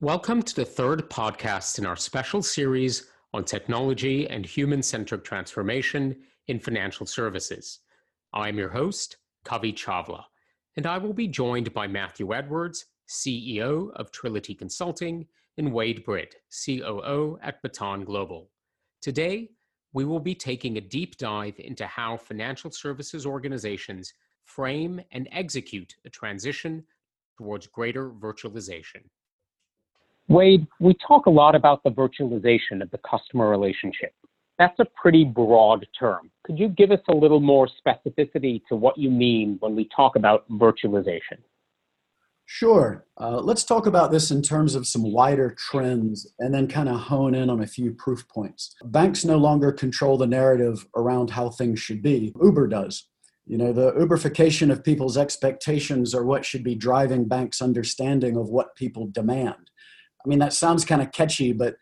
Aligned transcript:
Welcome 0.00 0.42
to 0.42 0.54
the 0.54 0.64
third 0.64 1.10
podcast 1.10 1.78
in 1.78 1.86
our 1.86 1.96
special 1.96 2.40
series 2.42 3.08
on 3.34 3.44
technology 3.44 4.28
and 4.30 4.46
human 4.46 4.82
centric 4.82 5.24
transformation 5.24 6.16
in 6.46 6.60
financial 6.60 7.06
services. 7.06 7.80
I'm 8.32 8.56
your 8.56 8.68
host, 8.68 9.16
Kavi 9.44 9.74
Chavla, 9.74 10.22
and 10.76 10.86
I 10.86 10.98
will 10.98 11.12
be 11.12 11.26
joined 11.26 11.74
by 11.74 11.86
Matthew 11.86 12.34
Edwards, 12.34 12.86
CEO 13.08 13.90
of 13.94 14.12
Trility 14.12 14.56
Consulting, 14.56 15.26
and 15.58 15.72
Wade 15.72 16.04
Britt, 16.04 16.36
COO 16.64 17.38
at 17.42 17.60
Baton 17.62 18.04
Global. 18.04 18.50
Today, 19.02 19.50
we 19.92 20.04
will 20.04 20.20
be 20.20 20.34
taking 20.34 20.76
a 20.76 20.80
deep 20.80 21.16
dive 21.18 21.58
into 21.58 21.86
how 21.86 22.16
financial 22.16 22.70
services 22.70 23.26
organizations 23.26 24.12
frame 24.46 25.00
and 25.12 25.28
execute 25.32 25.94
a 26.06 26.10
transition 26.10 26.84
towards 27.36 27.66
greater 27.66 28.08
virtualization. 28.10 29.02
Wade, 30.28 30.66
we 30.80 30.94
talk 31.06 31.26
a 31.26 31.30
lot 31.30 31.54
about 31.54 31.84
the 31.84 31.90
virtualization 31.90 32.82
of 32.82 32.90
the 32.90 32.98
customer 33.08 33.48
relationship. 33.48 34.12
That's 34.58 34.78
a 34.80 34.86
pretty 35.00 35.24
broad 35.24 35.86
term. 35.98 36.30
Could 36.44 36.58
you 36.58 36.68
give 36.68 36.90
us 36.90 37.00
a 37.08 37.14
little 37.14 37.40
more 37.40 37.68
specificity 37.68 38.62
to 38.68 38.76
what 38.76 38.96
you 38.96 39.10
mean 39.10 39.58
when 39.60 39.76
we 39.76 39.88
talk 39.94 40.16
about 40.16 40.48
virtualization? 40.50 41.38
Sure. 42.46 43.04
Uh, 43.20 43.40
let's 43.40 43.64
talk 43.64 43.86
about 43.86 44.12
this 44.12 44.30
in 44.30 44.40
terms 44.40 44.76
of 44.76 44.86
some 44.86 45.02
wider 45.12 45.54
trends 45.58 46.32
and 46.38 46.54
then 46.54 46.68
kind 46.68 46.88
of 46.88 46.96
hone 46.96 47.34
in 47.34 47.50
on 47.50 47.60
a 47.60 47.66
few 47.66 47.92
proof 47.92 48.26
points. 48.28 48.74
Banks 48.84 49.24
no 49.24 49.36
longer 49.36 49.72
control 49.72 50.16
the 50.16 50.28
narrative 50.28 50.86
around 50.96 51.30
how 51.30 51.50
things 51.50 51.80
should 51.80 52.02
be, 52.02 52.32
Uber 52.40 52.68
does. 52.68 53.08
You 53.46 53.58
know, 53.58 53.72
the 53.72 53.92
Uberification 53.92 54.72
of 54.72 54.82
people's 54.82 55.16
expectations 55.16 56.14
are 56.14 56.24
what 56.24 56.44
should 56.44 56.64
be 56.64 56.74
driving 56.74 57.26
banks' 57.26 57.62
understanding 57.62 58.36
of 58.36 58.48
what 58.48 58.74
people 58.74 59.06
demand. 59.06 59.70
I 60.24 60.28
mean, 60.28 60.40
that 60.40 60.52
sounds 60.52 60.84
kind 60.84 61.00
of 61.00 61.12
catchy, 61.12 61.52
but 61.52 61.76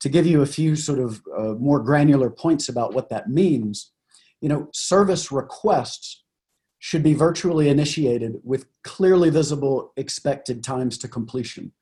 to 0.00 0.08
give 0.08 0.26
you 0.26 0.42
a 0.42 0.46
few 0.46 0.76
sort 0.76 1.00
of 1.00 1.20
uh, 1.36 1.54
more 1.54 1.80
granular 1.80 2.30
points 2.30 2.68
about 2.68 2.94
what 2.94 3.08
that 3.08 3.28
means, 3.28 3.90
you 4.40 4.48
know, 4.48 4.68
service 4.72 5.32
requests 5.32 6.22
should 6.78 7.02
be 7.02 7.14
virtually 7.14 7.68
initiated 7.68 8.36
with 8.44 8.66
clearly 8.84 9.30
visible 9.30 9.92
expected 9.96 10.62
times 10.62 10.96
to 10.98 11.08
completion. 11.08 11.72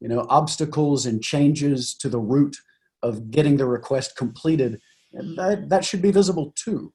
You 0.00 0.08
know, 0.08 0.26
obstacles 0.30 1.04
and 1.04 1.22
changes 1.22 1.94
to 1.96 2.08
the 2.08 2.20
route 2.20 2.56
of 3.02 3.30
getting 3.30 3.58
the 3.58 3.66
request 3.66 4.16
completed, 4.16 4.80
that, 5.12 5.68
that 5.68 5.84
should 5.84 6.00
be 6.00 6.10
visible 6.10 6.54
too. 6.56 6.92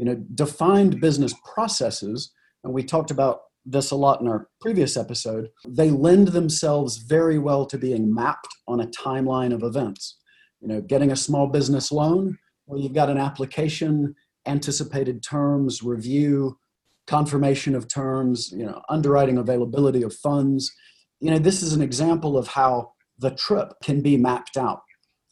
You 0.00 0.06
know, 0.06 0.24
defined 0.34 0.98
business 0.98 1.34
processes, 1.44 2.32
and 2.64 2.72
we 2.72 2.82
talked 2.82 3.10
about 3.10 3.40
this 3.66 3.90
a 3.90 3.96
lot 3.96 4.22
in 4.22 4.28
our 4.28 4.48
previous 4.58 4.96
episode, 4.96 5.50
they 5.68 5.90
lend 5.90 6.28
themselves 6.28 6.96
very 6.96 7.38
well 7.38 7.66
to 7.66 7.76
being 7.76 8.14
mapped 8.14 8.48
on 8.66 8.80
a 8.80 8.86
timeline 8.86 9.52
of 9.52 9.62
events. 9.62 10.16
You 10.62 10.68
know, 10.68 10.80
getting 10.80 11.12
a 11.12 11.16
small 11.16 11.48
business 11.48 11.92
loan, 11.92 12.38
well, 12.64 12.80
you've 12.80 12.94
got 12.94 13.10
an 13.10 13.18
application, 13.18 14.14
anticipated 14.46 15.22
terms, 15.22 15.82
review, 15.82 16.58
confirmation 17.06 17.74
of 17.74 17.86
terms, 17.86 18.50
you 18.52 18.64
know, 18.64 18.80
underwriting 18.88 19.36
availability 19.36 20.02
of 20.02 20.14
funds. 20.14 20.72
You 21.20 21.30
know, 21.30 21.38
this 21.38 21.62
is 21.62 21.74
an 21.74 21.82
example 21.82 22.38
of 22.38 22.48
how 22.48 22.92
the 23.18 23.32
trip 23.32 23.74
can 23.82 24.00
be 24.00 24.16
mapped 24.16 24.56
out. 24.56 24.80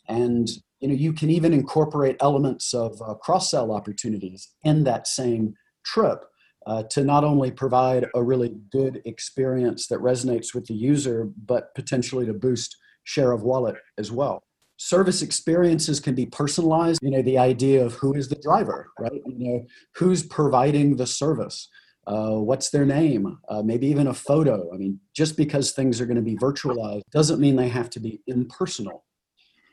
And 0.08 0.46
you 0.80 0.88
know, 0.88 0.94
you 0.94 1.12
can 1.12 1.30
even 1.30 1.52
incorporate 1.52 2.16
elements 2.20 2.72
of 2.72 3.00
uh, 3.02 3.14
cross-sell 3.14 3.72
opportunities 3.72 4.48
in 4.62 4.84
that 4.84 5.06
same 5.06 5.54
trip 5.84 6.24
uh, 6.66 6.82
to 6.90 7.02
not 7.02 7.24
only 7.24 7.50
provide 7.50 8.06
a 8.14 8.22
really 8.22 8.54
good 8.70 9.00
experience 9.04 9.86
that 9.88 10.00
resonates 10.00 10.54
with 10.54 10.66
the 10.66 10.74
user, 10.74 11.30
but 11.46 11.74
potentially 11.74 12.26
to 12.26 12.34
boost 12.34 12.76
share 13.04 13.32
of 13.32 13.42
wallet 13.42 13.76
as 13.96 14.12
well. 14.12 14.42
Service 14.76 15.22
experiences 15.22 15.98
can 15.98 16.14
be 16.14 16.26
personalized. 16.26 17.00
You 17.02 17.10
know, 17.10 17.22
the 17.22 17.38
idea 17.38 17.84
of 17.84 17.94
who 17.94 18.14
is 18.14 18.28
the 18.28 18.40
driver, 18.40 18.90
right? 19.00 19.20
You 19.26 19.48
know, 19.48 19.66
who's 19.96 20.22
providing 20.22 20.96
the 20.96 21.06
service. 21.06 21.68
Uh, 22.06 22.36
what's 22.36 22.70
their 22.70 22.86
name? 22.86 23.38
Uh, 23.48 23.62
maybe 23.62 23.86
even 23.88 24.06
a 24.06 24.14
photo. 24.14 24.72
I 24.72 24.76
mean, 24.76 25.00
just 25.14 25.36
because 25.36 25.72
things 25.72 26.00
are 26.00 26.06
going 26.06 26.16
to 26.16 26.22
be 26.22 26.36
virtualized 26.36 27.02
doesn't 27.12 27.40
mean 27.40 27.56
they 27.56 27.68
have 27.68 27.90
to 27.90 28.00
be 28.00 28.20
impersonal. 28.26 29.04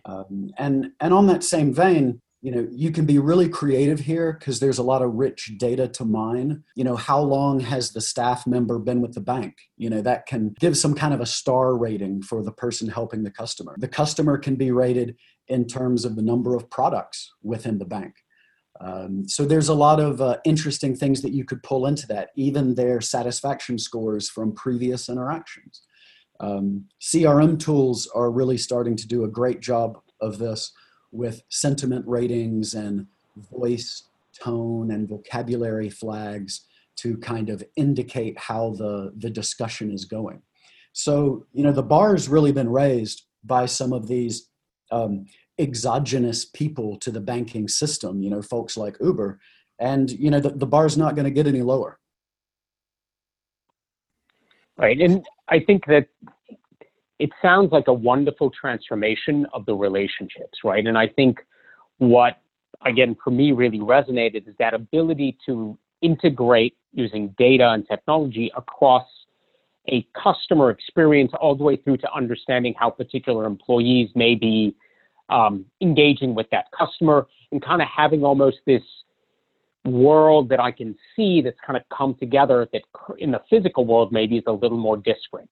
Um, 0.06 0.52
and 0.58 0.92
and 1.00 1.14
on 1.14 1.28
that 1.28 1.44
same 1.44 1.74
vein, 1.74 2.22
you 2.42 2.52
know 2.52 2.68
you 2.72 2.92
can 2.92 3.06
be 3.06 3.18
really 3.18 3.50
creative 3.50 4.00
here 4.00 4.34
because 4.34 4.60
there's 4.60 4.78
a 4.78 4.84
lot 4.84 5.02
of 5.02 5.16
rich 5.16 5.54
data 5.58 5.88
to 5.88 6.06
mine. 6.06 6.64
You 6.76 6.84
know 6.84 6.96
how 6.96 7.20
long 7.20 7.60
has 7.62 7.92
the 7.92 8.02
staff 8.02 8.46
member 8.46 8.78
been 8.78 9.02
with 9.02 9.14
the 9.14 9.22
bank? 9.22 9.56
You 9.78 9.90
know 9.90 10.02
that 10.02 10.28
can 10.28 10.56
give 10.60 10.78
some 10.78 10.94
kind 10.94 11.14
of 11.14 11.22
a 11.22 11.26
star 11.26 11.76
rating 11.76 12.22
for 12.22 12.44
the 12.44 12.52
person 12.52 12.88
helping 12.88 13.24
the 13.24 13.32
customer. 13.32 13.76
The 13.80 13.88
customer 13.88 14.38
can 14.38 14.56
be 14.56 14.72
rated 14.72 15.16
in 15.48 15.66
terms 15.66 16.06
of 16.06 16.16
the 16.16 16.22
number 16.22 16.56
of 16.56 16.70
products 16.70 17.34
within 17.44 17.80
the 17.80 17.86
bank. 17.86 18.16
Um, 18.82 19.28
so 19.28 19.46
there's 19.46 19.70
a 19.70 19.74
lot 19.74 20.00
of 20.00 20.22
uh, 20.22 20.38
interesting 20.44 20.96
things 20.96 21.22
that 21.22 21.32
you 21.32 21.46
could 21.46 21.64
pull 21.64 21.86
into 21.86 22.08
that 22.08 22.30
even 22.36 22.76
their 22.76 23.00
satisfaction 23.00 23.78
scores 23.80 24.30
from 24.30 24.52
previous 24.54 25.08
interactions 25.08 25.84
um, 26.40 26.86
crm 27.02 27.60
tools 27.60 28.10
are 28.14 28.32
really 28.32 28.58
starting 28.58 28.96
to 28.96 29.08
do 29.08 29.24
a 29.24 29.30
great 29.30 29.60
job 29.60 29.98
of 30.22 30.38
this 30.38 30.72
with 31.12 31.42
sentiment 31.50 32.06
ratings 32.08 32.74
and 32.74 33.08
voice 33.52 34.04
tone 34.38 34.92
and 34.92 35.08
vocabulary 35.08 35.90
flags 35.90 36.66
to 36.98 37.18
kind 37.18 37.50
of 37.50 37.64
indicate 37.76 38.38
how 38.38 38.72
the, 38.78 39.12
the 39.18 39.30
discussion 39.30 39.92
is 39.92 40.06
going. 40.06 40.42
So, 40.94 41.46
you 41.54 41.64
know, 41.64 41.72
the 41.72 41.84
bar 41.84 42.12
has 42.12 42.30
really 42.30 42.52
been 42.52 42.70
raised 42.70 43.24
by 43.44 43.66
some 43.66 43.92
of 43.92 44.08
these 44.08 44.50
um, 44.92 45.26
exogenous 45.60 46.46
people 46.46 46.98
to 47.00 47.12
the 47.12 47.20
banking 47.20 47.68
system, 47.68 48.22
you 48.22 48.30
know, 48.30 48.42
folks 48.42 48.78
like 48.78 48.98
Uber. 49.02 49.40
And, 49.80 50.10
you 50.12 50.32
know, 50.32 50.40
the, 50.40 50.52
the 50.52 50.66
bar 50.66 50.86
is 50.86 50.98
not 50.98 51.16
going 51.16 51.26
to 51.26 51.32
get 51.32 51.48
any 51.48 51.62
lower. 51.62 52.00
Right. 54.78 55.00
And 55.00 55.26
I 55.48 55.60
think 55.60 55.86
that 55.88 56.08
it 57.20 57.30
sounds 57.42 57.72
like 57.72 57.88
a 57.88 57.94
wonderful 57.94 58.52
transformation 58.52 59.46
of 59.54 59.66
the 59.66 59.74
relationships, 59.74 60.60
right? 60.64 60.86
And 60.86 60.98
I 60.98 61.08
think 61.08 61.40
what, 61.98 62.42
again, 62.86 63.16
for 63.24 63.32
me 63.32 63.52
really 63.52 63.80
resonated 63.80 64.48
is 64.48 64.56
that 64.60 64.74
ability 64.74 65.38
to 65.46 65.78
integrate 66.02 66.76
using 66.94 67.34
data 67.38 67.70
and 67.70 67.88
technology 67.88 68.52
across 68.58 69.08
a 69.88 70.06
customer 70.22 70.72
experience 70.72 71.32
all 71.40 71.56
the 71.56 71.64
way 71.64 71.76
through 71.76 71.98
to 71.98 72.14
understanding 72.14 72.74
how 72.78 72.90
particular 72.90 73.46
employees 73.46 74.10
may 74.16 74.36
be 74.36 74.76
um, 75.30 75.66
engaging 75.82 76.36
with 76.36 76.48
that 76.52 76.66
customer 76.78 77.28
and 77.52 77.64
kind 77.64 77.82
of 77.82 77.88
having 77.88 78.24
almost 78.24 78.58
this 78.66 78.82
world 79.86 80.50
that 80.50 80.60
I 80.60 80.72
can 80.72 80.96
see 81.16 81.42
that's 81.42 81.60
kind 81.66 81.78
of 81.78 81.84
come 81.96 82.16
together 82.16 82.68
that 82.74 82.82
in 83.20 83.32
the 83.32 83.42
physical 83.50 83.86
world 83.86 84.12
maybe 84.12 84.38
is 84.38 84.44
a 84.48 84.52
little 84.52 84.78
more 84.78 84.98
disparate. 84.98 85.50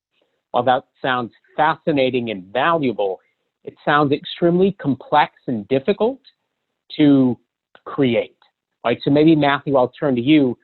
While 0.52 0.64
that 0.64 0.84
sounds 1.02 1.32
fascinating 1.56 2.30
and 2.30 2.46
valuable, 2.52 3.20
it 3.64 3.76
sounds 3.86 4.12
extremely 4.12 4.74
complex 4.74 5.34
and 5.48 5.68
difficult 5.68 6.20
to 6.98 7.38
create. 7.86 8.38
Right? 8.84 9.00
So 9.04 9.12
maybe 9.12 9.36
Matthew, 9.36 9.78
I'll 9.78 9.94
turn 10.00 10.16
to 10.16 10.22
you. 10.22 10.58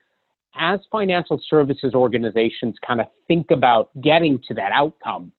As 0.56 0.80
financial 0.92 1.40
services 1.50 1.94
organizations 1.94 2.76
kind 2.86 3.00
of 3.00 3.08
think 3.28 3.52
about 3.52 3.90
getting 4.02 4.40
to 4.48 4.54
that 4.56 4.72
outcome, 4.74 5.32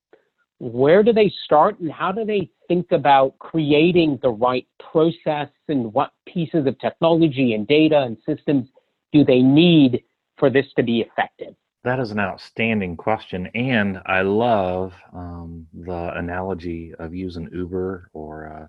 where 0.60 1.03
do 1.03 1.12
they 1.12 1.32
start 1.44 1.81
and 1.81 1.91
how 1.91 2.12
do 2.12 2.25
they 2.25 2.50
think 2.69 2.93
about 2.93 3.37
creating 3.38 4.19
the 4.22 4.28
right 4.28 4.66
process 4.78 5.48
and 5.69 5.93
what 5.93 6.12
pieces 6.26 6.66
of 6.66 6.78
technology 6.78 7.54
and 7.54 7.66
data 7.66 8.03
and 8.03 8.19
systems 8.26 8.69
do 9.10 9.25
they 9.25 9.41
need 9.41 10.04
for 10.37 10.50
this 10.50 10.66
to 10.76 10.82
be 10.82 11.00
effective? 11.00 11.54
That 11.82 11.98
is 11.98 12.10
an 12.10 12.21
outstanding 12.21 12.95
question, 12.95 13.48
and 13.54 14.03
I 14.04 14.21
love 14.21 14.92
um, 15.15 15.66
the 15.72 16.12
analogy 16.15 16.95
of 16.98 17.15
using 17.15 17.48
Uber 17.53 18.10
or 18.13 18.53
uh, 18.53 18.66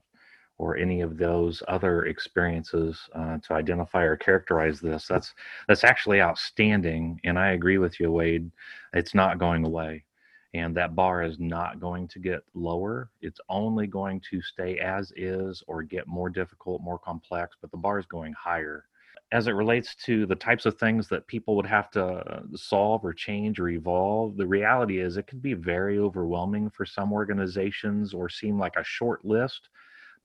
or 0.57 0.77
any 0.77 1.01
of 1.01 1.17
those 1.17 1.61
other 1.67 2.05
experiences 2.05 2.97
uh, 3.13 3.39
to 3.39 3.53
identify 3.53 4.03
or 4.03 4.15
characterize 4.15 4.79
this. 4.79 5.07
That's 5.07 5.33
that's 5.67 5.83
actually 5.83 6.21
outstanding, 6.21 7.19
and 7.25 7.37
I 7.37 7.49
agree 7.49 7.79
with 7.79 7.99
you, 7.99 8.13
Wade. 8.13 8.49
It's 8.93 9.13
not 9.13 9.39
going 9.39 9.65
away, 9.65 10.05
and 10.53 10.75
that 10.75 10.95
bar 10.95 11.23
is 11.23 11.39
not 11.39 11.79
going 11.79 12.07
to 12.09 12.19
get 12.19 12.43
lower. 12.53 13.09
It's 13.21 13.39
only 13.49 13.87
going 13.87 14.21
to 14.29 14.41
stay 14.41 14.79
as 14.79 15.13
is 15.15 15.63
or 15.67 15.83
get 15.83 16.07
more 16.07 16.29
difficult, 16.29 16.81
more 16.81 16.99
complex. 16.99 17.55
But 17.61 17.71
the 17.71 17.77
bar 17.77 17.99
is 17.99 18.05
going 18.05 18.33
higher 18.33 18.85
as 19.31 19.47
it 19.47 19.51
relates 19.51 19.95
to 19.95 20.25
the 20.25 20.35
types 20.35 20.65
of 20.65 20.77
things 20.77 21.07
that 21.07 21.25
people 21.27 21.55
would 21.55 21.65
have 21.65 21.89
to 21.91 22.43
solve 22.53 23.03
or 23.03 23.13
change 23.13 23.59
or 23.59 23.69
evolve, 23.69 24.35
the 24.35 24.45
reality 24.45 24.99
is 24.99 25.15
it 25.15 25.27
can 25.27 25.39
be 25.39 25.53
very 25.53 25.99
overwhelming 25.99 26.69
for 26.69 26.85
some 26.85 27.13
organizations 27.13 28.13
or 28.13 28.27
seem 28.27 28.59
like 28.59 28.75
a 28.75 28.83
short 28.83 29.23
list, 29.23 29.69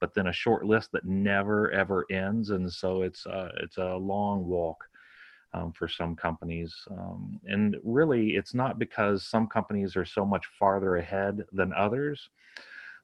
but 0.00 0.12
then 0.14 0.26
a 0.26 0.32
short 0.32 0.66
list 0.66 0.90
that 0.92 1.04
never 1.04 1.70
ever 1.70 2.04
ends, 2.10 2.50
and 2.50 2.70
so 2.70 3.02
it's 3.02 3.24
uh, 3.26 3.50
it's 3.60 3.78
a 3.78 3.96
long 3.96 4.44
walk. 4.44 4.84
Um, 5.56 5.72
for 5.72 5.88
some 5.88 6.14
companies. 6.14 6.74
Um, 6.90 7.40
and 7.44 7.76
really, 7.82 8.36
it's 8.36 8.54
not 8.54 8.78
because 8.78 9.24
some 9.24 9.46
companies 9.46 9.96
are 9.96 10.04
so 10.04 10.24
much 10.24 10.46
farther 10.58 10.96
ahead 10.96 11.44
than 11.52 11.72
others, 11.72 12.28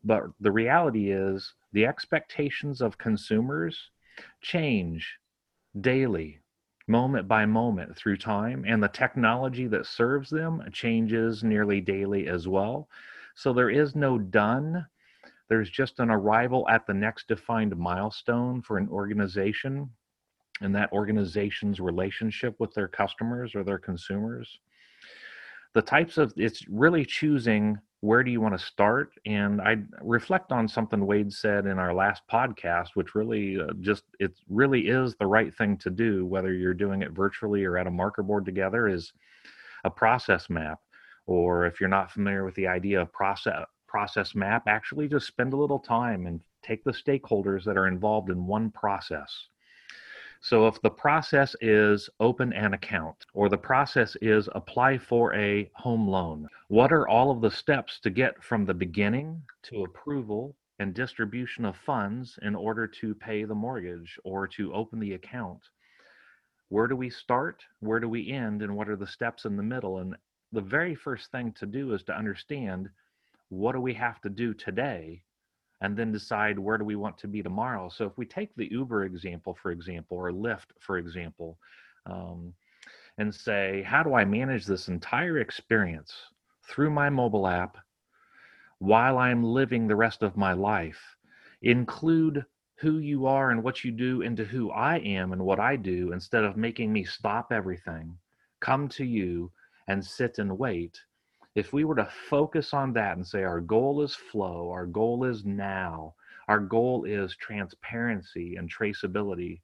but 0.04 0.24
the 0.40 0.52
reality 0.52 1.10
is 1.10 1.54
the 1.72 1.86
expectations 1.86 2.80
of 2.80 2.98
consumers 2.98 3.90
change 4.42 5.18
daily, 5.80 6.40
moment 6.86 7.26
by 7.26 7.46
moment 7.46 7.96
through 7.96 8.18
time, 8.18 8.64
and 8.66 8.82
the 8.82 8.88
technology 8.88 9.66
that 9.68 9.86
serves 9.86 10.28
them 10.28 10.62
changes 10.72 11.42
nearly 11.42 11.80
daily 11.80 12.28
as 12.28 12.46
well. 12.46 12.88
So 13.34 13.52
there 13.52 13.70
is 13.70 13.96
no 13.96 14.18
done. 14.18 14.84
There's 15.48 15.70
just 15.70 16.00
an 16.00 16.10
arrival 16.10 16.68
at 16.68 16.86
the 16.86 16.94
next 16.94 17.28
defined 17.28 17.76
milestone 17.76 18.60
for 18.60 18.76
an 18.76 18.88
organization 18.88 19.88
and 20.62 20.74
that 20.74 20.92
organization's 20.92 21.80
relationship 21.80 22.54
with 22.58 22.72
their 22.74 22.88
customers 22.88 23.54
or 23.54 23.64
their 23.64 23.78
consumers. 23.78 24.58
The 25.74 25.82
types 25.82 26.18
of 26.18 26.32
it's 26.36 26.66
really 26.68 27.04
choosing 27.04 27.78
where 28.02 28.24
do 28.24 28.32
you 28.32 28.40
want 28.40 28.56
to 28.58 28.64
start 28.64 29.12
and 29.26 29.62
i 29.62 29.76
reflect 30.00 30.50
on 30.50 30.66
something 30.66 31.06
wade 31.06 31.32
said 31.32 31.66
in 31.66 31.78
our 31.78 31.94
last 31.94 32.22
podcast 32.30 32.88
which 32.94 33.14
really 33.14 33.60
uh, 33.60 33.72
just 33.80 34.02
it 34.18 34.32
really 34.48 34.88
is 34.88 35.14
the 35.14 35.26
right 35.26 35.54
thing 35.54 35.76
to 35.76 35.88
do 35.88 36.26
whether 36.26 36.52
you're 36.52 36.74
doing 36.74 37.02
it 37.02 37.12
virtually 37.12 37.64
or 37.64 37.78
at 37.78 37.86
a 37.86 37.90
marker 37.90 38.22
board 38.22 38.44
together 38.44 38.88
is 38.88 39.12
a 39.84 39.90
process 39.90 40.50
map 40.50 40.80
or 41.26 41.64
if 41.64 41.80
you're 41.80 41.88
not 41.88 42.10
familiar 42.10 42.44
with 42.44 42.56
the 42.56 42.66
idea 42.66 43.00
of 43.00 43.12
process 43.12 43.64
process 43.86 44.34
map 44.34 44.64
actually 44.66 45.06
just 45.06 45.28
spend 45.28 45.52
a 45.52 45.56
little 45.56 45.78
time 45.78 46.26
and 46.26 46.40
take 46.64 46.82
the 46.82 46.90
stakeholders 46.90 47.62
that 47.64 47.76
are 47.76 47.86
involved 47.86 48.30
in 48.30 48.46
one 48.46 48.68
process 48.70 49.46
so 50.44 50.66
if 50.66 50.82
the 50.82 50.90
process 50.90 51.54
is 51.60 52.10
open 52.18 52.52
an 52.52 52.74
account 52.74 53.26
or 53.32 53.48
the 53.48 53.56
process 53.56 54.16
is 54.20 54.48
apply 54.56 54.98
for 54.98 55.32
a 55.34 55.70
home 55.74 56.08
loan, 56.08 56.48
what 56.66 56.92
are 56.92 57.06
all 57.06 57.30
of 57.30 57.40
the 57.40 57.50
steps 57.50 58.00
to 58.00 58.10
get 58.10 58.42
from 58.42 58.64
the 58.64 58.74
beginning 58.74 59.40
to 59.62 59.84
approval 59.84 60.56
and 60.80 60.94
distribution 60.94 61.64
of 61.64 61.76
funds 61.76 62.40
in 62.42 62.56
order 62.56 62.88
to 62.88 63.14
pay 63.14 63.44
the 63.44 63.54
mortgage 63.54 64.18
or 64.24 64.48
to 64.48 64.74
open 64.74 64.98
the 64.98 65.14
account? 65.14 65.60
Where 66.70 66.88
do 66.88 66.96
we 66.96 67.08
start? 67.08 67.62
Where 67.78 68.00
do 68.00 68.08
we 68.08 68.32
end? 68.32 68.62
And 68.62 68.74
what 68.74 68.88
are 68.88 68.96
the 68.96 69.06
steps 69.06 69.44
in 69.44 69.56
the 69.56 69.62
middle? 69.62 69.98
And 69.98 70.16
the 70.50 70.60
very 70.60 70.96
first 70.96 71.30
thing 71.30 71.52
to 71.52 71.66
do 71.66 71.94
is 71.94 72.02
to 72.04 72.18
understand 72.18 72.90
what 73.48 73.74
do 73.74 73.80
we 73.80 73.94
have 73.94 74.20
to 74.22 74.28
do 74.28 74.54
today 74.54 75.22
and 75.82 75.96
then 75.96 76.12
decide 76.12 76.58
where 76.58 76.78
do 76.78 76.84
we 76.84 76.94
want 76.94 77.18
to 77.18 77.26
be 77.26 77.42
tomorrow. 77.42 77.88
So 77.88 78.06
if 78.06 78.16
we 78.16 78.24
take 78.24 78.54
the 78.54 78.70
Uber 78.70 79.04
example, 79.04 79.58
for 79.60 79.72
example, 79.72 80.16
or 80.16 80.30
Lyft, 80.30 80.70
for 80.80 80.96
example, 80.96 81.58
um, 82.06 82.54
and 83.18 83.34
say, 83.34 83.82
how 83.82 84.04
do 84.04 84.14
I 84.14 84.24
manage 84.24 84.64
this 84.64 84.86
entire 84.86 85.38
experience 85.38 86.14
through 86.68 86.90
my 86.90 87.10
mobile 87.10 87.48
app 87.48 87.76
while 88.78 89.18
I'm 89.18 89.42
living 89.42 89.86
the 89.88 89.96
rest 89.96 90.22
of 90.22 90.36
my 90.36 90.52
life? 90.52 91.00
Include 91.62 92.44
who 92.76 92.98
you 92.98 93.26
are 93.26 93.50
and 93.50 93.62
what 93.62 93.84
you 93.84 93.90
do 93.90 94.22
into 94.22 94.44
who 94.44 94.70
I 94.70 94.98
am 94.98 95.32
and 95.32 95.42
what 95.44 95.58
I 95.58 95.74
do 95.74 96.12
instead 96.12 96.44
of 96.44 96.56
making 96.56 96.92
me 96.92 97.04
stop 97.04 97.52
everything, 97.52 98.16
come 98.60 98.88
to 98.90 99.04
you 99.04 99.50
and 99.88 100.04
sit 100.04 100.38
and 100.38 100.56
wait 100.56 101.00
if 101.54 101.72
we 101.72 101.84
were 101.84 101.96
to 101.96 102.08
focus 102.30 102.72
on 102.72 102.92
that 102.94 103.16
and 103.16 103.26
say 103.26 103.42
our 103.42 103.60
goal 103.60 104.02
is 104.02 104.14
flow, 104.14 104.70
our 104.70 104.86
goal 104.86 105.24
is 105.24 105.44
now, 105.44 106.14
our 106.48 106.60
goal 106.60 107.04
is 107.04 107.36
transparency 107.36 108.56
and 108.56 108.72
traceability, 108.72 109.60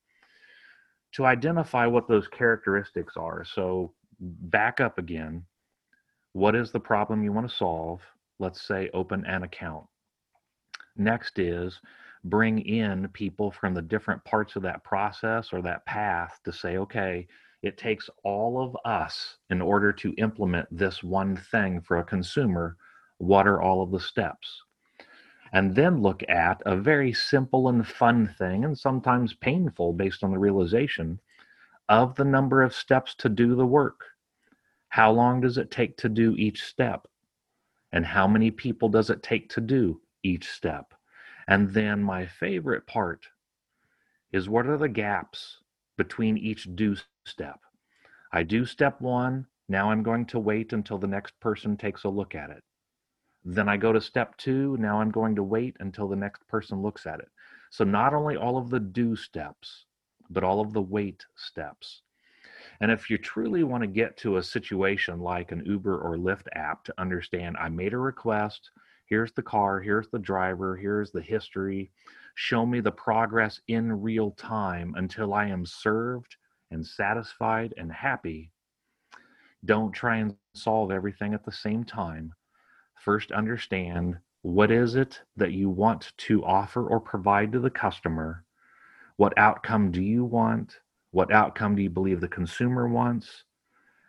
to 1.12 1.24
identify 1.24 1.86
what 1.86 2.06
those 2.06 2.28
characteristics 2.28 3.16
are. 3.16 3.44
So, 3.44 3.92
back 4.20 4.80
up 4.80 4.98
again. 4.98 5.44
What 6.32 6.54
is 6.54 6.70
the 6.70 6.80
problem 6.80 7.22
you 7.22 7.32
want 7.32 7.48
to 7.48 7.56
solve? 7.56 8.00
Let's 8.38 8.62
say 8.66 8.90
open 8.92 9.24
an 9.24 9.42
account. 9.42 9.86
Next 10.96 11.38
is 11.38 11.80
bring 12.24 12.58
in 12.60 13.08
people 13.12 13.50
from 13.50 13.74
the 13.74 13.82
different 13.82 14.22
parts 14.24 14.56
of 14.56 14.62
that 14.62 14.84
process 14.84 15.52
or 15.52 15.62
that 15.62 15.86
path 15.86 16.38
to 16.44 16.52
say, 16.52 16.76
okay, 16.76 17.26
it 17.62 17.76
takes 17.76 18.08
all 18.22 18.62
of 18.62 18.76
us 18.84 19.36
in 19.50 19.60
order 19.60 19.92
to 19.92 20.14
implement 20.18 20.68
this 20.70 21.02
one 21.02 21.36
thing 21.36 21.80
for 21.80 21.98
a 21.98 22.04
consumer. 22.04 22.76
What 23.18 23.48
are 23.48 23.60
all 23.60 23.82
of 23.82 23.90
the 23.90 24.00
steps? 24.00 24.62
And 25.52 25.74
then 25.74 26.02
look 26.02 26.22
at 26.28 26.62
a 26.66 26.76
very 26.76 27.12
simple 27.12 27.68
and 27.68 27.86
fun 27.86 28.34
thing, 28.38 28.64
and 28.64 28.78
sometimes 28.78 29.34
painful 29.34 29.94
based 29.94 30.22
on 30.22 30.30
the 30.30 30.38
realization 30.38 31.20
of 31.88 32.14
the 32.14 32.24
number 32.24 32.62
of 32.62 32.74
steps 32.74 33.14
to 33.16 33.28
do 33.28 33.54
the 33.54 33.66
work. 33.66 34.04
How 34.90 35.10
long 35.10 35.40
does 35.40 35.58
it 35.58 35.70
take 35.70 35.96
to 35.98 36.08
do 36.08 36.34
each 36.36 36.62
step? 36.62 37.06
And 37.92 38.04
how 38.04 38.28
many 38.28 38.50
people 38.50 38.88
does 38.88 39.10
it 39.10 39.22
take 39.22 39.48
to 39.50 39.60
do 39.60 40.00
each 40.22 40.48
step? 40.48 40.92
And 41.48 41.72
then 41.72 42.02
my 42.02 42.26
favorite 42.26 42.86
part 42.86 43.26
is 44.32 44.48
what 44.48 44.66
are 44.66 44.76
the 44.76 44.88
gaps 44.88 45.58
between 45.96 46.36
each 46.36 46.68
do 46.74 46.94
step. 47.28 47.60
I 48.32 48.42
do 48.42 48.64
step 48.64 49.00
one. 49.00 49.46
Now 49.68 49.90
I'm 49.90 50.02
going 50.02 50.26
to 50.26 50.38
wait 50.38 50.72
until 50.72 50.98
the 50.98 51.06
next 51.06 51.38
person 51.40 51.76
takes 51.76 52.04
a 52.04 52.08
look 52.08 52.34
at 52.34 52.50
it. 52.50 52.62
Then 53.44 53.68
I 53.68 53.76
go 53.76 53.92
to 53.92 54.00
step 54.00 54.36
two. 54.36 54.76
Now 54.78 55.00
I'm 55.00 55.10
going 55.10 55.36
to 55.36 55.42
wait 55.42 55.76
until 55.80 56.08
the 56.08 56.16
next 56.16 56.46
person 56.48 56.82
looks 56.82 57.06
at 57.06 57.20
it. 57.20 57.28
So 57.70 57.84
not 57.84 58.14
only 58.14 58.36
all 58.36 58.56
of 58.56 58.70
the 58.70 58.80
do 58.80 59.14
steps, 59.14 59.86
but 60.30 60.44
all 60.44 60.60
of 60.60 60.72
the 60.72 60.82
wait 60.82 61.24
steps. 61.36 62.02
And 62.80 62.90
if 62.90 63.10
you 63.10 63.18
truly 63.18 63.64
want 63.64 63.82
to 63.82 63.88
get 63.88 64.16
to 64.18 64.36
a 64.36 64.42
situation 64.42 65.20
like 65.20 65.52
an 65.52 65.64
Uber 65.64 65.98
or 65.98 66.16
Lyft 66.16 66.46
app 66.52 66.84
to 66.84 67.00
understand, 67.00 67.56
I 67.58 67.68
made 67.68 67.92
a 67.92 67.98
request, 67.98 68.70
here's 69.06 69.32
the 69.32 69.42
car, 69.42 69.80
here's 69.80 70.08
the 70.08 70.18
driver, 70.18 70.76
here's 70.76 71.10
the 71.10 71.22
history, 71.22 71.90
show 72.34 72.64
me 72.64 72.80
the 72.80 72.92
progress 72.92 73.60
in 73.68 74.00
real 74.00 74.30
time 74.32 74.94
until 74.96 75.34
I 75.34 75.46
am 75.46 75.66
served 75.66 76.36
and 76.70 76.86
satisfied 76.86 77.74
and 77.76 77.92
happy, 77.92 78.50
don't 79.64 79.92
try 79.92 80.18
and 80.18 80.36
solve 80.54 80.90
everything 80.90 81.34
at 81.34 81.44
the 81.44 81.52
same 81.52 81.84
time. 81.84 82.32
First, 83.04 83.32
understand 83.32 84.18
what 84.42 84.70
is 84.70 84.94
it 84.94 85.20
that 85.36 85.52
you 85.52 85.68
want 85.68 86.12
to 86.16 86.44
offer 86.44 86.86
or 86.86 87.00
provide 87.00 87.52
to 87.52 87.60
the 87.60 87.70
customer? 87.70 88.44
What 89.16 89.36
outcome 89.36 89.90
do 89.90 90.02
you 90.02 90.24
want? 90.24 90.76
What 91.10 91.32
outcome 91.32 91.74
do 91.74 91.82
you 91.82 91.90
believe 91.90 92.20
the 92.20 92.28
consumer 92.28 92.88
wants? 92.88 93.44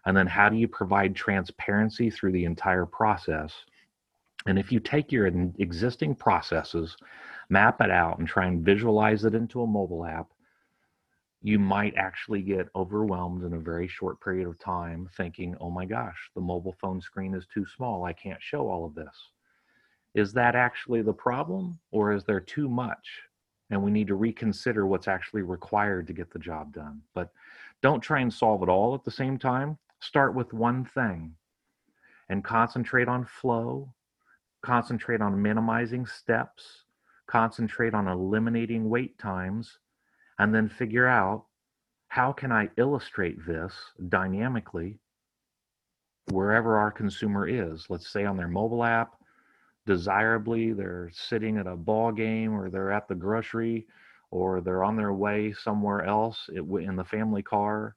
And 0.05 0.15
then, 0.15 0.27
how 0.27 0.49
do 0.49 0.55
you 0.55 0.67
provide 0.67 1.15
transparency 1.15 2.09
through 2.09 2.31
the 2.31 2.45
entire 2.45 2.85
process? 2.85 3.53
And 4.45 4.57
if 4.57 4.71
you 4.71 4.79
take 4.79 5.11
your 5.11 5.27
existing 5.27 6.15
processes, 6.15 6.95
map 7.49 7.81
it 7.81 7.91
out, 7.91 8.19
and 8.19 8.27
try 8.27 8.45
and 8.45 8.63
visualize 8.63 9.25
it 9.25 9.35
into 9.35 9.61
a 9.61 9.67
mobile 9.67 10.05
app, 10.05 10.27
you 11.41 11.57
might 11.57 11.93
actually 11.95 12.41
get 12.41 12.67
overwhelmed 12.75 13.43
in 13.43 13.53
a 13.53 13.59
very 13.59 13.87
short 13.87 14.19
period 14.21 14.47
of 14.47 14.59
time 14.59 15.09
thinking, 15.15 15.55
oh 15.61 15.69
my 15.69 15.85
gosh, 15.85 16.29
the 16.35 16.41
mobile 16.41 16.75
phone 16.81 16.99
screen 16.99 17.33
is 17.33 17.47
too 17.53 17.65
small. 17.65 18.03
I 18.03 18.13
can't 18.13 18.41
show 18.41 18.67
all 18.67 18.85
of 18.85 18.93
this. 18.93 19.15
Is 20.15 20.33
that 20.33 20.55
actually 20.55 21.01
the 21.01 21.13
problem 21.13 21.79
or 21.91 22.11
is 22.11 22.25
there 22.25 22.41
too 22.41 22.67
much? 22.67 23.21
And 23.69 23.81
we 23.81 23.91
need 23.91 24.07
to 24.07 24.15
reconsider 24.15 24.85
what's 24.85 25.07
actually 25.07 25.43
required 25.43 26.07
to 26.07 26.13
get 26.13 26.31
the 26.31 26.39
job 26.39 26.73
done. 26.73 27.01
But 27.13 27.31
don't 27.81 28.01
try 28.01 28.19
and 28.19 28.33
solve 28.33 28.63
it 28.63 28.69
all 28.69 28.93
at 28.95 29.05
the 29.05 29.11
same 29.11 29.37
time. 29.37 29.77
Start 30.01 30.35
with 30.35 30.53
one 30.53 30.83
thing 30.83 31.35
and 32.29 32.43
concentrate 32.43 33.07
on 33.07 33.23
flow, 33.25 33.93
concentrate 34.61 35.21
on 35.21 35.41
minimizing 35.41 36.05
steps, 36.05 36.83
concentrate 37.27 37.93
on 37.93 38.07
eliminating 38.07 38.89
wait 38.89 39.17
times 39.17 39.77
and 40.39 40.55
then 40.55 40.69
figure 40.69 41.07
out 41.07 41.45
how 42.07 42.31
can 42.31 42.51
I 42.51 42.69
illustrate 42.77 43.45
this 43.45 43.73
dynamically 44.07 44.97
wherever 46.31 46.77
our 46.77 46.91
consumer 46.91 47.47
is. 47.47 47.85
Let's 47.89 48.09
say 48.11 48.25
on 48.25 48.37
their 48.37 48.47
mobile 48.47 48.83
app, 48.83 49.15
desirably 49.85 50.73
they're 50.73 51.11
sitting 51.13 51.57
at 51.57 51.67
a 51.67 51.75
ball 51.75 52.11
game 52.11 52.53
or 52.53 52.69
they're 52.69 52.91
at 52.91 53.07
the 53.07 53.15
grocery 53.15 53.85
or 54.31 54.61
they're 54.61 54.83
on 54.83 54.95
their 54.95 55.13
way 55.13 55.53
somewhere 55.53 56.03
else 56.03 56.49
in 56.53 56.95
the 56.95 57.03
family 57.03 57.43
car. 57.43 57.95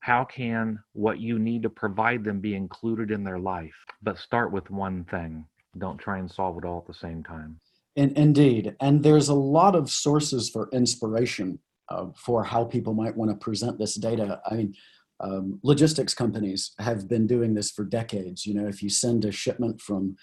How 0.00 0.24
can 0.24 0.78
what 0.92 1.20
you 1.20 1.38
need 1.38 1.62
to 1.62 1.70
provide 1.70 2.24
them 2.24 2.40
be 2.40 2.54
included 2.54 3.10
in 3.10 3.22
their 3.22 3.38
life? 3.38 3.74
But 4.02 4.18
start 4.18 4.50
with 4.50 4.70
one 4.70 5.04
thing. 5.04 5.44
Don't 5.78 5.98
try 5.98 6.18
and 6.18 6.30
solve 6.30 6.56
it 6.58 6.64
all 6.64 6.78
at 6.78 6.86
the 6.86 6.94
same 6.94 7.22
time. 7.22 7.60
In, 7.96 8.16
indeed. 8.16 8.76
And 8.80 9.02
there's 9.02 9.28
a 9.28 9.34
lot 9.34 9.74
of 9.74 9.90
sources 9.90 10.48
for 10.48 10.68
inspiration 10.72 11.58
uh, 11.88 12.06
for 12.16 12.44
how 12.44 12.64
people 12.64 12.94
might 12.94 13.16
want 13.16 13.30
to 13.30 13.36
present 13.36 13.78
this 13.78 13.96
data. 13.96 14.40
I 14.48 14.54
mean, 14.54 14.74
um, 15.18 15.60
logistics 15.62 16.14
companies 16.14 16.72
have 16.78 17.08
been 17.08 17.26
doing 17.26 17.54
this 17.54 17.70
for 17.70 17.84
decades. 17.84 18.46
You 18.46 18.54
know, 18.54 18.66
if 18.66 18.82
you 18.82 18.88
send 18.88 19.24
a 19.24 19.32
shipment 19.32 19.80
from 19.80 20.16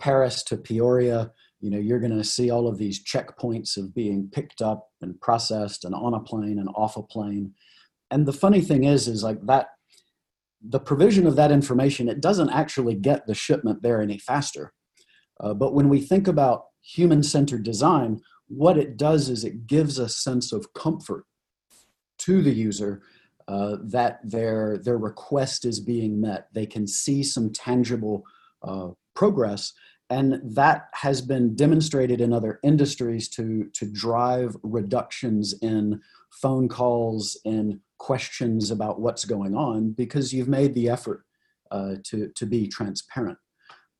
Paris 0.00 0.42
to 0.44 0.56
Peoria, 0.56 1.30
you 1.60 1.70
know, 1.70 1.78
you're 1.78 2.00
going 2.00 2.16
to 2.16 2.24
see 2.24 2.50
all 2.50 2.66
of 2.66 2.76
these 2.76 3.04
checkpoints 3.04 3.76
of 3.76 3.94
being 3.94 4.28
picked 4.32 4.60
up 4.60 4.88
and 5.00 5.20
processed 5.20 5.84
and 5.84 5.94
on 5.94 6.14
a 6.14 6.20
plane 6.20 6.58
and 6.58 6.68
off 6.74 6.96
a 6.96 7.02
plane. 7.02 7.54
and 8.10 8.26
the 8.26 8.32
funny 8.32 8.60
thing 8.60 8.84
is, 8.84 9.06
is 9.06 9.22
like 9.22 9.40
that, 9.46 9.68
the 10.60 10.80
provision 10.80 11.26
of 11.26 11.36
that 11.36 11.52
information, 11.52 12.08
it 12.08 12.20
doesn't 12.20 12.50
actually 12.50 12.94
get 12.94 13.26
the 13.26 13.34
shipment 13.34 13.82
there 13.82 14.02
any 14.02 14.18
faster. 14.18 14.72
Uh, 15.40 15.54
but 15.54 15.74
when 15.74 15.88
we 15.88 16.00
think 16.00 16.28
about 16.28 16.64
human 16.82 17.22
centered 17.22 17.62
design, 17.62 18.20
what 18.48 18.76
it 18.76 18.96
does 18.96 19.28
is 19.28 19.44
it 19.44 19.66
gives 19.66 19.98
a 19.98 20.08
sense 20.08 20.52
of 20.52 20.74
comfort 20.74 21.24
to 22.18 22.42
the 22.42 22.52
user 22.52 23.02
uh, 23.48 23.76
that 23.82 24.20
their 24.22 24.78
their 24.78 24.98
request 24.98 25.64
is 25.64 25.80
being 25.80 26.20
met. 26.20 26.48
They 26.52 26.66
can 26.66 26.86
see 26.86 27.22
some 27.22 27.52
tangible 27.52 28.24
uh, 28.62 28.90
progress, 29.14 29.72
and 30.10 30.40
that 30.54 30.88
has 30.92 31.20
been 31.20 31.56
demonstrated 31.56 32.20
in 32.20 32.32
other 32.32 32.60
industries 32.62 33.28
to 33.30 33.68
to 33.74 33.86
drive 33.86 34.56
reductions 34.62 35.54
in 35.60 36.00
phone 36.30 36.68
calls 36.68 37.36
and 37.44 37.80
questions 37.98 38.70
about 38.70 39.00
what's 39.00 39.24
going 39.24 39.54
on 39.54 39.92
because 39.92 40.32
you've 40.32 40.48
made 40.48 40.74
the 40.74 40.88
effort 40.88 41.24
uh, 41.70 41.94
to 42.04 42.28
to 42.36 42.46
be 42.46 42.68
transparent. 42.68 43.38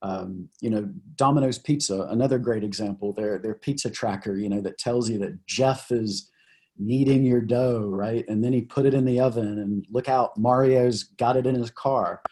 Um, 0.02 0.48
you 0.60 0.68
know, 0.68 0.88
Domino's 1.14 1.58
Pizza, 1.58 2.08
another 2.10 2.38
great 2.38 2.64
example. 2.64 3.12
Their 3.12 3.38
their 3.38 3.54
pizza 3.54 3.88
tracker, 3.90 4.36
you 4.36 4.48
know, 4.48 4.60
that 4.60 4.78
tells 4.78 5.08
you 5.08 5.18
that 5.18 5.46
Jeff 5.46 5.90
is 5.92 6.30
kneading 6.78 7.24
your 7.24 7.40
dough, 7.40 7.88
right? 7.88 8.24
And 8.28 8.42
then 8.42 8.52
he 8.52 8.62
put 8.62 8.86
it 8.86 8.94
in 8.94 9.04
the 9.04 9.20
oven 9.20 9.58
and 9.58 9.84
look 9.90 10.08
out, 10.08 10.36
Mario's 10.38 11.04
got 11.04 11.36
it 11.36 11.46
in 11.46 11.54
his 11.54 11.70
car. 11.70 12.22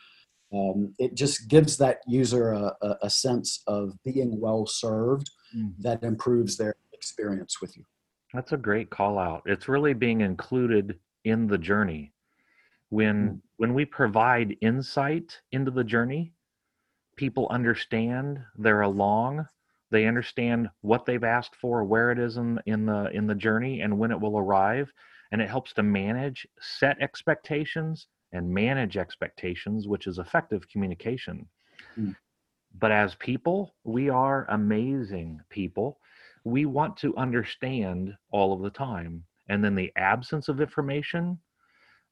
Um, 0.53 0.95
it 0.99 1.15
just 1.15 1.49
gives 1.49 1.77
that 1.77 2.01
user 2.09 2.53
a, 2.53 2.75
a, 2.83 2.97
a 3.03 3.11
sense 3.11 3.63
of 3.67 3.93
being 4.03 4.41
well 4.41 4.67
served 4.67 5.31
mm. 5.57 5.73
that 5.79 6.03
improves 6.03 6.57
their 6.57 6.75
experience 6.93 7.61
with 7.61 7.77
you. 7.77 7.85
That's 8.35 8.53
a 8.53 8.57
great 8.57 8.91
call 8.91 9.19
out. 9.19 9.43
It's 9.47 9.69
really 9.69 9.95
being 9.95 10.23
included 10.23 10.99
in 11.25 11.47
the 11.47 11.59
journey. 11.59 12.13
When 12.89 13.29
mm. 13.29 13.41
when 13.59 13.75
we 13.75 13.85
provide 13.85 14.57
insight 14.61 15.39
into 15.53 15.71
the 15.71 15.85
journey, 15.85 16.33
people 17.21 17.47
understand 17.51 18.41
they're 18.57 18.81
along. 18.81 19.47
They 19.91 20.07
understand 20.07 20.71
what 20.81 21.05
they've 21.05 21.23
asked 21.23 21.55
for 21.55 21.85
where 21.85 22.11
it 22.11 22.19
is 22.19 22.39
in, 22.39 22.59
in 22.65 22.87
the 22.87 23.11
in 23.13 23.27
the 23.27 23.35
journey 23.35 23.83
and 23.83 23.99
when 23.99 24.11
it 24.11 24.19
will 24.19 24.39
arrive. 24.39 24.91
And 25.31 25.43
it 25.43 25.51
helps 25.51 25.75
to 25.75 25.83
manage 25.83 26.47
set 26.61 26.97
expectations 26.99 28.07
and 28.33 28.49
manage 28.49 28.97
expectations 28.97 29.87
which 29.87 30.07
is 30.07 30.19
effective 30.19 30.67
communication. 30.73 31.47
Mm. 31.99 32.15
but 32.79 32.93
as 32.93 33.15
people 33.17 33.75
we 33.85 34.09
are 34.09 34.47
amazing 34.49 35.41
people. 35.51 35.99
We 36.45 36.65
want 36.65 36.97
to 36.99 37.17
understand 37.17 38.15
all 38.31 38.55
of 38.55 38.63
the 38.63 38.71
time. 38.71 39.25
And 39.51 39.63
then 39.63 39.75
the 39.75 39.93
absence 39.97 40.49
of 40.49 40.61
information 40.61 41.39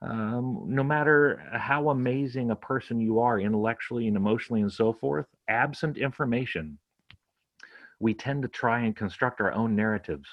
um, 0.00 0.64
no 0.66 0.84
matter 0.84 1.42
how 1.52 1.90
amazing 1.90 2.50
a 2.50 2.56
person 2.56 3.00
you 3.00 3.18
are 3.18 3.40
intellectually 3.40 4.06
and 4.06 4.16
emotionally 4.16 4.60
and 4.60 4.72
so 4.72 4.92
forth 4.92 5.26
absent 5.48 5.96
information 5.96 6.78
we 8.00 8.14
tend 8.14 8.42
to 8.42 8.48
try 8.48 8.80
and 8.80 8.96
construct 8.96 9.40
our 9.40 9.52
own 9.52 9.74
narratives. 9.74 10.28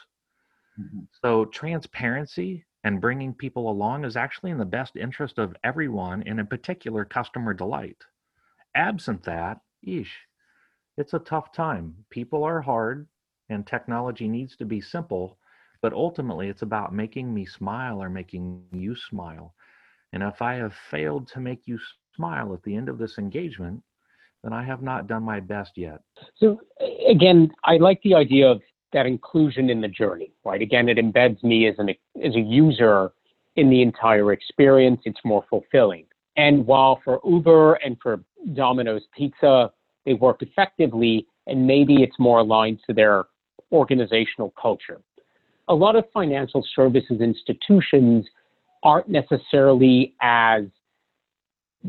Mm-hmm. 0.79 1.01
So, 1.23 1.45
transparency 1.45 2.65
and 2.83 3.01
bringing 3.01 3.33
people 3.33 3.69
along 3.69 4.05
is 4.05 4.15
actually 4.15 4.51
in 4.51 4.57
the 4.57 4.65
best 4.65 4.95
interest 4.95 5.39
of 5.39 5.55
everyone, 5.63 6.23
and 6.23 6.39
in 6.39 6.47
particular, 6.47 7.05
customer 7.05 7.53
delight. 7.53 7.97
Absent 8.75 9.23
that, 9.23 9.59
eesh, 9.87 10.11
it's 10.97 11.13
a 11.13 11.19
tough 11.19 11.51
time. 11.51 11.95
People 12.09 12.43
are 12.43 12.61
hard, 12.61 13.07
and 13.49 13.65
technology 13.65 14.27
needs 14.27 14.55
to 14.57 14.65
be 14.65 14.81
simple, 14.81 15.37
but 15.85 15.93
ultimately, 15.93 16.49
it's 16.49 16.63
about 16.63 16.95
making 16.95 17.31
me 17.31 17.45
smile 17.45 18.01
or 18.01 18.09
making 18.09 18.59
you 18.71 18.95
smile. 19.11 19.53
And 20.13 20.23
if 20.23 20.41
I 20.41 20.55
have 20.55 20.73
failed 20.89 21.29
to 21.35 21.39
make 21.39 21.67
you 21.67 21.77
smile 22.15 22.55
at 22.55 22.63
the 22.63 22.75
end 22.75 22.89
of 22.89 22.97
this 22.97 23.19
engagement, 23.19 23.83
then 24.43 24.51
I 24.51 24.63
have 24.63 24.81
not 24.81 25.05
done 25.05 25.21
my 25.21 25.39
best 25.39 25.73
yet. 25.75 26.01
So 26.37 26.59
again, 27.07 27.51
I 27.63 27.77
like 27.77 28.01
the 28.01 28.15
idea 28.15 28.47
of 28.47 28.63
that 28.93 29.05
inclusion 29.05 29.69
in 29.69 29.79
the 29.79 29.87
journey, 29.87 30.31
right? 30.43 30.59
Again, 30.59 30.89
it 30.89 30.97
embeds 30.97 31.43
me 31.43 31.67
as 31.67 31.75
an 31.77 31.89
as 31.89 32.33
a 32.33 32.39
user 32.39 33.11
in 33.55 33.69
the 33.69 33.83
entire 33.83 34.33
experience. 34.33 35.01
It's 35.05 35.21
more 35.23 35.45
fulfilling. 35.51 36.07
And 36.35 36.65
while 36.65 36.99
for 37.03 37.21
Uber 37.23 37.75
and 37.75 37.95
for 38.01 38.23
Domino's 38.55 39.03
Pizza, 39.15 39.71
they 40.03 40.15
work 40.15 40.41
effectively, 40.41 41.27
and 41.45 41.67
maybe 41.67 42.01
it's 42.01 42.17
more 42.17 42.39
aligned 42.39 42.79
to 42.87 42.93
their 42.95 43.25
organizational 43.71 44.51
culture. 44.59 44.99
A 45.67 45.73
lot 45.73 45.95
of 45.95 46.05
financial 46.13 46.65
services 46.75 47.21
institutions 47.21 48.25
aren't 48.83 49.09
necessarily 49.09 50.15
as 50.21 50.63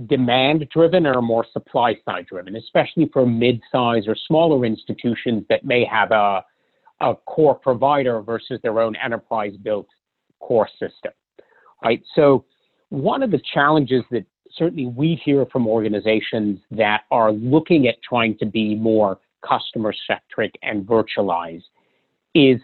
demand 0.07 0.69
driven 0.73 1.07
or 1.07 1.23
more 1.23 1.47
supply 1.53 1.97
side 2.05 2.27
driven, 2.27 2.57
especially 2.57 3.09
for 3.13 3.27
mid-size 3.27 4.07
or 4.07 4.17
smaller 4.27 4.65
institutions 4.65 5.45
that 5.49 5.65
may 5.65 5.85
have 5.85 6.11
a, 6.11 6.45
a 7.01 7.15
core 7.27 7.55
provider 7.55 8.21
versus 8.21 8.61
their 8.63 8.81
own 8.81 8.95
enterprise 8.97 9.53
built 9.63 9.87
core 10.41 10.69
system, 10.79 11.13
right? 11.83 12.03
So 12.15 12.45
one 12.91 13.23
of 13.23 13.31
the 13.31 13.41
challenges 13.55 14.03
that 14.11 14.25
certainly 14.57 14.87
we 14.87 15.21
hear 15.25 15.47
from 15.47 15.67
organizations 15.67 16.61
that 16.71 17.03
are 17.11 17.33
looking 17.33 17.89
at 17.89 17.97
trying 18.03 18.37
to 18.39 18.47
be 18.47 18.75
more 18.75 19.19
customer 19.47 19.95
centric 20.07 20.55
and 20.63 20.87
virtualized 20.87 21.65
is 22.35 22.61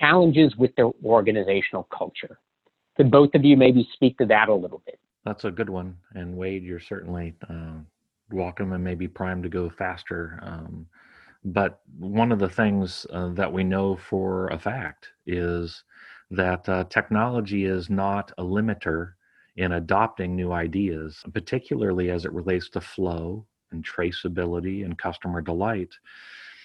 challenges 0.00 0.56
with 0.56 0.74
their 0.76 0.90
organizational 1.04 1.84
culture. 1.96 2.38
Could 2.96 3.10
both 3.10 3.34
of 3.34 3.44
you 3.44 3.56
maybe 3.56 3.88
speak 3.92 4.18
to 4.18 4.26
that 4.26 4.48
a 4.48 4.54
little 4.54 4.82
bit? 4.86 4.98
That's 5.24 5.44
a 5.44 5.50
good 5.50 5.68
one. 5.68 5.96
And 6.14 6.36
Wade, 6.36 6.64
you're 6.64 6.80
certainly 6.80 7.34
uh, 7.48 7.78
welcome 8.30 8.72
and 8.72 8.82
maybe 8.82 9.08
primed 9.08 9.42
to 9.42 9.48
go 9.48 9.70
faster. 9.70 10.38
Um, 10.42 10.86
but 11.44 11.80
one 11.98 12.32
of 12.32 12.38
the 12.38 12.48
things 12.48 13.06
uh, 13.12 13.28
that 13.34 13.52
we 13.52 13.62
know 13.62 13.96
for 13.96 14.48
a 14.48 14.58
fact 14.58 15.08
is 15.26 15.84
that 16.30 16.68
uh, 16.68 16.84
technology 16.84 17.66
is 17.66 17.88
not 17.88 18.32
a 18.38 18.42
limiter 18.42 19.12
in 19.56 19.72
adopting 19.72 20.34
new 20.34 20.52
ideas, 20.52 21.22
particularly 21.32 22.10
as 22.10 22.24
it 22.24 22.32
relates 22.32 22.68
to 22.70 22.80
flow 22.80 23.46
and 23.72 23.86
traceability 23.86 24.84
and 24.84 24.98
customer 24.98 25.40
delight. 25.40 25.94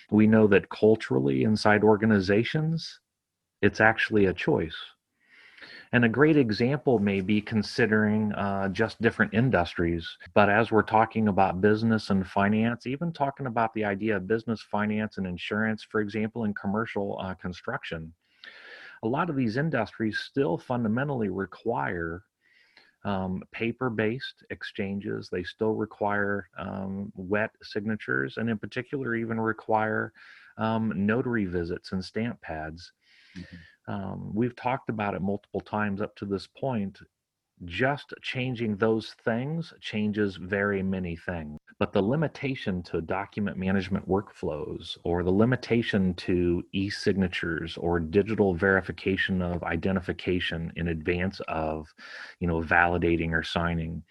We 0.09 0.27
know 0.27 0.47
that 0.47 0.69
culturally 0.69 1.43
inside 1.43 1.83
organizations, 1.83 2.99
it's 3.61 3.81
actually 3.81 4.25
a 4.25 4.33
choice 4.33 4.75
and 5.93 6.05
a 6.05 6.09
great 6.09 6.37
example 6.37 6.99
may 6.99 7.19
be 7.19 7.41
considering 7.41 8.31
uh, 8.33 8.69
just 8.69 9.01
different 9.01 9.33
industries. 9.33 10.07
But 10.33 10.49
as 10.49 10.71
we're 10.71 10.83
talking 10.83 11.27
about 11.27 11.59
business 11.59 12.09
and 12.09 12.25
finance, 12.25 12.87
even 12.87 13.11
talking 13.11 13.45
about 13.45 13.73
the 13.73 13.83
idea 13.83 14.15
of 14.15 14.27
business, 14.27 14.61
finance, 14.61 15.17
and 15.17 15.27
insurance, 15.27 15.83
for 15.83 15.99
example, 15.99 16.45
in 16.45 16.53
commercial 16.53 17.19
uh, 17.21 17.33
construction, 17.33 18.13
a 19.03 19.07
lot 19.07 19.29
of 19.29 19.35
these 19.35 19.57
industries 19.57 20.19
still 20.19 20.57
fundamentally 20.57 21.29
require 21.29 22.23
um, 23.03 23.43
paper 23.51 23.89
based 23.89 24.43
exchanges. 24.49 25.27
They 25.29 25.43
still 25.43 25.73
require 25.73 26.47
um, 26.57 27.11
wet 27.15 27.51
signatures, 27.63 28.37
and 28.37 28.49
in 28.49 28.57
particular, 28.57 29.15
even 29.15 29.41
require 29.41 30.13
um, 30.57 30.93
notary 30.95 31.45
visits 31.45 31.91
and 31.91 32.05
stamp 32.05 32.39
pads. 32.41 32.93
Mm-hmm. 33.37 33.93
Um, 33.93 34.31
we've 34.33 34.55
talked 34.55 34.89
about 34.89 35.15
it 35.15 35.21
multiple 35.21 35.61
times 35.61 36.01
up 36.01 36.15
to 36.17 36.25
this 36.25 36.47
point. 36.47 36.99
Just 37.65 38.13
changing 38.21 38.77
those 38.77 39.15
things 39.23 39.73
changes 39.81 40.35
very 40.35 40.81
many 40.81 41.15
things 41.15 41.59
but 41.81 41.91
the 41.91 42.01
limitation 42.01 42.83
to 42.83 43.01
document 43.01 43.57
management 43.57 44.07
workflows 44.07 44.99
or 45.03 45.23
the 45.23 45.31
limitation 45.31 46.13
to 46.13 46.63
e-signatures 46.73 47.75
or 47.75 47.99
digital 47.99 48.53
verification 48.53 49.41
of 49.41 49.63
identification 49.63 50.71
in 50.75 50.89
advance 50.89 51.41
of 51.47 51.91
you 52.39 52.47
know 52.47 52.61
validating 52.61 53.31
or 53.31 53.41
signing 53.41 54.03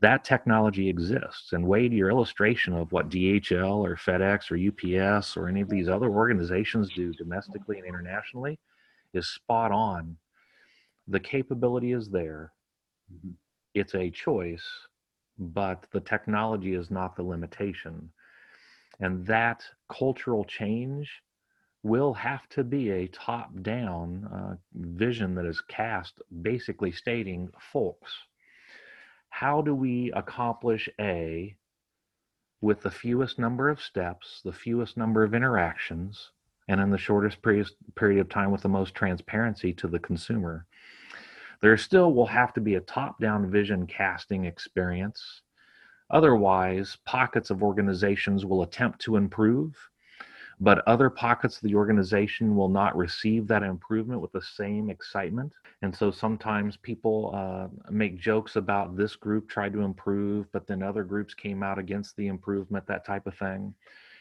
that 0.00 0.24
technology 0.24 0.88
exists 0.88 1.52
and 1.52 1.66
wade 1.66 1.92
your 1.92 2.08
illustration 2.08 2.74
of 2.74 2.92
what 2.92 3.08
dhl 3.08 3.78
or 3.78 3.96
fedex 3.96 4.50
or 4.50 5.16
ups 5.16 5.36
or 5.36 5.48
any 5.48 5.60
of 5.60 5.68
these 5.68 5.88
other 5.88 6.10
organizations 6.10 6.90
do 6.94 7.12
domestically 7.14 7.78
and 7.78 7.86
internationally 7.86 8.58
is 9.14 9.28
spot 9.28 9.72
on. 9.72 10.16
The 11.08 11.20
capability 11.20 11.92
is 11.92 12.08
there. 12.08 12.52
Mm-hmm. 13.12 13.30
It's 13.74 13.94
a 13.94 14.10
choice, 14.10 14.64
but 15.38 15.86
the 15.92 16.00
technology 16.00 16.74
is 16.74 16.90
not 16.90 17.16
the 17.16 17.24
limitation. 17.24 18.10
And 19.00 19.26
that 19.26 19.64
cultural 19.90 20.44
change 20.44 21.10
will 21.82 22.14
have 22.14 22.48
to 22.50 22.62
be 22.62 22.90
a 22.90 23.08
top 23.08 23.50
down 23.62 24.24
uh, 24.32 24.54
vision 24.74 25.34
that 25.34 25.44
is 25.44 25.60
cast, 25.60 26.22
basically 26.42 26.92
stating, 26.92 27.50
folks, 27.72 28.12
how 29.34 29.60
do 29.60 29.74
we 29.74 30.12
accomplish 30.12 30.88
A 31.00 31.56
with 32.60 32.82
the 32.82 32.90
fewest 32.90 33.36
number 33.36 33.68
of 33.68 33.82
steps, 33.82 34.40
the 34.44 34.52
fewest 34.52 34.96
number 34.96 35.24
of 35.24 35.34
interactions, 35.34 36.30
and 36.68 36.80
in 36.80 36.88
the 36.88 36.96
shortest 36.96 37.42
period, 37.42 37.68
of 38.20 38.28
time 38.28 38.52
with 38.52 38.62
the 38.62 38.68
most 38.68 38.94
transparency 38.94 39.72
to 39.72 39.88
the 39.88 39.98
consumer. 39.98 40.66
There 41.60 41.76
still 41.76 42.14
will 42.14 42.26
have 42.26 42.54
to 42.54 42.60
be 42.60 42.76
a 42.76 42.80
top 42.80 43.20
down 43.20 43.50
vision 43.50 43.88
casting 43.88 44.44
experience. 44.44 45.42
Otherwise, 46.10 46.96
pockets 47.04 47.50
of 47.50 47.60
organizations 47.60 48.46
will 48.46 48.62
attempt 48.62 49.00
to 49.00 49.16
improve, 49.16 49.76
but 50.60 50.86
other 50.86 51.10
pockets 51.10 51.56
of 51.56 51.62
the 51.62 51.74
organization 51.74 52.56
will 52.56 52.68
not 52.68 52.96
receive 52.96 53.46
that 53.48 53.62
improvement 53.62 54.20
with 54.20 54.32
the 54.32 54.42
same 54.42 54.90
excitement. 54.90 55.52
And 55.82 55.94
so 55.94 56.10
sometimes 56.10 56.76
people 56.76 57.32
uh, 57.34 57.68
make 57.90 58.18
jokes 58.18 58.56
about 58.56 58.96
this 58.96 59.16
group 59.16 59.48
tried 59.48 59.72
to 59.72 59.82
improve, 59.82 60.46
but 60.52 60.66
then 60.66 60.82
other 60.82 61.04
groups 61.04 61.34
came 61.34 61.62
out 61.62 61.78
against 61.78 62.16
the 62.16 62.28
improvement, 62.28 62.86
that 62.86 63.04
type 63.04 63.26
of 63.26 63.36
thing. 63.36 63.74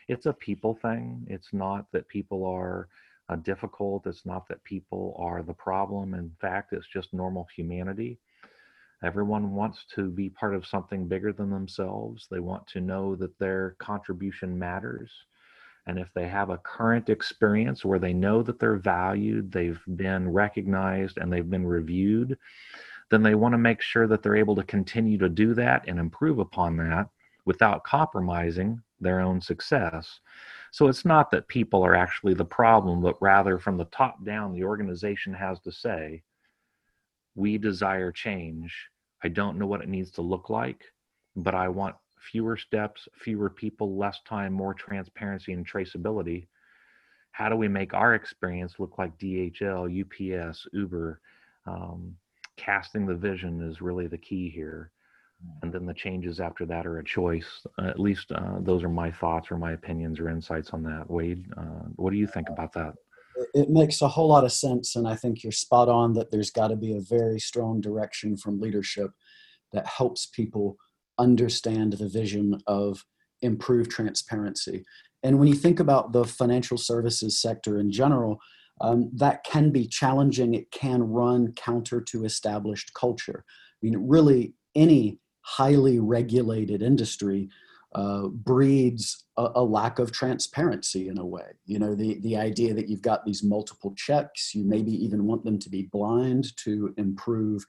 It's 0.07 0.25
a 0.25 0.33
people 0.33 0.75
thing. 0.81 1.25
It's 1.29 1.53
not 1.53 1.85
that 1.91 2.07
people 2.07 2.45
are 2.45 2.89
uh, 3.29 3.37
difficult. 3.37 4.05
It's 4.07 4.25
not 4.25 4.47
that 4.49 4.63
people 4.63 5.15
are 5.17 5.41
the 5.43 5.53
problem. 5.53 6.13
In 6.13 6.31
fact, 6.41 6.73
it's 6.73 6.87
just 6.87 7.13
normal 7.13 7.47
humanity. 7.55 8.19
Everyone 9.03 9.53
wants 9.53 9.85
to 9.95 10.09
be 10.09 10.29
part 10.29 10.55
of 10.55 10.65
something 10.65 11.07
bigger 11.07 11.33
than 11.33 11.49
themselves. 11.49 12.27
They 12.31 12.39
want 12.39 12.65
to 12.67 12.81
know 12.81 13.15
that 13.17 13.37
their 13.37 13.75
contribution 13.79 14.57
matters. 14.57 15.11
And 15.85 15.99
if 15.99 16.09
they 16.13 16.27
have 16.27 16.49
a 16.49 16.57
current 16.59 17.09
experience 17.09 17.83
where 17.83 17.99
they 17.99 18.13
know 18.13 18.41
that 18.43 18.59
they're 18.59 18.77
valued, 18.77 19.51
they've 19.51 19.81
been 19.95 20.29
recognized, 20.29 21.17
and 21.17 21.31
they've 21.31 21.49
been 21.49 21.67
reviewed, 21.67 22.37
then 23.09 23.21
they 23.21 23.35
want 23.35 23.53
to 23.53 23.57
make 23.57 23.81
sure 23.81 24.07
that 24.07 24.23
they're 24.23 24.35
able 24.35 24.55
to 24.55 24.63
continue 24.63 25.17
to 25.17 25.29
do 25.29 25.53
that 25.53 25.83
and 25.87 25.99
improve 25.99 26.39
upon 26.39 26.77
that 26.77 27.09
without 27.45 27.83
compromising 27.83 28.81
their 29.01 29.19
own 29.19 29.41
success. 29.41 30.19
So 30.71 30.87
it's 30.87 31.05
not 31.05 31.29
that 31.31 31.47
people 31.47 31.85
are 31.85 31.95
actually 31.95 32.33
the 32.33 32.45
problem, 32.45 33.01
but 33.01 33.21
rather 33.21 33.59
from 33.59 33.77
the 33.77 33.85
top 33.85 34.23
down, 34.25 34.53
the 34.53 34.63
organization 34.63 35.33
has 35.33 35.59
to 35.61 35.71
say, 35.71 36.23
we 37.35 37.57
desire 37.57 38.11
change. 38.11 38.73
I 39.23 39.27
don't 39.27 39.59
know 39.59 39.67
what 39.67 39.81
it 39.81 39.89
needs 39.89 40.11
to 40.11 40.21
look 40.21 40.49
like, 40.49 40.83
but 41.35 41.53
I 41.53 41.67
want 41.67 41.95
fewer 42.31 42.57
steps, 42.57 43.07
fewer 43.17 43.49
people, 43.49 43.97
less 43.97 44.19
time, 44.25 44.53
more 44.53 44.73
transparency 44.73 45.53
and 45.53 45.67
traceability. 45.67 46.47
How 47.31 47.49
do 47.49 47.55
we 47.55 47.67
make 47.67 47.93
our 47.93 48.15
experience 48.15 48.75
look 48.79 48.97
like 48.97 49.17
DHL, 49.17 49.89
UPS, 49.89 50.67
Uber? 50.73 51.19
Um, 51.65 52.15
casting 52.57 53.05
the 53.05 53.15
vision 53.15 53.61
is 53.61 53.81
really 53.81 54.07
the 54.07 54.17
key 54.17 54.49
here. 54.49 54.91
And 55.61 55.73
then 55.73 55.85
the 55.85 55.93
changes 55.93 56.39
after 56.39 56.65
that 56.67 56.85
are 56.85 56.99
a 56.99 57.03
choice. 57.03 57.65
Uh, 57.77 57.87
at 57.87 57.99
least 57.99 58.31
uh, 58.31 58.59
those 58.59 58.83
are 58.83 58.89
my 58.89 59.11
thoughts 59.11 59.51
or 59.51 59.57
my 59.57 59.73
opinions 59.73 60.19
or 60.19 60.29
insights 60.29 60.69
on 60.69 60.83
that. 60.83 61.09
Wade, 61.09 61.45
uh, 61.57 61.87
what 61.95 62.11
do 62.11 62.17
you 62.17 62.27
think 62.27 62.49
about 62.49 62.71
that? 62.73 62.93
It 63.53 63.69
makes 63.69 64.01
a 64.01 64.07
whole 64.07 64.29
lot 64.29 64.45
of 64.45 64.53
sense. 64.53 64.95
And 64.95 65.07
I 65.07 65.15
think 65.15 65.43
you're 65.43 65.51
spot 65.51 65.89
on 65.89 66.13
that 66.13 66.31
there's 66.31 66.51
got 66.51 66.69
to 66.69 66.75
be 66.75 66.95
a 66.95 67.01
very 67.01 67.39
strong 67.39 67.81
direction 67.81 68.37
from 68.37 68.61
leadership 68.61 69.11
that 69.73 69.85
helps 69.85 70.27
people 70.27 70.77
understand 71.19 71.93
the 71.93 72.07
vision 72.07 72.59
of 72.67 73.03
improved 73.41 73.91
transparency. 73.91 74.83
And 75.21 75.39
when 75.39 75.47
you 75.47 75.55
think 75.55 75.79
about 75.79 76.11
the 76.11 76.25
financial 76.25 76.77
services 76.77 77.41
sector 77.41 77.79
in 77.79 77.91
general, 77.91 78.39
um, 78.81 79.09
that 79.13 79.43
can 79.43 79.69
be 79.69 79.87
challenging. 79.87 80.53
It 80.53 80.71
can 80.71 81.03
run 81.03 81.53
counter 81.53 82.01
to 82.01 82.25
established 82.25 82.93
culture. 82.93 83.45
I 83.47 83.85
mean, 83.85 83.97
really, 84.07 84.53
any 84.75 85.19
highly 85.41 85.99
regulated 85.99 86.81
industry 86.81 87.49
uh, 87.95 88.27
breeds 88.27 89.25
a, 89.37 89.49
a, 89.55 89.63
lack 89.63 89.99
of 89.99 90.11
transparency 90.11 91.09
in 91.09 91.19
a 91.19 91.25
way. 91.25 91.45
You 91.65 91.77
know, 91.77 91.93
the, 91.93 92.19
the 92.21 92.35
idea 92.37 92.73
that 92.73 92.89
you've 92.89 93.03
got 93.03 93.23
these 93.23 93.43
multiple 93.43 93.93
checks, 93.95 94.55
you 94.55 94.65
maybe 94.65 94.91
even 94.91 95.25
want 95.25 95.43
them 95.43 95.59
to 95.59 95.69
be 95.69 95.83
blind 95.83 96.57
to 96.63 96.93
improve 96.97 97.63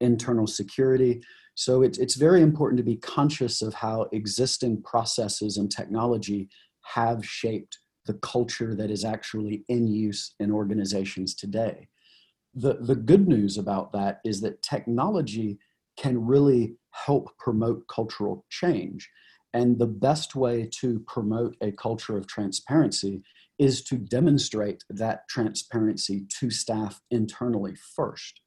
internal 0.00 0.46
security. 0.46 1.22
So 1.54 1.82
it's, 1.82 1.98
it's 1.98 2.16
very 2.16 2.42
important 2.42 2.78
to 2.78 2.84
be 2.84 2.96
conscious 2.96 3.62
of 3.62 3.74
how 3.74 4.08
existing 4.12 4.82
processes 4.82 5.56
and 5.56 5.70
technology 5.70 6.48
have 6.94 7.24
shaped 7.24 7.78
the 8.06 8.14
culture 8.14 8.74
that 8.74 8.90
is 8.90 9.04
actually 9.04 9.64
in 9.68 9.86
use 9.86 10.34
in 10.40 10.50
organizations 10.50 11.34
today. 11.34 11.88
The, 12.54 12.74
the 12.74 12.96
good 12.96 13.26
news 13.26 13.56
about 13.56 13.92
that 13.92 14.20
is 14.24 14.40
that 14.42 14.62
technology 14.62 15.58
can 15.96 16.24
really 16.24 16.76
help 16.90 17.36
promote 17.38 17.86
cultural 17.88 18.44
change. 18.50 19.08
And 19.52 19.78
the 19.78 19.86
best 19.86 20.34
way 20.34 20.68
to 20.80 20.98
promote 21.06 21.56
a 21.60 21.70
culture 21.70 22.18
of 22.18 22.26
transparency 22.26 23.22
is 23.58 23.82
to 23.84 23.96
demonstrate 23.96 24.82
that 24.90 25.28
transparency 25.28 26.26
to 26.40 26.50
staff 26.50 27.00
internally 27.10 27.74
first. 27.94 28.40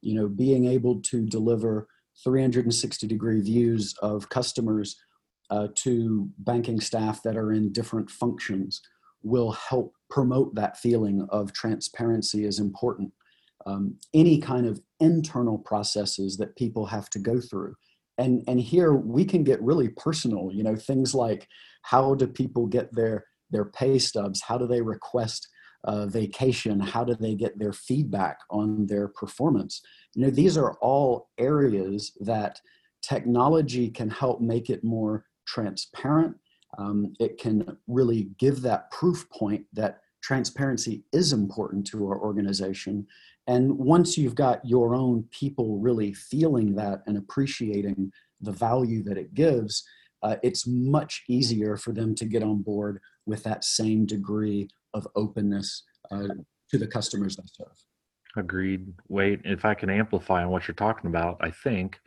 You 0.00 0.14
know, 0.14 0.28
being 0.28 0.66
able 0.66 1.00
to 1.02 1.26
deliver 1.26 1.88
360 2.24 3.06
degree 3.06 3.40
views 3.40 3.94
of 4.02 4.28
customers 4.28 4.96
uh, 5.50 5.68
to 5.74 6.28
banking 6.38 6.80
staff 6.80 7.22
that 7.22 7.36
are 7.36 7.52
in 7.52 7.72
different 7.72 8.10
functions 8.10 8.80
will 9.22 9.52
help 9.52 9.94
promote 10.10 10.54
that 10.54 10.78
feeling 10.78 11.26
of 11.30 11.52
transparency 11.52 12.44
is 12.44 12.58
important. 12.58 13.12
Um, 13.66 13.96
any 14.12 14.38
kind 14.38 14.66
of 14.66 14.80
internal 14.98 15.58
processes 15.58 16.36
that 16.38 16.56
people 16.56 16.86
have 16.86 17.08
to 17.10 17.18
go 17.18 17.40
through. 17.40 17.74
And, 18.18 18.42
and 18.48 18.60
here 18.60 18.94
we 18.94 19.24
can 19.24 19.44
get 19.44 19.62
really 19.62 19.88
personal, 19.88 20.50
you 20.52 20.62
know, 20.62 20.74
things 20.74 21.14
like 21.14 21.46
how 21.82 22.14
do 22.14 22.26
people 22.26 22.66
get 22.66 22.92
their, 22.94 23.24
their 23.50 23.64
pay 23.64 23.98
stubs? 23.98 24.42
How 24.42 24.58
do 24.58 24.66
they 24.66 24.80
request 24.80 25.48
uh, 25.84 26.06
vacation? 26.06 26.80
How 26.80 27.04
do 27.04 27.14
they 27.14 27.34
get 27.34 27.58
their 27.58 27.72
feedback 27.72 28.38
on 28.50 28.86
their 28.86 29.08
performance? 29.08 29.82
You 30.14 30.24
know, 30.24 30.30
these 30.30 30.56
are 30.56 30.74
all 30.74 31.30
areas 31.38 32.12
that 32.20 32.60
technology 33.02 33.90
can 33.90 34.08
help 34.08 34.40
make 34.40 34.70
it 34.70 34.84
more 34.84 35.24
transparent. 35.46 36.36
Um, 36.78 37.14
it 37.20 37.38
can 37.38 37.76
really 37.86 38.30
give 38.38 38.62
that 38.62 38.90
proof 38.90 39.28
point 39.30 39.66
that 39.72 40.00
transparency 40.22 41.04
is 41.12 41.32
important 41.32 41.86
to 41.88 42.06
our 42.06 42.18
organization. 42.18 43.06
And 43.48 43.76
once 43.76 44.16
you've 44.16 44.36
got 44.36 44.64
your 44.64 44.94
own 44.94 45.24
people 45.32 45.78
really 45.78 46.14
feeling 46.14 46.74
that 46.76 47.02
and 47.06 47.18
appreciating 47.18 48.12
the 48.40 48.52
value 48.52 49.02
that 49.02 49.18
it 49.18 49.34
gives, 49.34 49.84
uh, 50.22 50.36
it's 50.42 50.66
much 50.66 51.24
easier 51.28 51.76
for 51.76 51.92
them 51.92 52.14
to 52.14 52.24
get 52.24 52.44
on 52.44 52.62
board 52.62 53.00
with 53.26 53.42
that 53.42 53.64
same 53.64 54.06
degree 54.06 54.68
of 54.94 55.06
openness 55.16 55.82
uh, 56.10 56.28
to 56.70 56.78
the 56.78 56.86
customers 56.86 57.36
they 57.36 57.44
serve. 57.46 57.76
Agreed. 58.36 58.92
Wade, 59.08 59.42
if 59.44 59.64
I 59.64 59.74
can 59.74 59.90
amplify 59.90 60.42
on 60.42 60.50
what 60.50 60.66
you're 60.66 60.74
talking 60.74 61.08
about, 61.10 61.36
I 61.40 61.50
think 61.50 61.98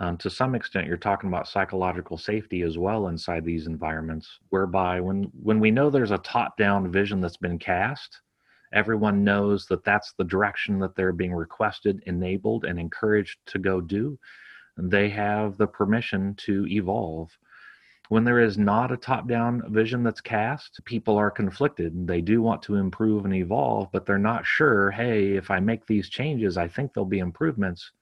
um, 0.00 0.16
to 0.16 0.30
some 0.30 0.54
extent 0.54 0.86
you're 0.86 0.96
talking 0.96 1.28
about 1.28 1.46
psychological 1.46 2.16
safety 2.16 2.62
as 2.62 2.78
well 2.78 3.08
inside 3.08 3.44
these 3.44 3.66
environments, 3.66 4.38
whereby 4.48 5.00
when 5.00 5.24
when 5.42 5.60
we 5.60 5.70
know 5.70 5.90
there's 5.90 6.10
a 6.10 6.18
top-down 6.18 6.90
vision 6.90 7.20
that's 7.20 7.36
been 7.36 7.58
cast, 7.58 8.20
everyone 8.72 9.22
knows 9.22 9.66
that 9.66 9.84
that's 9.84 10.12
the 10.16 10.24
direction 10.24 10.78
that 10.80 10.96
they're 10.96 11.12
being 11.12 11.34
requested, 11.34 12.02
enabled, 12.06 12.64
and 12.64 12.80
encouraged 12.80 13.38
to 13.46 13.58
go 13.58 13.80
do. 13.80 14.18
They 14.76 15.10
have 15.10 15.56
the 15.58 15.66
permission 15.66 16.34
to 16.46 16.66
evolve 16.66 17.30
when 18.10 18.24
there 18.24 18.40
is 18.40 18.58
not 18.58 18.90
a 18.90 18.96
top 18.96 19.28
down 19.28 19.62
vision 19.72 20.02
that's 20.02 20.20
cast, 20.20 20.80
people 20.84 21.16
are 21.16 21.30
conflicted. 21.30 22.08
They 22.08 22.20
do 22.20 22.42
want 22.42 22.60
to 22.62 22.74
improve 22.74 23.24
and 23.24 23.32
evolve, 23.32 23.88
but 23.92 24.04
they're 24.04 24.18
not 24.18 24.44
sure 24.44 24.90
hey, 24.90 25.36
if 25.36 25.48
I 25.48 25.60
make 25.60 25.86
these 25.86 26.10
changes, 26.10 26.56
I 26.56 26.66
think 26.66 26.92
there'll 26.92 27.06
be 27.06 27.20
improvements. 27.20 27.92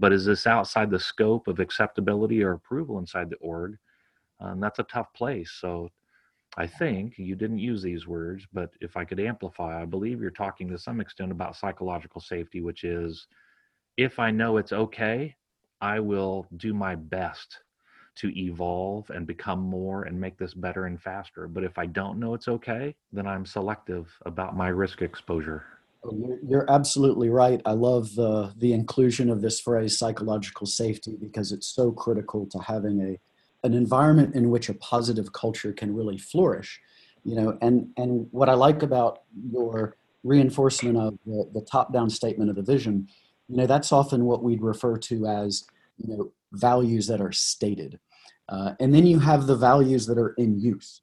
But 0.00 0.12
is 0.12 0.24
this 0.24 0.48
outside 0.48 0.90
the 0.90 0.98
scope 0.98 1.46
of 1.46 1.60
acceptability 1.60 2.42
or 2.42 2.54
approval 2.54 2.98
inside 2.98 3.30
the 3.30 3.36
org? 3.36 3.78
Um, 4.40 4.58
that's 4.58 4.80
a 4.80 4.84
tough 4.84 5.12
place. 5.14 5.52
So 5.60 5.90
I 6.56 6.66
think 6.66 7.16
you 7.16 7.36
didn't 7.36 7.60
use 7.60 7.82
these 7.82 8.08
words, 8.08 8.48
but 8.52 8.70
if 8.80 8.96
I 8.96 9.04
could 9.04 9.20
amplify, 9.20 9.80
I 9.80 9.84
believe 9.84 10.20
you're 10.20 10.32
talking 10.32 10.68
to 10.70 10.78
some 10.78 11.00
extent 11.00 11.30
about 11.30 11.54
psychological 11.54 12.20
safety, 12.20 12.62
which 12.62 12.82
is 12.82 13.28
if 13.96 14.18
I 14.18 14.32
know 14.32 14.56
it's 14.56 14.72
okay, 14.72 15.36
I 15.80 16.00
will 16.00 16.48
do 16.56 16.74
my 16.74 16.96
best 16.96 17.58
to 18.16 18.38
evolve 18.38 19.08
and 19.10 19.26
become 19.26 19.60
more 19.60 20.04
and 20.04 20.20
make 20.20 20.36
this 20.38 20.54
better 20.54 20.86
and 20.86 21.00
faster. 21.00 21.48
But 21.48 21.64
if 21.64 21.78
I 21.78 21.86
don't 21.86 22.18
know 22.18 22.34
it's 22.34 22.48
okay, 22.48 22.94
then 23.12 23.26
I'm 23.26 23.46
selective 23.46 24.12
about 24.26 24.56
my 24.56 24.68
risk 24.68 25.02
exposure. 25.02 25.64
Oh, 26.04 26.38
you're 26.46 26.70
absolutely 26.70 27.28
right. 27.28 27.60
I 27.66 27.72
love 27.72 28.14
the 28.14 28.52
the 28.56 28.72
inclusion 28.72 29.28
of 29.28 29.42
this 29.42 29.60
phrase 29.60 29.98
psychological 29.98 30.66
safety 30.66 31.16
because 31.20 31.52
it's 31.52 31.66
so 31.66 31.92
critical 31.92 32.46
to 32.46 32.58
having 32.58 33.00
a 33.02 33.18
an 33.66 33.74
environment 33.74 34.34
in 34.34 34.50
which 34.50 34.70
a 34.70 34.74
positive 34.74 35.32
culture 35.32 35.72
can 35.72 35.94
really 35.94 36.16
flourish. 36.16 36.80
You 37.22 37.34
know, 37.34 37.58
and 37.60 37.90
and 37.98 38.28
what 38.30 38.48
I 38.48 38.54
like 38.54 38.82
about 38.82 39.22
your 39.52 39.96
reinforcement 40.24 40.96
of 40.96 41.18
the, 41.26 41.50
the 41.52 41.62
top 41.62 41.92
down 41.92 42.08
statement 42.10 42.50
of 42.50 42.56
the 42.56 42.62
vision, 42.62 43.08
you 43.48 43.56
know, 43.56 43.66
that's 43.66 43.92
often 43.92 44.24
what 44.24 44.42
we'd 44.42 44.62
refer 44.62 44.96
to 44.96 45.26
as 45.26 45.64
you 46.02 46.16
know 46.16 46.32
values 46.52 47.06
that 47.06 47.20
are 47.20 47.32
stated. 47.32 47.98
Uh, 48.48 48.72
and 48.80 48.92
then 48.92 49.06
you 49.06 49.18
have 49.20 49.46
the 49.46 49.56
values 49.56 50.06
that 50.06 50.18
are 50.18 50.34
in 50.36 50.58
use. 50.58 51.02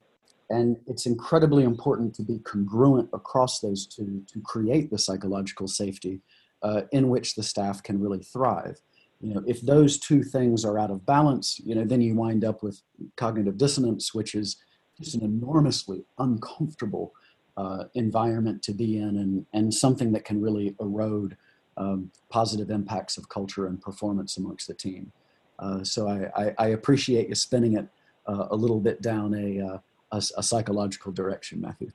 And 0.50 0.76
it's 0.86 1.06
incredibly 1.06 1.64
important 1.64 2.14
to 2.16 2.22
be 2.22 2.38
congruent 2.40 3.08
across 3.12 3.60
those 3.60 3.86
two 3.86 4.22
to 4.32 4.40
create 4.40 4.90
the 4.90 4.98
psychological 4.98 5.68
safety 5.68 6.20
uh, 6.62 6.82
in 6.92 7.08
which 7.08 7.34
the 7.34 7.42
staff 7.42 7.82
can 7.82 8.00
really 8.00 8.22
thrive. 8.22 8.80
You 9.20 9.34
know, 9.34 9.42
if 9.46 9.60
those 9.62 9.98
two 9.98 10.22
things 10.22 10.64
are 10.64 10.78
out 10.78 10.90
of 10.90 11.04
balance, 11.04 11.60
you 11.64 11.74
know, 11.74 11.84
then 11.84 12.00
you 12.00 12.14
wind 12.14 12.44
up 12.44 12.62
with 12.62 12.80
cognitive 13.16 13.58
dissonance, 13.58 14.14
which 14.14 14.34
is 14.34 14.56
just 15.00 15.14
an 15.14 15.22
enormously 15.22 16.04
uncomfortable 16.18 17.12
uh, 17.56 17.84
environment 17.94 18.62
to 18.62 18.72
be 18.72 18.98
in 18.98 19.16
and, 19.18 19.46
and 19.52 19.74
something 19.74 20.12
that 20.12 20.24
can 20.24 20.40
really 20.40 20.76
erode 20.80 21.36
um, 21.78 22.10
positive 22.28 22.70
impacts 22.70 23.16
of 23.16 23.28
culture 23.28 23.66
and 23.66 23.80
performance 23.80 24.36
amongst 24.36 24.66
the 24.66 24.74
team. 24.74 25.12
Uh, 25.58 25.82
so 25.82 26.08
I, 26.08 26.44
I, 26.44 26.54
I, 26.58 26.66
appreciate 26.68 27.28
you 27.28 27.34
spinning 27.34 27.76
it 27.76 27.86
uh, 28.26 28.46
a 28.50 28.56
little 28.56 28.78
bit 28.78 29.02
down 29.02 29.34
a, 29.34 29.60
uh, 29.60 29.78
a, 30.12 30.22
a, 30.36 30.42
psychological 30.42 31.10
direction, 31.10 31.60
Matthew. 31.60 31.90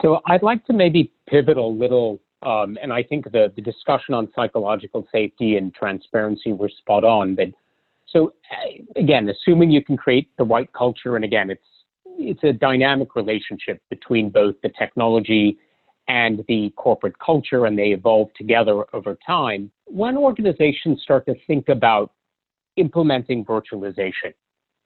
So 0.00 0.20
I'd 0.26 0.44
like 0.44 0.64
to 0.66 0.72
maybe 0.72 1.12
pivot 1.28 1.56
a 1.56 1.64
little, 1.64 2.20
um, 2.42 2.78
and 2.80 2.92
I 2.92 3.02
think 3.02 3.24
the, 3.32 3.52
the 3.56 3.62
discussion 3.62 4.14
on 4.14 4.28
psychological 4.36 5.06
safety 5.10 5.56
and 5.56 5.74
transparency 5.74 6.52
were 6.52 6.68
spot 6.68 7.02
on. 7.02 7.34
But 7.34 7.48
so 8.06 8.34
again, 8.94 9.28
assuming 9.28 9.70
you 9.72 9.84
can 9.84 9.96
create 9.96 10.28
the 10.38 10.44
right 10.44 10.72
culture, 10.72 11.16
and 11.16 11.24
again, 11.24 11.50
it's 11.50 11.62
it's 12.18 12.44
a 12.44 12.52
dynamic 12.52 13.16
relationship 13.16 13.80
between 13.88 14.30
both 14.30 14.54
the 14.62 14.68
technology 14.78 15.58
and 16.10 16.44
the 16.48 16.72
corporate 16.74 17.16
culture, 17.20 17.66
and 17.66 17.78
they 17.78 17.90
evolve 17.92 18.34
together 18.34 18.84
over 18.92 19.16
time. 19.24 19.70
When 19.86 20.16
organizations 20.16 21.00
start 21.02 21.24
to 21.26 21.36
think 21.46 21.68
about 21.68 22.10
implementing 22.74 23.44
virtualization, 23.44 24.34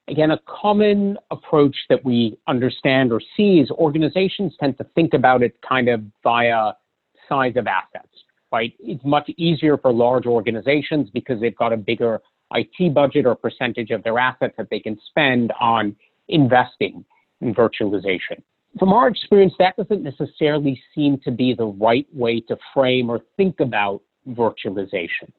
again, 0.07 0.29
a 0.29 0.39
common 0.47 1.17
approach 1.31 1.75
that 1.89 2.05
we 2.05 2.37
understand 2.47 3.11
or 3.11 3.19
see 3.35 3.59
is 3.59 3.71
organizations 3.71 4.53
tend 4.59 4.77
to 4.77 4.83
think 4.93 5.15
about 5.15 5.41
it 5.41 5.55
kind 5.67 5.89
of 5.89 6.03
via 6.21 6.73
size 7.27 7.53
of 7.55 7.65
assets, 7.65 8.13
right? 8.51 8.73
It's 8.79 9.03
much 9.03 9.27
easier 9.35 9.79
for 9.79 9.91
large 9.91 10.27
organizations 10.27 11.09
because 11.11 11.41
they've 11.41 11.57
got 11.57 11.73
a 11.73 11.77
bigger 11.77 12.21
IT 12.53 12.93
budget 12.93 13.25
or 13.25 13.33
percentage 13.33 13.89
of 13.89 14.03
their 14.03 14.19
assets 14.19 14.53
that 14.59 14.67
they 14.69 14.79
can 14.79 14.99
spend 15.07 15.51
on 15.59 15.95
investing 16.27 17.03
in 17.41 17.55
virtualization. 17.55 18.43
From 18.77 18.91
our 18.91 19.07
experience, 19.07 19.53
that 19.59 19.77
doesn't 19.77 20.03
necessarily 20.03 20.81
seem 20.93 21.19
to 21.23 21.31
be 21.31 21.53
the 21.53 21.65
right 21.65 22.07
way 22.13 22.41
to 22.41 22.57
frame 22.73 23.09
or 23.09 23.21
think 23.37 23.59
about 23.59 24.01
virtualization 24.27 25.31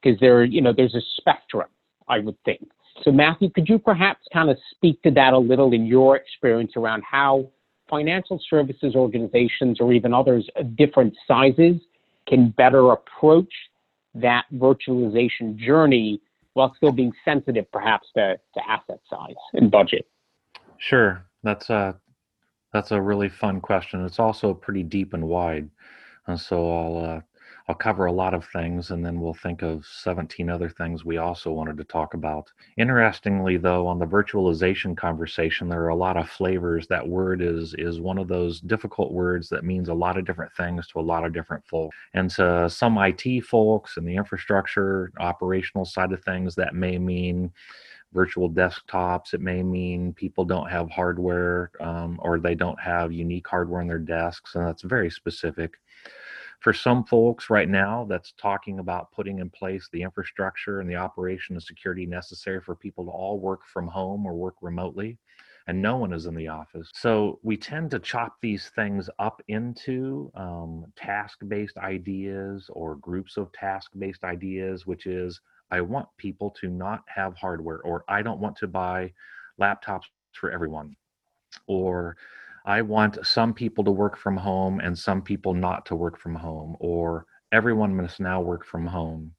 because 0.00 0.18
there, 0.20 0.44
you 0.44 0.60
know, 0.60 0.72
there's 0.74 0.94
a 0.94 1.02
spectrum, 1.16 1.68
I 2.08 2.20
would 2.20 2.36
think. 2.44 2.66
So, 3.02 3.12
Matthew, 3.12 3.50
could 3.50 3.68
you 3.68 3.78
perhaps 3.78 4.20
kind 4.32 4.50
of 4.50 4.56
speak 4.70 5.02
to 5.02 5.10
that 5.12 5.32
a 5.32 5.38
little 5.38 5.72
in 5.72 5.86
your 5.86 6.16
experience 6.16 6.72
around 6.76 7.02
how 7.08 7.50
financial 7.88 8.40
services 8.48 8.94
organizations 8.94 9.80
or 9.80 9.92
even 9.92 10.12
others 10.12 10.48
of 10.56 10.76
different 10.76 11.14
sizes 11.26 11.76
can 12.26 12.50
better 12.50 12.92
approach 12.92 13.52
that 14.14 14.44
virtualization 14.54 15.56
journey 15.56 16.20
while 16.54 16.74
still 16.76 16.92
being 16.92 17.12
sensitive 17.24 17.70
perhaps 17.72 18.08
to, 18.14 18.38
to 18.54 18.60
asset 18.68 19.00
size 19.08 19.34
and 19.54 19.70
budget? 19.70 20.06
Sure. 20.78 21.24
That's 21.42 21.70
a 21.70 21.96
that's 22.72 22.92
a 22.92 23.00
really 23.00 23.28
fun 23.28 23.60
question. 23.60 24.04
It's 24.04 24.18
also 24.18 24.54
pretty 24.54 24.82
deep 24.82 25.14
and 25.14 25.26
wide, 25.26 25.68
and 26.26 26.38
so 26.38 26.70
I'll 26.70 27.04
uh, 27.04 27.20
I'll 27.68 27.74
cover 27.74 28.06
a 28.06 28.12
lot 28.12 28.32
of 28.32 28.46
things, 28.46 28.92
and 28.92 29.04
then 29.04 29.20
we'll 29.20 29.34
think 29.34 29.60
of 29.60 29.84
17 29.84 30.48
other 30.48 30.70
things 30.70 31.04
we 31.04 31.18
also 31.18 31.52
wanted 31.52 31.76
to 31.76 31.84
talk 31.84 32.14
about. 32.14 32.50
Interestingly, 32.78 33.58
though, 33.58 33.86
on 33.86 33.98
the 33.98 34.06
virtualization 34.06 34.96
conversation, 34.96 35.68
there 35.68 35.82
are 35.82 35.88
a 35.88 35.94
lot 35.94 36.16
of 36.16 36.30
flavors. 36.30 36.86
That 36.86 37.06
word 37.06 37.42
is 37.42 37.74
is 37.74 38.00
one 38.00 38.16
of 38.16 38.26
those 38.26 38.60
difficult 38.60 39.12
words 39.12 39.50
that 39.50 39.64
means 39.64 39.90
a 39.90 39.94
lot 39.94 40.16
of 40.16 40.24
different 40.24 40.52
things 40.54 40.88
to 40.88 41.00
a 41.00 41.02
lot 41.02 41.26
of 41.26 41.34
different 41.34 41.66
folks. 41.66 41.94
And 42.14 42.30
to 42.30 42.70
some 42.70 42.96
IT 42.96 43.44
folks 43.44 43.98
and 43.98 44.08
the 44.08 44.16
infrastructure 44.16 45.12
operational 45.18 45.84
side 45.84 46.12
of 46.12 46.24
things, 46.24 46.54
that 46.54 46.74
may 46.74 46.98
mean 46.98 47.52
virtual 48.12 48.50
desktops. 48.50 49.34
It 49.34 49.40
may 49.40 49.62
mean 49.62 50.12
people 50.12 50.44
don't 50.44 50.70
have 50.70 50.90
hardware 50.90 51.70
um, 51.80 52.18
or 52.22 52.38
they 52.38 52.54
don't 52.54 52.80
have 52.80 53.12
unique 53.12 53.46
hardware 53.46 53.80
on 53.80 53.88
their 53.88 53.98
desks, 53.98 54.54
and 54.54 54.66
that's 54.66 54.82
very 54.82 55.10
specific. 55.10 55.74
For 56.60 56.72
some 56.72 57.04
folks 57.04 57.50
right 57.50 57.68
now, 57.68 58.04
that's 58.08 58.32
talking 58.32 58.80
about 58.80 59.12
putting 59.12 59.38
in 59.38 59.48
place 59.48 59.88
the 59.92 60.02
infrastructure 60.02 60.80
and 60.80 60.90
the 60.90 60.96
operation 60.96 61.54
and 61.54 61.62
security 61.62 62.04
necessary 62.04 62.60
for 62.60 62.74
people 62.74 63.04
to 63.04 63.10
all 63.10 63.38
work 63.38 63.60
from 63.72 63.86
home 63.86 64.26
or 64.26 64.34
work 64.34 64.56
remotely 64.60 65.18
and 65.68 65.80
no 65.80 65.98
one 65.98 66.14
is 66.14 66.24
in 66.24 66.34
the 66.34 66.48
office. 66.48 66.90
So 66.94 67.38
we 67.42 67.56
tend 67.56 67.90
to 67.90 67.98
chop 67.98 68.36
these 68.40 68.70
things 68.74 69.08
up 69.18 69.42
into 69.48 70.32
um, 70.34 70.86
task 70.96 71.38
based 71.46 71.76
ideas 71.76 72.70
or 72.72 72.96
groups 72.96 73.36
of 73.36 73.52
task 73.52 73.90
based 73.98 74.24
ideas, 74.24 74.86
which 74.86 75.06
is 75.06 75.40
I 75.70 75.80
want 75.80 76.08
people 76.16 76.50
to 76.60 76.68
not 76.68 77.02
have 77.14 77.34
hardware, 77.36 77.80
or 77.82 78.04
I 78.08 78.22
don't 78.22 78.40
want 78.40 78.56
to 78.56 78.66
buy 78.66 79.12
laptops 79.60 80.04
for 80.32 80.50
everyone, 80.50 80.96
or 81.66 82.16
I 82.64 82.82
want 82.82 83.26
some 83.26 83.54
people 83.54 83.84
to 83.84 83.90
work 83.90 84.16
from 84.16 84.36
home 84.36 84.80
and 84.80 84.98
some 84.98 85.22
people 85.22 85.54
not 85.54 85.86
to 85.86 85.96
work 85.96 86.18
from 86.18 86.34
home, 86.34 86.76
or 86.80 87.26
everyone 87.52 87.96
must 87.96 88.20
now 88.20 88.40
work 88.40 88.64
from 88.64 88.86
home. 88.86 89.32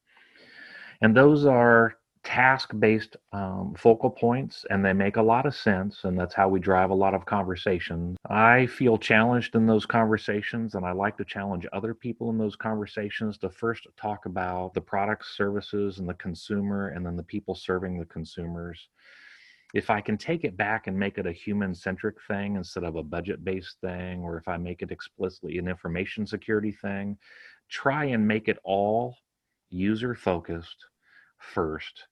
And 1.02 1.16
those 1.16 1.46
are 1.46 1.96
task 2.24 2.72
based 2.80 3.16
um, 3.32 3.74
focal 3.78 4.10
points 4.10 4.66
and 4.70 4.84
they 4.84 4.92
make 4.92 5.16
a 5.16 5.22
lot 5.22 5.46
of 5.46 5.56
sense 5.56 6.04
and 6.04 6.20
that's 6.20 6.34
how 6.34 6.50
we 6.50 6.60
drive 6.60 6.90
a 6.90 6.96
lot 6.96 7.14
of 7.14 7.26
conversations. 7.26 8.18
I 8.30 8.66
feel 8.66 8.98
challenged 8.98 9.56
in 9.56 9.66
those 9.66 9.86
conversations 9.86 10.76
and 10.76 10.86
i 10.86 10.92
like 10.92 11.18
to 11.18 11.26
challenge 11.26 11.66
other 11.72 11.94
people 11.94 12.30
in 12.30 12.38
those 12.38 12.58
conversations 12.58 13.38
to 13.38 13.50
first 13.50 13.88
talk 13.96 14.26
about 14.26 14.74
the 14.74 14.82
products 14.82 15.36
services 15.38 16.00
and 16.00 16.10
the 16.10 16.14
consumer 16.16 16.90
and 16.90 17.06
then 17.06 17.16
the 17.16 17.24
people 17.24 17.56
serving 17.56 17.98
the 17.98 18.06
consumers. 18.06 18.90
If 19.74 19.90
i 19.90 20.02
can 20.02 20.18
take 20.18 20.44
it 20.44 20.58
back 20.58 20.88
and 20.88 21.00
make 21.00 21.18
it 21.18 21.26
a 21.26 21.32
human 21.32 21.74
centric 21.74 22.18
thing 22.28 22.58
instead 22.58 22.84
of 22.84 22.98
a 22.98 23.04
budget 23.04 23.46
based 23.46 23.78
thing 23.80 24.22
or 24.24 24.38
if 24.38 24.48
i 24.48 24.58
make 24.58 24.82
it 24.82 24.92
explicitly 24.92 25.58
an 25.58 25.70
information 25.70 26.28
security 26.28 26.72
thing 26.72 27.18
try 27.70 28.06
and 28.06 28.28
make 28.28 28.50
it 28.50 28.58
all 28.64 29.16
user 29.70 30.16
focused 30.16 30.86
first. 31.40 32.06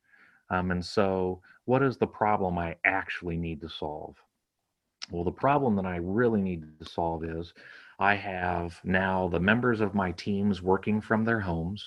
Um, 0.50 0.72
and 0.72 0.84
so, 0.84 1.42
what 1.66 1.84
is 1.84 1.98
the 1.98 2.08
problem 2.08 2.58
I 2.58 2.76
actually 2.86 3.38
need 3.38 3.62
to 3.62 3.70
solve? 3.70 4.16
Well, 5.12 5.24
the 5.24 5.32
problem 5.32 5.76
that 5.76 5.86
I 5.86 5.98
really 5.98 6.42
need 6.42 6.64
to 6.80 6.86
solve 6.86 7.24
is 7.24 7.54
I 8.00 8.16
have 8.16 8.80
now 8.84 9.28
the 9.28 9.40
members 9.40 9.82
of 9.82 9.96
my 9.96 10.12
teams 10.12 10.62
working 10.62 11.02
from 11.02 11.26
their 11.26 11.40
homes 11.40 11.84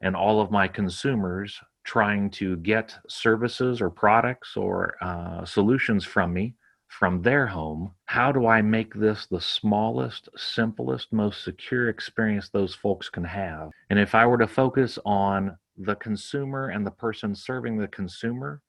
and 0.00 0.16
all 0.16 0.40
of 0.40 0.50
my 0.50 0.66
consumers 0.66 1.58
trying 1.84 2.30
to 2.30 2.56
get 2.58 2.96
services 3.08 3.80
or 3.80 3.90
products 3.90 4.56
or 4.56 4.96
uh, 5.00 5.44
solutions 5.44 6.04
from 6.04 6.32
me 6.32 6.54
from 6.90 7.22
their 7.22 7.46
home. 7.46 7.92
How 8.06 8.32
do 8.32 8.46
I 8.46 8.60
make 8.60 8.92
this 8.94 9.26
the 9.26 9.40
smallest, 9.40 10.28
simplest, 10.36 11.12
most 11.12 11.44
secure 11.44 11.88
experience 11.88 12.48
those 12.48 12.74
folks 12.74 13.08
can 13.08 13.24
have? 13.24 13.70
And 13.90 13.98
if 13.98 14.14
I 14.14 14.26
were 14.26 14.38
to 14.38 14.46
focus 14.46 14.98
on 15.06 15.56
the 15.80 15.96
consumer 15.96 16.68
and 16.68 16.86
the 16.86 16.90
person 16.90 17.34
serving 17.34 17.78
the 17.78 17.88
consumer 17.88 18.62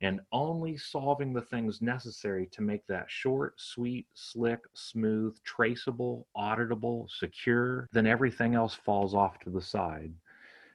and 0.00 0.20
only 0.32 0.76
solving 0.76 1.32
the 1.32 1.42
things 1.42 1.82
necessary 1.82 2.46
to 2.52 2.62
make 2.62 2.86
that 2.86 3.06
short, 3.08 3.54
sweet, 3.56 4.06
slick, 4.14 4.60
smooth, 4.74 5.36
traceable, 5.44 6.26
auditable, 6.36 7.08
secure, 7.10 7.88
then 7.92 8.06
everything 8.06 8.54
else 8.54 8.74
falls 8.74 9.14
off 9.14 9.40
to 9.40 9.50
the 9.50 9.60
side. 9.60 10.12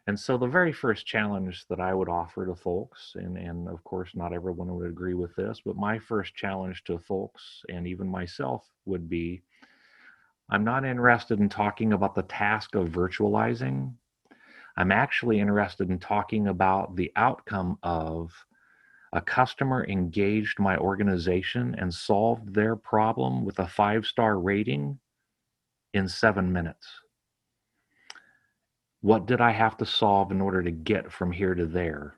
And 0.07 0.19
so 0.19 0.37
the 0.37 0.47
very 0.47 0.73
first 0.73 1.05
challenge 1.05 1.65
that 1.69 1.79
I 1.79 1.93
would 1.93 2.09
offer 2.09 2.45
to 2.45 2.55
folks, 2.55 3.13
and, 3.15 3.37
and 3.37 3.69
of 3.69 3.81
course 3.85 4.09
not 4.13 4.33
everyone 4.33 4.73
would 4.75 4.89
agree 4.89 5.13
with 5.13 5.33
this, 5.35 5.61
but 5.65 5.77
my 5.77 5.97
first 5.97 6.35
challenge 6.35 6.83
to 6.85 6.99
folks 6.99 7.63
and 7.69 7.87
even 7.87 8.07
myself 8.09 8.69
would 8.85 9.09
be 9.09 9.41
I'm 10.49 10.65
not 10.65 10.83
interested 10.83 11.39
in 11.39 11.47
talking 11.47 11.93
about 11.93 12.15
the 12.15 12.23
task 12.23 12.75
of 12.75 12.89
virtualizing 12.89 13.93
I'm 14.75 14.91
actually 14.91 15.39
interested 15.39 15.89
in 15.89 15.99
talking 15.99 16.47
about 16.47 16.95
the 16.95 17.11
outcome 17.15 17.77
of 17.83 18.31
a 19.13 19.21
customer 19.21 19.85
engaged 19.87 20.59
my 20.59 20.75
organization 20.77 21.75
and 21.77 21.93
solved 21.93 22.53
their 22.53 22.75
problem 22.75 23.45
with 23.45 23.59
a 23.59 23.67
five 23.67 24.05
star 24.05 24.39
rating 24.39 24.99
in 25.93 26.07
seven 26.07 26.51
minutes. 26.51 26.87
What 29.01 29.27
did 29.27 29.41
I 29.41 29.51
have 29.51 29.77
to 29.77 29.85
solve 29.85 30.31
in 30.31 30.41
order 30.41 30.63
to 30.63 30.71
get 30.71 31.11
from 31.11 31.31
here 31.31 31.53
to 31.53 31.67
there? 31.67 32.17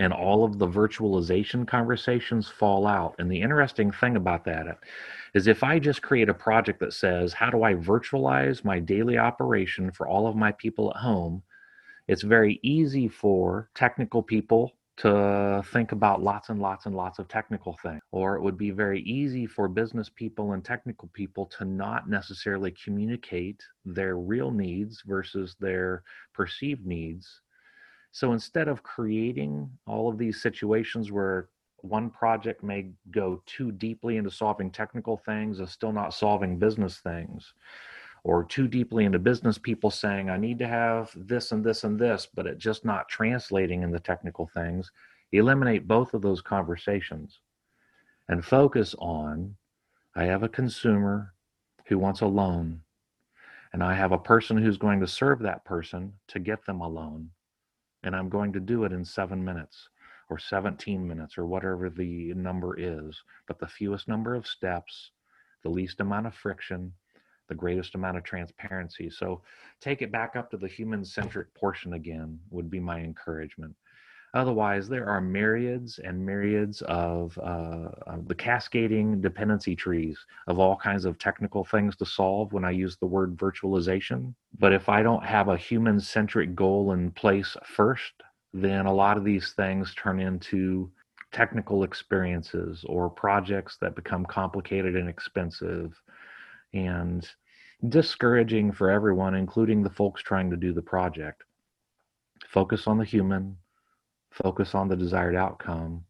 And 0.00 0.14
all 0.14 0.44
of 0.44 0.58
the 0.58 0.66
virtualization 0.66 1.68
conversations 1.68 2.48
fall 2.48 2.86
out. 2.86 3.14
And 3.18 3.30
the 3.30 3.42
interesting 3.42 3.92
thing 3.92 4.16
about 4.16 4.44
that 4.46 4.78
is 5.34 5.46
if 5.46 5.62
I 5.62 5.78
just 5.78 6.00
create 6.00 6.30
a 6.30 6.34
project 6.34 6.80
that 6.80 6.94
says, 6.94 7.34
How 7.34 7.50
do 7.50 7.62
I 7.62 7.74
virtualize 7.74 8.64
my 8.64 8.80
daily 8.80 9.18
operation 9.18 9.92
for 9.92 10.08
all 10.08 10.26
of 10.26 10.34
my 10.34 10.52
people 10.52 10.90
at 10.90 10.96
home? 10.96 11.42
It's 12.08 12.22
very 12.22 12.58
easy 12.62 13.08
for 13.08 13.68
technical 13.74 14.22
people 14.22 14.72
to 14.96 15.62
think 15.72 15.92
about 15.92 16.22
lots 16.22 16.48
and 16.48 16.60
lots 16.60 16.86
and 16.86 16.94
lots 16.94 17.18
of 17.18 17.28
technical 17.28 17.78
things. 17.82 18.00
Or 18.10 18.36
it 18.36 18.42
would 18.42 18.58
be 18.58 18.70
very 18.70 19.00
easy 19.02 19.46
for 19.46 19.68
business 19.68 20.08
people 20.08 20.52
and 20.52 20.64
technical 20.64 21.08
people 21.12 21.46
to 21.58 21.64
not 21.64 22.08
necessarily 22.08 22.70
communicate 22.72 23.62
their 23.84 24.16
real 24.16 24.50
needs 24.50 25.02
versus 25.06 25.56
their 25.60 26.02
perceived 26.34 26.86
needs. 26.86 27.40
So 28.12 28.32
instead 28.32 28.68
of 28.68 28.82
creating 28.82 29.70
all 29.86 30.08
of 30.08 30.18
these 30.18 30.42
situations 30.42 31.12
where 31.12 31.48
one 31.82 32.10
project 32.10 32.62
may 32.62 32.90
go 33.10 33.42
too 33.46 33.72
deeply 33.72 34.16
into 34.16 34.30
solving 34.30 34.70
technical 34.70 35.16
things 35.16 35.60
and 35.60 35.68
still 35.68 35.92
not 35.92 36.12
solving 36.12 36.58
business 36.58 36.98
things, 36.98 37.54
or 38.24 38.44
too 38.44 38.68
deeply 38.68 39.04
into 39.04 39.18
business 39.18 39.58
people 39.58 39.90
saying 39.90 40.28
i 40.28 40.36
need 40.36 40.58
to 40.58 40.68
have 40.68 41.10
this 41.16 41.52
and 41.52 41.64
this 41.64 41.84
and 41.84 41.98
this 41.98 42.26
but 42.34 42.46
it 42.46 42.58
just 42.58 42.84
not 42.84 43.08
translating 43.08 43.82
in 43.82 43.90
the 43.90 44.00
technical 44.00 44.46
things 44.46 44.90
eliminate 45.32 45.88
both 45.88 46.14
of 46.14 46.22
those 46.22 46.42
conversations 46.42 47.40
and 48.28 48.44
focus 48.44 48.94
on 48.98 49.54
i 50.16 50.24
have 50.24 50.42
a 50.42 50.48
consumer 50.48 51.32
who 51.86 51.98
wants 51.98 52.20
a 52.20 52.26
loan 52.26 52.80
and 53.72 53.82
i 53.82 53.94
have 53.94 54.12
a 54.12 54.18
person 54.18 54.56
who's 54.56 54.76
going 54.76 55.00
to 55.00 55.06
serve 55.06 55.38
that 55.40 55.64
person 55.64 56.12
to 56.28 56.38
get 56.38 56.64
them 56.66 56.80
a 56.80 56.88
loan 56.88 57.30
and 58.02 58.14
i'm 58.14 58.28
going 58.28 58.52
to 58.52 58.60
do 58.60 58.84
it 58.84 58.92
in 58.92 59.04
seven 59.04 59.44
minutes 59.44 59.88
or 60.28 60.38
17 60.38 61.06
minutes 61.06 61.36
or 61.36 61.46
whatever 61.46 61.90
the 61.90 62.32
number 62.34 62.78
is 62.78 63.22
but 63.46 63.58
the 63.58 63.66
fewest 63.66 64.08
number 64.08 64.34
of 64.34 64.46
steps 64.46 65.10
the 65.62 65.68
least 65.68 66.00
amount 66.00 66.26
of 66.26 66.34
friction 66.34 66.92
the 67.50 67.54
greatest 67.56 67.96
amount 67.96 68.16
of 68.16 68.22
transparency. 68.22 69.10
So 69.10 69.42
take 69.80 70.00
it 70.00 70.12
back 70.12 70.36
up 70.36 70.50
to 70.52 70.56
the 70.56 70.68
human 70.68 71.04
centric 71.04 71.52
portion 71.52 71.94
again, 71.94 72.38
would 72.48 72.70
be 72.70 72.80
my 72.80 73.00
encouragement. 73.00 73.74
Otherwise, 74.32 74.88
there 74.88 75.08
are 75.08 75.20
myriads 75.20 75.98
and 75.98 76.24
myriads 76.24 76.82
of, 76.82 77.36
uh, 77.38 77.88
the 78.26 78.34
cascading 78.34 79.20
dependency 79.20 79.74
trees 79.74 80.24
of 80.46 80.58
all 80.60 80.76
kinds 80.76 81.04
of 81.04 81.18
technical 81.18 81.64
things 81.64 81.96
to 81.96 82.06
solve 82.06 82.52
when 82.52 82.64
I 82.64 82.70
use 82.70 82.96
the 82.96 83.06
word 83.06 83.36
virtualization. 83.36 84.34
But 84.58 84.72
if 84.72 84.88
I 84.88 85.02
don't 85.02 85.24
have 85.24 85.48
a 85.48 85.56
human 85.56 85.98
centric 85.98 86.54
goal 86.54 86.92
in 86.92 87.10
place 87.10 87.56
first, 87.64 88.12
then 88.54 88.86
a 88.86 88.94
lot 88.94 89.16
of 89.16 89.24
these 89.24 89.52
things 89.52 89.94
turn 89.94 90.20
into 90.20 90.90
technical 91.32 91.82
experiences 91.82 92.84
or 92.88 93.08
projects 93.08 93.78
that 93.80 93.96
become 93.96 94.24
complicated 94.24 94.96
and 94.96 95.08
expensive 95.08 96.00
and 96.72 97.28
discouraging 97.88 98.72
for 98.72 98.90
everyone, 98.90 99.34
including 99.34 99.82
the 99.82 99.90
folks 99.90 100.22
trying 100.22 100.50
to 100.50 100.56
do 100.56 100.72
the 100.72 100.82
project. 100.82 101.42
Focus 102.46 102.86
on 102.86 102.98
the 102.98 103.04
human, 103.04 103.56
focus 104.30 104.74
on 104.74 104.88
the 104.88 104.96
desired 104.96 105.36
outcome, 105.36 106.04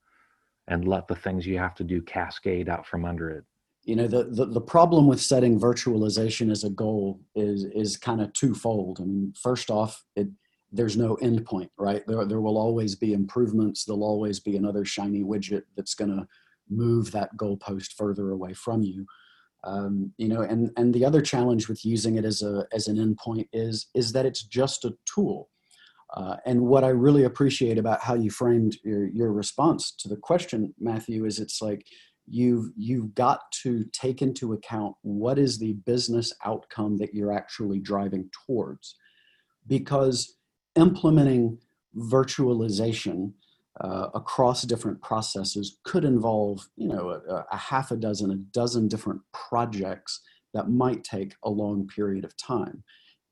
and 0.69 0.87
let 0.87 1.09
the 1.09 1.15
things 1.15 1.47
you 1.47 1.59
have 1.59 1.75
to 1.77 1.85
do 1.85 2.01
cascade 2.03 2.69
out 2.69 2.87
from 2.87 3.05
under 3.05 3.31
it. 3.31 3.45
You 3.85 3.97
know, 3.97 4.07
the, 4.07 4.25
the, 4.25 4.47
the 4.47 4.61
problem 4.61 5.07
with 5.07 5.21
setting 5.21 5.59
virtualization 5.59 6.51
as 6.51 6.65
a 6.65 6.71
goal 6.71 7.21
is 7.35 7.65
is 7.65 7.97
kind 7.97 8.21
of 8.21 8.33
twofold. 8.33 9.01
I 9.01 9.05
mean, 9.05 9.33
first 9.41 9.71
off, 9.71 10.05
it 10.17 10.29
there's 10.73 10.97
no 10.97 11.17
endpoint, 11.17 11.71
right? 11.79 12.07
There, 12.07 12.25
there 12.25 12.41
will 12.41 12.57
always 12.57 12.95
be 12.95 13.13
improvements. 13.13 13.85
There'll 13.85 14.05
always 14.05 14.39
be 14.39 14.57
another 14.57 14.85
shiny 14.85 15.25
widget 15.25 15.63
that's 15.77 15.95
going 15.95 16.11
to 16.11 16.29
move 16.69 17.11
that 17.11 17.37
goalpost 17.37 17.95
further 17.95 18.31
away 18.31 18.55
from 18.55 18.83
you 18.83 19.05
um, 19.65 20.13
you 20.17 20.29
know 20.29 20.43
and 20.43 20.71
and 20.77 20.95
the 20.95 21.05
other 21.05 21.21
challenge 21.21 21.69
with 21.69 21.85
using 21.85 22.17
it 22.17 22.25
as 22.25 22.43
a 22.43 22.67
as 22.73 22.89
an 22.89 22.97
endpoint 22.97 23.49
is 23.53 23.89
is 23.95 24.13
that 24.13 24.27
it's 24.27 24.43
just 24.43 24.85
a 24.85 24.95
tool 25.05 25.51
uh, 26.15 26.37
and 26.47 26.61
what 26.61 26.85
i 26.85 26.89
really 26.89 27.25
appreciate 27.25 27.79
about 27.79 28.01
how 28.01 28.15
you 28.15 28.31
framed 28.31 28.77
your, 28.85 29.09
your 29.09 29.33
response 29.33 29.93
to 29.93 30.09
the 30.09 30.17
question 30.17 30.75
matthew 30.79 31.25
is 31.25 31.39
it's 31.39 31.61
like 31.63 31.85
you've 32.31 32.71
you've 32.77 33.15
got 33.15 33.41
to 33.51 33.85
take 33.93 34.23
into 34.23 34.53
account 34.53 34.95
what 35.03 35.39
is 35.39 35.59
the 35.59 35.73
business 35.85 36.33
outcome 36.45 36.97
that 36.99 37.13
you're 37.13 37.33
actually 37.33 37.81
driving 37.81 38.31
towards. 38.47 38.97
Because 39.67 40.37
implementing 40.77 41.59
virtualization 41.97 43.33
uh, 43.81 44.09
across 44.15 44.63
different 44.63 45.01
processes 45.03 45.79
could 45.85 46.05
involve 46.05 46.69
you 46.77 46.89
know 46.89 47.11
a, 47.11 47.45
a, 47.51 47.57
half 47.57 47.91
a 47.91 47.97
dozen 47.97 48.31
a 48.31 48.37
dozen 48.37 48.87
different 48.87 49.21
projects 49.33 50.21
that 50.55 50.69
might 50.69 51.03
take 51.03 51.35
a 51.45 51.51
long 51.51 51.87
period 51.89 52.25
of 52.25 52.37
time 52.37 52.83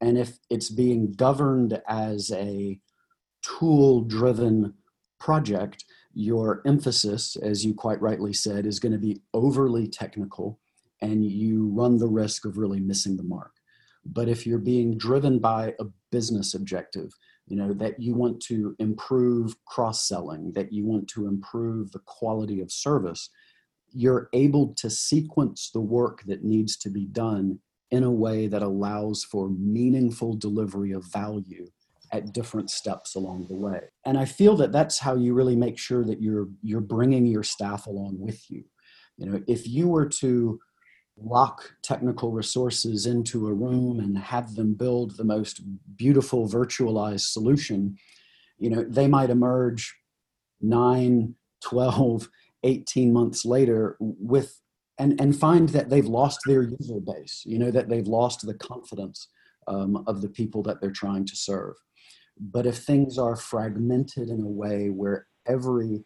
and 0.00 0.18
if 0.18 0.38
it's 0.50 0.70
being 0.70 1.12
governed 1.12 1.80
as 1.88 2.30
a 2.32 2.78
tool 3.42 4.02
driven 4.02 4.74
project 5.18 5.84
your 6.14 6.62
emphasis 6.66 7.36
as 7.36 7.64
you 7.64 7.74
quite 7.74 8.00
rightly 8.00 8.32
said 8.32 8.66
is 8.66 8.80
going 8.80 8.92
to 8.92 8.98
be 8.98 9.20
overly 9.34 9.86
technical 9.86 10.58
and 11.00 11.24
you 11.24 11.68
run 11.68 11.98
the 11.98 12.08
risk 12.08 12.44
of 12.44 12.58
really 12.58 12.80
missing 12.80 13.16
the 13.16 13.22
mark. 13.22 13.52
But 14.04 14.28
if 14.28 14.46
you're 14.46 14.58
being 14.58 14.98
driven 14.98 15.38
by 15.38 15.74
a 15.78 15.84
business 16.10 16.54
objective 16.54 17.12
you 17.48 17.56
know 17.56 17.72
that 17.72 17.98
you 17.98 18.14
want 18.14 18.40
to 18.40 18.76
improve 18.78 19.56
cross 19.64 20.06
selling 20.06 20.52
that 20.52 20.72
you 20.72 20.86
want 20.86 21.08
to 21.08 21.26
improve 21.26 21.90
the 21.92 21.98
quality 22.00 22.60
of 22.60 22.70
service 22.70 23.30
you're 23.90 24.28
able 24.34 24.74
to 24.74 24.90
sequence 24.90 25.70
the 25.72 25.80
work 25.80 26.22
that 26.26 26.44
needs 26.44 26.76
to 26.76 26.90
be 26.90 27.06
done 27.06 27.58
in 27.90 28.02
a 28.02 28.10
way 28.10 28.46
that 28.46 28.62
allows 28.62 29.24
for 29.24 29.48
meaningful 29.48 30.34
delivery 30.34 30.92
of 30.92 31.04
value 31.04 31.66
at 32.12 32.32
different 32.32 32.70
steps 32.70 33.14
along 33.14 33.46
the 33.48 33.56
way. 33.56 33.80
And 34.04 34.18
i 34.18 34.24
feel 34.24 34.56
that 34.56 34.72
that's 34.72 34.98
how 34.98 35.14
you 35.14 35.34
really 35.34 35.56
make 35.56 35.78
sure 35.78 36.04
that 36.04 36.22
you're 36.22 36.48
you're 36.62 36.80
bringing 36.80 37.26
your 37.26 37.42
staff 37.42 37.86
along 37.86 38.18
with 38.18 38.50
you. 38.50 38.64
You 39.16 39.30
know 39.30 39.42
if 39.46 39.66
you 39.66 39.88
were 39.88 40.08
to 40.20 40.58
lock 41.20 41.72
technical 41.82 42.32
resources 42.32 43.06
into 43.06 43.48
a 43.48 43.52
room 43.52 43.98
and 43.98 44.16
have 44.16 44.54
them 44.54 44.74
build 44.74 45.16
the 45.16 45.24
most 45.24 45.60
beautiful 45.96 46.48
virtualized 46.48 47.32
solution 47.32 47.96
you 48.58 48.70
know 48.70 48.84
they 48.88 49.08
might 49.08 49.30
emerge 49.30 49.96
9 50.60 51.34
12 51.64 52.28
18 52.64 53.12
months 53.12 53.44
later 53.44 53.96
with 54.00 54.60
and 54.98 55.20
and 55.20 55.38
find 55.38 55.68
that 55.70 55.90
they've 55.90 56.06
lost 56.06 56.40
their 56.46 56.62
user 56.62 57.00
base 57.00 57.42
you 57.46 57.58
know 57.58 57.70
that 57.70 57.88
they've 57.88 58.08
lost 58.08 58.46
the 58.46 58.54
confidence 58.54 59.28
um, 59.68 60.02
of 60.06 60.20
the 60.22 60.28
people 60.28 60.62
that 60.62 60.80
they're 60.80 60.90
trying 60.90 61.26
to 61.26 61.36
serve. 61.36 61.76
But 62.40 62.66
if 62.66 62.78
things 62.78 63.18
are 63.18 63.36
fragmented 63.36 64.30
in 64.30 64.40
a 64.40 64.48
way 64.48 64.88
where 64.88 65.26
every 65.46 66.04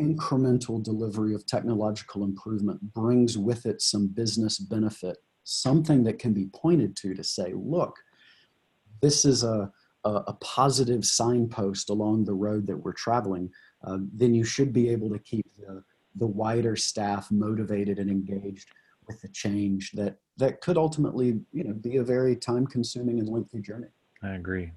incremental 0.00 0.82
delivery 0.82 1.34
of 1.34 1.46
technological 1.46 2.24
improvement 2.24 2.80
brings 2.94 3.36
with 3.36 3.66
it 3.66 3.82
some 3.82 4.08
business 4.08 4.58
benefit, 4.58 5.16
something 5.44 6.04
that 6.04 6.18
can 6.18 6.32
be 6.32 6.46
pointed 6.54 6.96
to 6.96 7.14
to 7.14 7.24
say, 7.24 7.52
look, 7.54 7.96
this 9.00 9.24
is 9.24 9.42
a, 9.42 9.70
a, 10.04 10.32
positive 10.40 11.04
signpost 11.04 11.90
along 11.90 12.24
the 12.24 12.34
road 12.34 12.66
that 12.66 12.76
we're 12.76 12.92
traveling, 12.92 13.50
uh, 13.84 13.98
then 14.12 14.34
you 14.34 14.44
should 14.44 14.72
be 14.72 14.88
able 14.88 15.10
to 15.10 15.18
keep 15.18 15.46
the, 15.58 15.82
the 16.18 16.26
wider 16.26 16.76
staff 16.76 17.30
motivated 17.30 17.98
and 17.98 18.10
engaged 18.10 18.68
with 19.06 19.20
the 19.22 19.28
change 19.28 19.92
that, 19.92 20.16
that 20.36 20.60
could 20.60 20.76
ultimately 20.76 21.40
you 21.52 21.64
know, 21.64 21.72
be 21.72 21.98
a 21.98 22.02
very 22.02 22.34
time 22.36 22.66
consuming 22.66 23.18
and 23.20 23.28
lengthy 23.28 23.60
journey. 23.60 23.88
I 24.22 24.34
agree. 24.34 24.72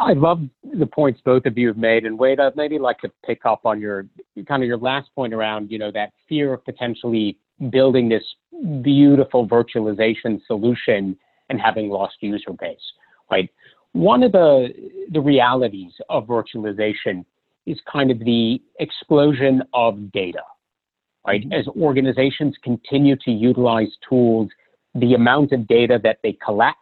I 0.00 0.12
love 0.12 0.40
the 0.62 0.86
points 0.86 1.20
both 1.24 1.44
of 1.44 1.58
you 1.58 1.68
have 1.68 1.76
made, 1.76 2.06
and 2.06 2.18
Wade, 2.18 2.38
I'd 2.38 2.54
maybe 2.54 2.78
like 2.78 2.98
to 3.00 3.10
pick 3.26 3.44
up 3.44 3.66
on 3.66 3.80
your 3.80 4.06
kind 4.46 4.62
of 4.62 4.68
your 4.68 4.78
last 4.78 5.12
point 5.14 5.34
around, 5.34 5.72
you 5.72 5.78
know, 5.78 5.90
that 5.92 6.12
fear 6.28 6.54
of 6.54 6.64
potentially 6.64 7.36
building 7.70 8.08
this 8.08 8.22
beautiful 8.82 9.48
virtualization 9.48 10.40
solution 10.46 11.16
and 11.48 11.60
having 11.60 11.88
lost 11.88 12.14
user 12.20 12.52
base, 12.52 12.78
right? 13.30 13.50
One 13.92 14.22
of 14.22 14.32
the 14.32 14.68
the 15.10 15.20
realities 15.20 15.92
of 16.08 16.26
virtualization 16.26 17.24
is 17.66 17.78
kind 17.90 18.10
of 18.10 18.20
the 18.20 18.62
explosion 18.78 19.62
of 19.74 20.12
data, 20.12 20.42
right? 21.28 21.42
Mm-hmm. 21.42 21.52
As 21.52 21.68
organizations 21.68 22.56
continue 22.64 23.16
to 23.24 23.30
utilize 23.30 23.88
tools, 24.08 24.48
the 24.94 25.14
amount 25.14 25.52
of 25.52 25.68
data 25.68 26.00
that 26.02 26.18
they 26.22 26.36
collect 26.44 26.78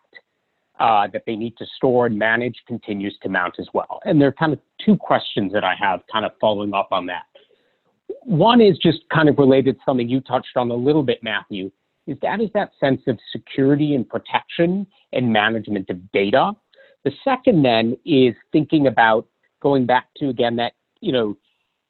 uh, 0.79 1.09
that 1.13 1.23
they 1.27 1.37
need 1.37 1.57
to 1.57 1.67
store 1.77 2.07
and 2.07 2.19
manage 2.19 2.57
continues 2.67 3.17
to 3.23 3.29
mount 3.29 3.55
as 3.59 3.67
well. 3.73 4.01
And 4.05 4.21
there 4.21 4.29
are 4.29 4.33
kind 4.33 4.53
of 4.53 4.61
two 4.85 4.97
questions 4.97 5.53
that 5.53 5.65
I 5.65 5.75
have 5.81 6.01
kind 6.13 6.25
of 6.25 6.33
following 6.41 6.75
up 6.75 6.89
on 6.93 7.07
that. 7.07 7.23
One 8.23 8.61
is 8.61 8.77
just 8.79 8.99
kind 9.13 9.29
of 9.29 9.39
related 9.39 9.77
to 9.77 9.81
something 9.85 10.09
you 10.09 10.21
touched 10.21 10.57
on 10.57 10.71
a 10.71 10.75
little 10.75 11.03
bit, 11.03 11.23
Matthew, 11.23 11.71
is 12.07 12.17
that 12.23 12.41
is 12.41 12.51
that 12.55 12.71
sense 12.79 13.01
of 13.07 13.19
security 13.33 13.95
and 13.95 14.09
protection 14.09 14.87
and 15.13 15.33
management 15.33 15.91
of 15.91 16.13
data. 16.13 16.53
The 17.05 17.13
second 17.25 17.63
then 17.63 17.97
is 18.05 18.35
thinking 18.53 18.87
about 18.87 19.27
going 19.61 19.87
back 19.87 20.09
to 20.19 20.29
again 20.29 20.57
that, 20.57 20.75
you 21.01 21.13
know, 21.13 21.37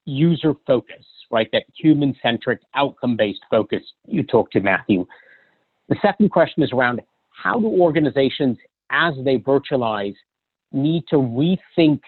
user 0.04 0.54
focus, 0.66 1.04
right? 1.30 1.48
That 1.52 1.64
human 1.74 2.14
centric 2.22 2.60
outcome 2.74 3.16
based 3.16 3.42
focus 3.50 3.82
you 4.06 4.22
talked 4.22 4.52
to 4.54 4.60
Matthew. 4.60 5.06
The 5.88 5.96
second 6.02 6.30
question 6.30 6.62
is 6.62 6.72
around 6.72 7.00
how 7.30 7.60
do 7.60 7.66
organizations 7.66 8.58
as 8.90 9.14
they 9.24 9.38
virtualize, 9.38 10.14
need 10.72 11.04
to 11.08 11.16
rethink 11.16 12.00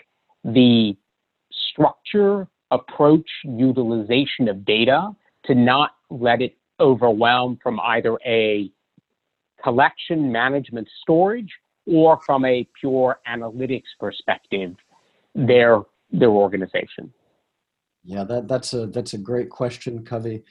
the 0.44 0.96
structure 1.70 2.46
approach 2.70 3.28
utilization 3.44 4.48
of 4.48 4.64
data 4.64 5.10
to 5.44 5.54
not 5.54 5.92
let 6.10 6.42
it 6.42 6.56
overwhelm 6.80 7.58
from 7.62 7.80
either 7.80 8.18
a 8.26 8.70
collection 9.62 10.30
management 10.30 10.86
storage 11.02 11.52
or 11.86 12.20
from 12.24 12.44
a 12.44 12.68
pure 12.78 13.18
analytics 13.28 13.82
perspective 13.98 14.74
their 15.34 15.80
their 16.12 16.30
organization 16.30 17.12
yeah 18.08 18.24
that, 18.24 18.48
that's 18.48 18.72
a 18.72 18.86
that's 18.86 19.12
a 19.12 19.18
great 19.18 19.50
question 19.50 20.02
Kavi 20.02 20.42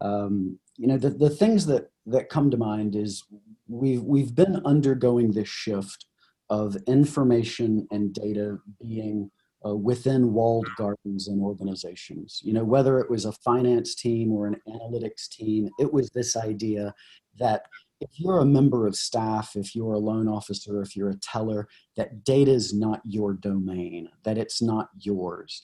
um, 0.00 0.58
you 0.76 0.88
know 0.88 0.96
the, 0.96 1.10
the 1.10 1.30
things 1.30 1.66
that 1.66 1.90
that 2.06 2.28
come 2.28 2.50
to 2.50 2.56
mind 2.56 2.96
is 2.96 3.22
we've 3.68 4.02
we've 4.02 4.34
been 4.34 4.60
undergoing 4.64 5.30
this 5.30 5.48
shift 5.48 6.06
of 6.50 6.76
information 6.86 7.86
and 7.90 8.12
data 8.12 8.58
being 8.80 9.30
uh, 9.66 9.74
within 9.74 10.32
walled 10.32 10.68
gardens 10.76 11.28
and 11.28 11.40
organizations. 11.40 12.40
You 12.44 12.52
know, 12.52 12.64
whether 12.64 12.98
it 12.98 13.10
was 13.10 13.24
a 13.24 13.32
finance 13.32 13.94
team 13.94 14.30
or 14.30 14.46
an 14.46 14.60
analytics 14.68 15.28
team, 15.28 15.70
it 15.78 15.90
was 15.90 16.10
this 16.10 16.36
idea 16.36 16.94
that 17.38 17.62
if 18.00 18.10
you're 18.16 18.40
a 18.40 18.44
member 18.44 18.86
of 18.86 18.94
staff, 18.94 19.52
if 19.56 19.74
you're 19.74 19.94
a 19.94 19.98
loan 19.98 20.28
officer, 20.28 20.82
if 20.82 20.94
you're 20.94 21.10
a 21.10 21.20
teller, 21.20 21.66
that 21.96 22.24
data 22.24 22.50
is 22.50 22.74
not 22.74 23.00
your 23.04 23.32
domain, 23.32 24.10
that 24.24 24.36
it's 24.36 24.60
not 24.60 24.88
yours. 25.00 25.62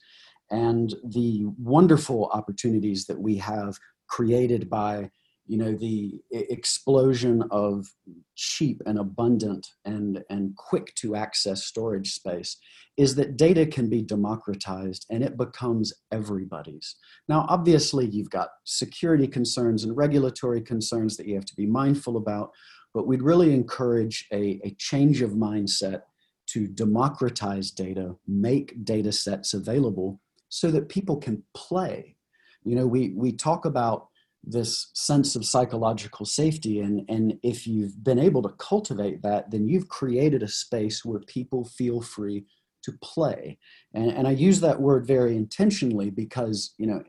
And 0.51 0.95
the 1.05 1.47
wonderful 1.59 2.31
opportunities 2.33 3.07
that 3.07 3.21
we 3.21 3.37
have 3.37 3.79
created 4.09 4.69
by 4.69 5.11
you 5.51 5.57
know 5.57 5.75
the 5.75 6.21
explosion 6.31 7.43
of 7.51 7.89
cheap 8.37 8.81
and 8.87 9.01
abundant 9.01 9.67
and 9.85 10.23
and 10.31 10.55
quick 10.55 10.95
to 10.95 11.17
access 11.17 11.65
storage 11.65 12.13
space 12.13 12.57
is 12.97 13.17
that 13.17 13.37
data 13.37 13.67
can 13.67 13.89
be 13.89 14.01
democratized 14.01 15.07
and 15.11 15.25
it 15.25 15.37
becomes 15.37 15.93
everybody's. 16.13 16.95
Now 17.29 17.47
obviously 17.49 18.07
you've 18.07 18.31
got 18.31 18.51
security 18.65 19.27
concerns 19.27 19.83
and 19.83 19.97
regulatory 19.97 20.61
concerns 20.61 21.17
that 21.17 21.27
you 21.27 21.35
have 21.35 21.47
to 21.47 21.57
be 21.57 21.67
mindful 21.67 22.17
about 22.17 22.53
but 22.95 23.09
we'd 23.09 23.23
really 23.23 23.53
encourage 23.53 24.27
a, 24.33 24.61
a 24.65 24.75
change 24.79 25.21
of 25.21 25.31
mindset 25.33 26.03
to 26.49 26.69
democratize 26.69 27.73
data 27.73 28.15
make 28.29 28.85
data 28.85 29.11
sets 29.11 29.53
available 29.53 30.21
so 30.51 30.71
that 30.71 30.91
people 30.91 31.17
can 31.17 31.43
play. 31.55 32.17
You 32.65 32.77
know 32.77 32.87
we 32.87 33.15
we 33.17 33.33
talk 33.33 33.65
about 33.65 34.09
this 34.45 34.91
sense 34.95 35.37
of 35.37 35.45
psychological 35.45 36.27
safety 36.27 36.81
and 36.81 37.09
and 37.09 37.39
if 37.43 37.67
you've 37.67 38.03
been 38.05 38.19
able 38.19 38.43
to 38.43 38.55
cultivate 38.59 39.23
that 39.23 39.51
then 39.51 39.67
you've 39.67 39.89
created 39.89 40.43
a 40.43 40.49
space 40.49 41.05
where 41.05 41.21
people 41.21 41.65
feel 41.65 42.01
free 42.01 42.45
to 42.83 42.93
play. 43.03 43.59
And, 43.95 44.11
and 44.11 44.29
i 44.29 44.33
use 44.33 44.61
that 44.61 44.81
word 44.81 45.07
very 45.07 45.37
intentionally 45.37 46.11
because 46.11 46.75
you 46.77 46.87
know 46.87 47.03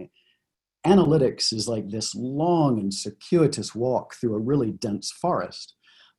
analytics 0.86 1.54
is 1.54 1.68
like 1.68 1.90
this 1.90 2.16
long 2.16 2.80
and 2.80 2.94
circuitous 2.94 3.76
walk 3.76 4.16
through 4.16 4.36
a 4.36 4.40
really 4.40 4.72
dense 4.72 5.12
forest. 5.12 5.76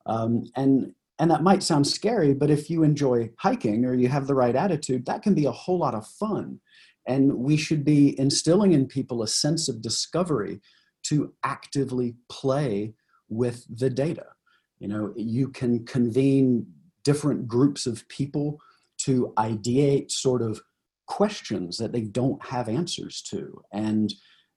Um, 0.06 0.44
and 0.56 0.94
and 1.18 1.30
that 1.30 1.42
might 1.42 1.62
sound 1.62 1.86
scary 1.86 2.34
but 2.34 2.50
if 2.50 2.68
you 2.68 2.82
enjoy 2.82 3.30
hiking 3.38 3.84
or 3.84 3.94
you 3.94 4.08
have 4.08 4.26
the 4.26 4.34
right 4.34 4.56
attitude 4.56 5.06
that 5.06 5.22
can 5.22 5.34
be 5.34 5.44
a 5.44 5.52
whole 5.52 5.78
lot 5.78 5.94
of 5.94 6.06
fun 6.06 6.58
and 7.06 7.34
we 7.34 7.56
should 7.56 7.84
be 7.84 8.18
instilling 8.18 8.72
in 8.72 8.86
people 8.86 9.22
a 9.22 9.28
sense 9.28 9.68
of 9.68 9.82
discovery 9.82 10.60
to 11.04 11.32
actively 11.42 12.14
play 12.28 12.94
with 13.28 13.64
the 13.68 13.90
data. 13.90 14.26
You 14.78 14.88
know, 14.88 15.12
you 15.16 15.48
can 15.48 15.84
convene 15.84 16.66
different 17.04 17.48
groups 17.48 17.86
of 17.86 18.06
people 18.08 18.58
to 18.98 19.32
ideate 19.36 20.10
sort 20.10 20.42
of 20.42 20.60
questions 21.06 21.76
that 21.78 21.92
they 21.92 22.02
don't 22.02 22.44
have 22.44 22.68
answers 22.68 23.22
to 23.22 23.60
and 23.72 24.14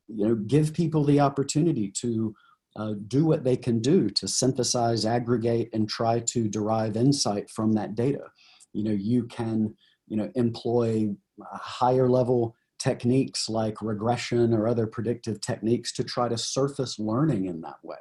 you 0.08 0.26
know 0.28 0.36
give 0.36 0.74
people 0.74 1.04
the 1.04 1.20
opportunity 1.20 1.92
to 1.92 2.34
uh, 2.78 2.94
do 3.08 3.26
what 3.26 3.44
they 3.44 3.58
can 3.58 3.80
do 3.80 4.10
to 4.10 4.28
synthesize 4.28 5.06
aggregate 5.06 5.70
and 5.74 5.90
try 5.90 6.20
to 6.20 6.48
derive 6.48 6.96
insight 6.96 7.50
from 7.50 7.74
that 7.74 7.96
data 7.96 8.26
you 8.74 8.84
know 8.84 8.92
you 8.92 9.24
can 9.26 9.74
you 10.08 10.16
know 10.16 10.30
employ 10.36 11.10
higher 11.44 12.10
level 12.10 12.56
techniques 12.80 13.50
like 13.50 13.82
regression 13.82 14.54
or 14.54 14.68
other 14.68 14.86
predictive 14.86 15.42
techniques 15.42 15.92
to 15.94 16.04
try 16.04 16.28
to 16.28 16.38
surface 16.38 17.00
learning 17.00 17.46
in 17.46 17.62
that 17.62 17.78
way. 17.84 17.98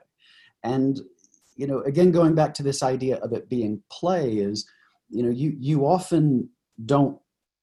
And, 0.62 1.00
you 1.56 1.66
know, 1.66 1.80
again, 1.80 2.10
going 2.10 2.34
back 2.34 2.54
to 2.54 2.62
this 2.62 2.82
idea 2.82 3.16
of 3.16 3.32
it 3.32 3.48
being 3.48 3.82
play 3.90 4.34
is, 4.34 4.66
you 5.08 5.22
know, 5.22 5.30
you, 5.30 5.54
you 5.58 5.86
often 5.86 6.50
don't 6.84 7.18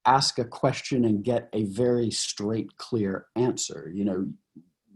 ask 0.05 0.39
a 0.39 0.45
question 0.45 1.05
and 1.05 1.23
get 1.23 1.49
a 1.53 1.65
very 1.65 2.10
straight, 2.12 2.77
clear 2.77 3.25
answer. 3.36 3.91
You 3.93 4.05
know, 4.05 4.27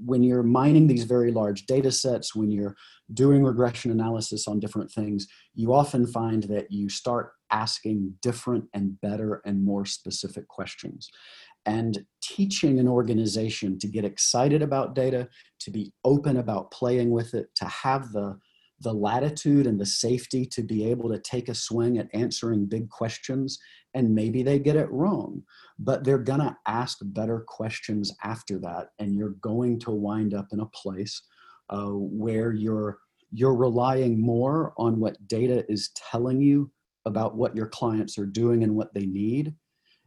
when 0.04 0.24
you're 0.24 0.44
mining 0.44 0.88
these 0.88 1.04
very 1.04 1.32
large 1.32 1.66
data 1.66 1.92
sets, 1.92 2.36
when 2.36 2.52
you're 2.52 2.76
doing 3.14 3.44
regression 3.44 3.92
analysis 3.92 4.48
on 4.48 4.60
different 4.60 4.92
things, 4.92 5.28
you 5.54 5.74
often 5.74 6.08
find 6.08 6.44
that 6.44 6.72
you 6.72 6.90
start 6.90 7.34
asking 7.52 8.14
different 8.22 8.66
and 8.74 9.00
better 9.02 9.42
and 9.46 9.64
more 9.64 9.86
specific 9.86 10.48
questions. 10.48 11.10
And 11.66 12.06
teaching 12.22 12.80
an 12.80 12.88
organization 12.88 13.80
to 13.80 13.88
get 13.88 14.06
excited 14.06 14.62
about 14.62 14.96
data, 14.96 15.28
to 15.62 15.72
be 15.72 15.94
open 16.04 16.38
about 16.38 16.72
playing 16.72 17.12
with 17.12 17.34
it, 17.34 17.48
to 17.56 17.66
have 17.66 18.12
the 18.12 18.38
the 18.82 18.94
latitude 18.94 19.68
and 19.68 19.80
the 19.80 19.86
safety 19.86 20.46
to 20.46 20.62
be 20.62 20.90
able 20.90 21.10
to 21.10 21.18
take 21.20 21.48
a 21.48 21.56
swing 21.56 21.98
at 21.98 22.10
answering 22.14 22.66
big 22.66 22.90
questions 22.90 23.58
and 23.96 24.14
maybe 24.14 24.44
they 24.44 24.60
get 24.60 24.76
it 24.76 24.92
wrong 24.92 25.42
but 25.80 26.04
they're 26.04 26.18
going 26.18 26.40
to 26.40 26.56
ask 26.68 27.00
better 27.02 27.44
questions 27.48 28.14
after 28.24 28.60
that 28.60 28.90
and 29.00 29.16
you're 29.16 29.36
going 29.42 29.80
to 29.80 29.92
wind 29.92 30.34
up 30.34 30.48
in 30.52 30.60
a 30.60 30.66
place 30.68 31.24
uh, 31.70 31.88
where 31.88 32.52
you're 32.52 33.00
you're 33.32 33.56
relying 33.56 34.22
more 34.22 34.74
on 34.78 35.00
what 35.00 35.28
data 35.28 35.66
is 35.68 35.90
telling 36.12 36.40
you 36.40 36.72
about 37.06 37.36
what 37.36 37.56
your 37.56 37.68
clients 37.68 38.18
are 38.18 38.26
doing 38.26 38.64
and 38.64 38.76
what 38.76 38.94
they 38.94 39.06
need 39.06 39.54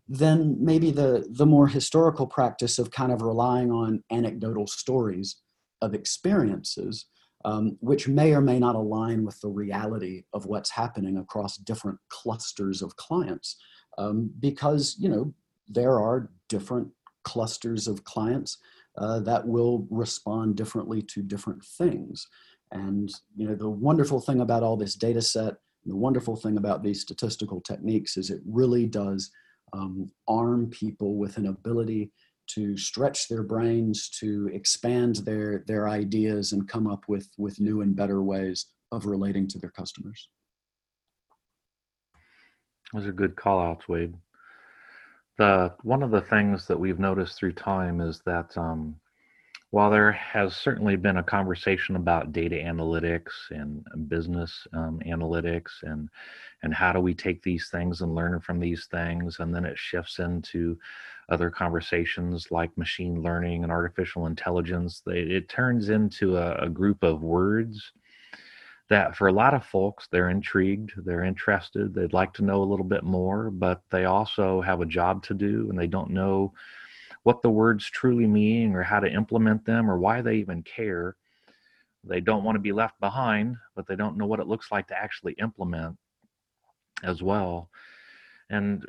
than 0.09 0.57
maybe 0.65 0.91
the 0.91 1.27
the 1.31 1.47
more 1.47 1.69
historical 1.69 2.27
practice 2.27 2.79
of 2.79 2.91
kind 2.91 3.13
of 3.13 3.23
relying 3.23 3.71
on 3.71 4.03
anecdotal 4.11 4.67
stories 4.67 5.37
of 5.83 5.95
experiences 5.95 7.07
um, 7.45 7.77
which 7.81 8.09
may 8.09 8.35
or 8.35 8.41
may 8.41 8.59
not 8.59 8.75
align 8.75 9.25
with 9.25 9.41
the 9.41 9.49
reality 9.49 10.25
of 10.33 10.47
what's 10.47 10.71
happening 10.71 11.19
across 11.19 11.57
different 11.57 11.99
clusters 12.09 12.83
of 12.83 12.97
clients 12.97 13.57
um, 13.99 14.31
because 14.41 14.97
you 14.99 15.09
know 15.09 15.33
there 15.69 16.01
are 16.01 16.31
different 16.49 16.89
clusters 17.25 17.87
of 17.87 18.05
clients 18.05 18.59
uh, 18.97 19.21
that 19.21 19.47
will 19.47 19.87
respond 19.91 20.57
differently 20.57 21.03
to 21.03 21.23
different 21.23 21.63
things 21.63 22.27
and 22.73 23.13
you 23.37 23.47
know 23.47 23.55
the 23.55 23.69
wonderful 23.69 24.21
thing 24.21 24.41
about 24.41 24.63
all 24.63 24.77
this 24.77 24.95
data 24.95 25.21
set 25.21 25.55
the 25.85 25.97
wonderful 25.97 26.37
thing 26.37 26.57
about 26.57 26.83
these 26.83 27.01
statistical 27.01 27.61
techniques 27.61 28.17
is 28.17 28.31
it 28.31 28.41
really 28.47 28.87
does 28.87 29.31
um, 29.73 30.11
arm 30.27 30.69
people 30.71 31.17
with 31.17 31.37
an 31.37 31.47
ability 31.47 32.11
to 32.49 32.77
stretch 32.77 33.29
their 33.29 33.43
brains, 33.43 34.09
to 34.09 34.51
expand 34.53 35.17
their 35.17 35.65
their 35.67 35.89
ideas, 35.89 36.53
and 36.53 36.69
come 36.69 36.87
up 36.87 37.05
with 37.09 37.29
with 37.37 37.61
new 37.61 37.83
and 37.83 37.95
better 37.95 38.23
ways 38.23 38.67
of 38.91 39.07
relating 39.07 39.47
to 39.49 39.59
their 39.59 39.71
customers. 39.71 40.29
Those 42.93 43.07
are 43.07 43.13
good 43.13 43.37
call 43.37 43.61
outs, 43.61 43.89
Wade. 43.89 44.15
The 45.37 45.75
one 45.83 46.03
of 46.03 46.11
the 46.11 46.23
things 46.23 46.67
that 46.67 46.79
we've 46.79 46.99
noticed 46.99 47.39
through 47.39 47.53
time 47.53 48.01
is 48.01 48.21
that 48.25 48.57
um, 48.57 48.97
while 49.71 49.91
there 49.91 50.13
has 50.13 50.57
certainly 50.57 50.97
been 50.97 51.19
a 51.19 51.23
conversation 51.23 51.97
about 51.97 52.33
data 52.33 52.57
analytics 52.57 53.33
and 53.51 53.85
business 54.09 54.67
um, 54.73 55.01
analytics 55.07 55.83
and 55.83 56.09
and 56.63 56.75
how 56.75 56.93
do 56.93 57.01
we 57.01 57.15
take 57.15 57.43
these 57.43 57.69
things 57.69 58.01
and 58.01 58.15
learn 58.15 58.41
from 58.41 58.59
these 58.59 58.87
things 58.87 59.37
and 59.41 59.55
then 59.55 59.65
it 59.65 59.79
shifts 59.79 60.19
into 60.19 60.77
other 61.29 61.51
conversations 61.51 62.51
like 62.51 62.77
machine 62.79 63.23
learning 63.23 63.63
and 63.63 63.71
artificial 63.71 64.27
intelligence 64.27 65.03
it, 65.07 65.31
it 65.31 65.49
turns 65.49 65.91
into 65.91 66.39
a, 66.39 66.55
a 66.57 66.69
group 66.69 67.03
of 67.03 67.23
words 67.23 67.93
that 68.89 69.17
for 69.17 69.29
a 69.29 69.33
lot 69.33 69.55
of 69.55 69.65
folks 69.65 70.09
they're 70.11 70.31
intrigued 70.31 70.93
they're 71.05 71.25
interested 71.25 71.95
they'd 71.95 72.13
like 72.13 72.33
to 72.33 72.45
know 72.45 72.63
a 72.63 72.65
little 72.65 72.85
bit 72.85 73.05
more 73.05 73.51
but 73.51 73.83
they 73.91 74.05
also 74.05 74.61
have 74.61 74.81
a 74.81 74.87
job 74.87 75.23
to 75.23 75.35
do 75.35 75.67
and 75.71 75.79
they 75.79 75.87
don't 75.87 76.11
know 76.11 76.53
what 77.29 77.43
the 77.43 77.51
words 77.51 77.85
truly 77.85 78.27
mean 78.27 78.75
or 78.75 78.83
how 78.83 79.01
to 79.01 79.13
implement 79.13 79.63
them 79.67 79.91
or 79.91 79.99
why 79.99 80.23
they 80.23 80.37
even 80.37 80.63
care. 80.63 81.15
They 82.03 82.21
don't 82.21 82.43
want 82.43 82.57
to 82.57 82.61
be 82.61 82.73
left 82.73 82.99
behind, 83.01 83.57
but 83.75 83.87
they 83.87 83.97
don't 83.97 84.17
know 84.17 84.25
what 84.25 84.41
it 84.41 84.47
looks 84.47 84.73
like 84.73 84.87
to 84.89 84.99
actually 84.99 85.35
implement 85.35 85.99
as 87.03 87.23
well. 87.23 87.69
And 88.49 88.87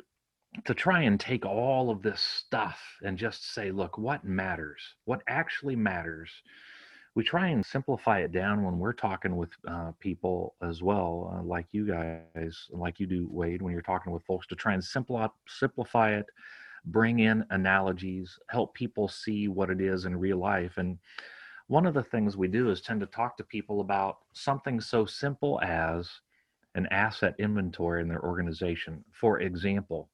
to 0.64 0.72
try 0.72 1.02
and 1.02 1.20
take 1.20 1.44
all 1.44 1.90
of 1.90 2.00
this 2.00 2.20
stuff 2.20 2.80
and 3.02 3.18
just 3.18 3.52
say, 3.52 3.70
look, 3.70 3.98
what 3.98 4.24
matters? 4.24 4.80
What 5.04 5.20
actually 5.28 5.76
matters? 5.76 6.30
We 7.14 7.24
try 7.24 7.48
and 7.48 7.64
simplify 7.64 8.20
it 8.20 8.32
down 8.32 8.62
when 8.62 8.78
we're 8.78 8.92
talking 8.92 9.36
with 9.36 9.50
uh, 9.66 9.92
people 9.98 10.54
as 10.62 10.82
well, 10.82 11.34
uh, 11.34 11.42
like 11.42 11.66
you 11.72 11.86
guys, 11.86 12.68
like 12.70 13.00
you 13.00 13.06
do, 13.06 13.28
Wade, 13.30 13.62
when 13.62 13.72
you're 13.72 13.82
talking 13.82 14.12
with 14.12 14.22
folks, 14.24 14.46
to 14.46 14.54
try 14.54 14.74
and 14.74 14.84
simplify, 14.84 15.26
simplify 15.46 16.14
it 16.14 16.26
bring 16.86 17.20
in 17.20 17.44
analogies, 17.50 18.38
help 18.48 18.74
people 18.74 19.08
see 19.08 19.48
what 19.48 19.70
it 19.70 19.80
is 19.80 20.04
in 20.04 20.16
real 20.16 20.38
life. 20.38 20.78
And 20.78 20.98
one 21.66 21.86
of 21.86 21.94
the 21.94 22.02
things 22.02 22.36
we 22.36 22.48
do 22.48 22.70
is 22.70 22.80
tend 22.80 23.00
to 23.00 23.06
talk 23.06 23.36
to 23.36 23.44
people 23.44 23.80
about 23.80 24.18
something 24.32 24.80
so 24.80 25.04
simple 25.04 25.60
as 25.62 26.10
an 26.74 26.86
asset 26.90 27.34
inventory 27.38 28.02
in 28.02 28.08
their 28.08 28.24
organization. 28.24 29.04
For 29.12 29.40
example, 29.40 30.08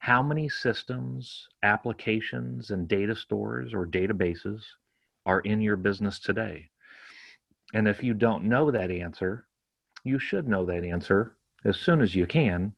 how 0.00 0.22
many 0.22 0.48
systems, 0.48 1.48
applications, 1.62 2.70
and 2.70 2.86
data 2.86 3.16
stores 3.16 3.74
or 3.74 3.86
databases 3.86 4.62
are 5.28 5.40
in 5.40 5.60
your 5.60 5.76
business 5.76 6.18
today? 6.18 6.70
And 7.74 7.86
if 7.86 8.02
you 8.02 8.14
don't 8.14 8.44
know 8.44 8.70
that 8.70 8.90
answer, 8.90 9.46
you 10.02 10.18
should 10.18 10.48
know 10.48 10.64
that 10.64 10.84
answer 10.84 11.36
as 11.64 11.76
soon 11.76 12.00
as 12.00 12.14
you 12.14 12.26
can, 12.26 12.72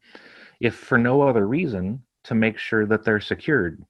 if 0.61 0.74
for 0.74 0.98
no 0.98 1.22
other 1.22 1.46
reason 1.46 2.03
to 2.24 2.34
make 2.34 2.59
sure 2.59 2.86
that 2.86 3.05
they're 3.05 3.20
secured. 3.20 3.82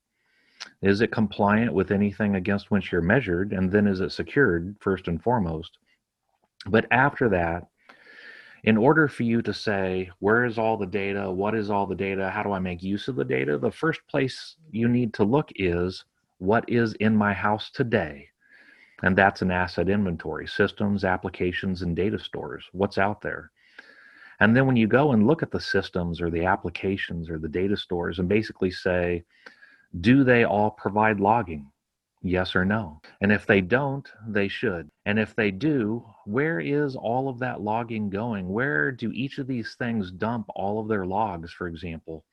Is 0.82 1.00
it 1.00 1.10
compliant 1.10 1.72
with 1.72 1.90
anything 1.90 2.36
against 2.36 2.70
which 2.70 2.92
you're 2.92 3.00
measured? 3.00 3.52
And 3.52 3.72
then 3.72 3.86
is 3.86 4.00
it 4.00 4.12
secured 4.12 4.76
first 4.80 5.08
and 5.08 5.22
foremost? 5.22 5.78
But 6.66 6.86
after 6.90 7.30
that, 7.30 7.66
in 8.64 8.76
order 8.76 9.08
for 9.08 9.22
you 9.22 9.40
to 9.40 9.54
say, 9.54 10.10
where 10.18 10.44
is 10.44 10.58
all 10.58 10.76
the 10.76 10.86
data? 10.86 11.30
What 11.30 11.54
is 11.54 11.70
all 11.70 11.86
the 11.86 11.94
data? 11.94 12.28
How 12.28 12.42
do 12.42 12.52
I 12.52 12.58
make 12.58 12.82
use 12.82 13.08
of 13.08 13.16
the 13.16 13.24
data? 13.24 13.56
The 13.56 13.70
first 13.70 14.00
place 14.06 14.56
you 14.70 14.86
need 14.86 15.14
to 15.14 15.24
look 15.24 15.50
is 15.56 16.04
what 16.36 16.68
is 16.68 16.92
in 16.94 17.16
my 17.16 17.32
house 17.32 17.70
today? 17.70 18.29
And 19.02 19.16
that's 19.16 19.42
an 19.42 19.50
asset 19.50 19.88
inventory 19.88 20.46
systems, 20.46 21.04
applications, 21.04 21.82
and 21.82 21.96
data 21.96 22.18
stores. 22.18 22.64
What's 22.72 22.98
out 22.98 23.20
there? 23.20 23.50
And 24.40 24.56
then 24.56 24.66
when 24.66 24.76
you 24.76 24.86
go 24.86 25.12
and 25.12 25.26
look 25.26 25.42
at 25.42 25.50
the 25.50 25.60
systems 25.60 26.20
or 26.20 26.30
the 26.30 26.44
applications 26.44 27.28
or 27.28 27.38
the 27.38 27.48
data 27.48 27.76
stores 27.76 28.18
and 28.18 28.28
basically 28.28 28.70
say, 28.70 29.24
do 30.00 30.24
they 30.24 30.44
all 30.44 30.70
provide 30.70 31.20
logging? 31.20 31.70
Yes 32.22 32.54
or 32.54 32.64
no? 32.64 33.00
And 33.22 33.32
if 33.32 33.46
they 33.46 33.60
don't, 33.60 34.06
they 34.28 34.48
should. 34.48 34.90
And 35.06 35.18
if 35.18 35.34
they 35.34 35.50
do, 35.50 36.04
where 36.26 36.60
is 36.60 36.94
all 36.94 37.28
of 37.28 37.38
that 37.38 37.62
logging 37.62 38.10
going? 38.10 38.48
Where 38.48 38.92
do 38.92 39.10
each 39.12 39.38
of 39.38 39.46
these 39.46 39.74
things 39.78 40.10
dump 40.10 40.46
all 40.54 40.80
of 40.80 40.88
their 40.88 41.06
logs, 41.06 41.50
for 41.50 41.66
example? 41.66 42.24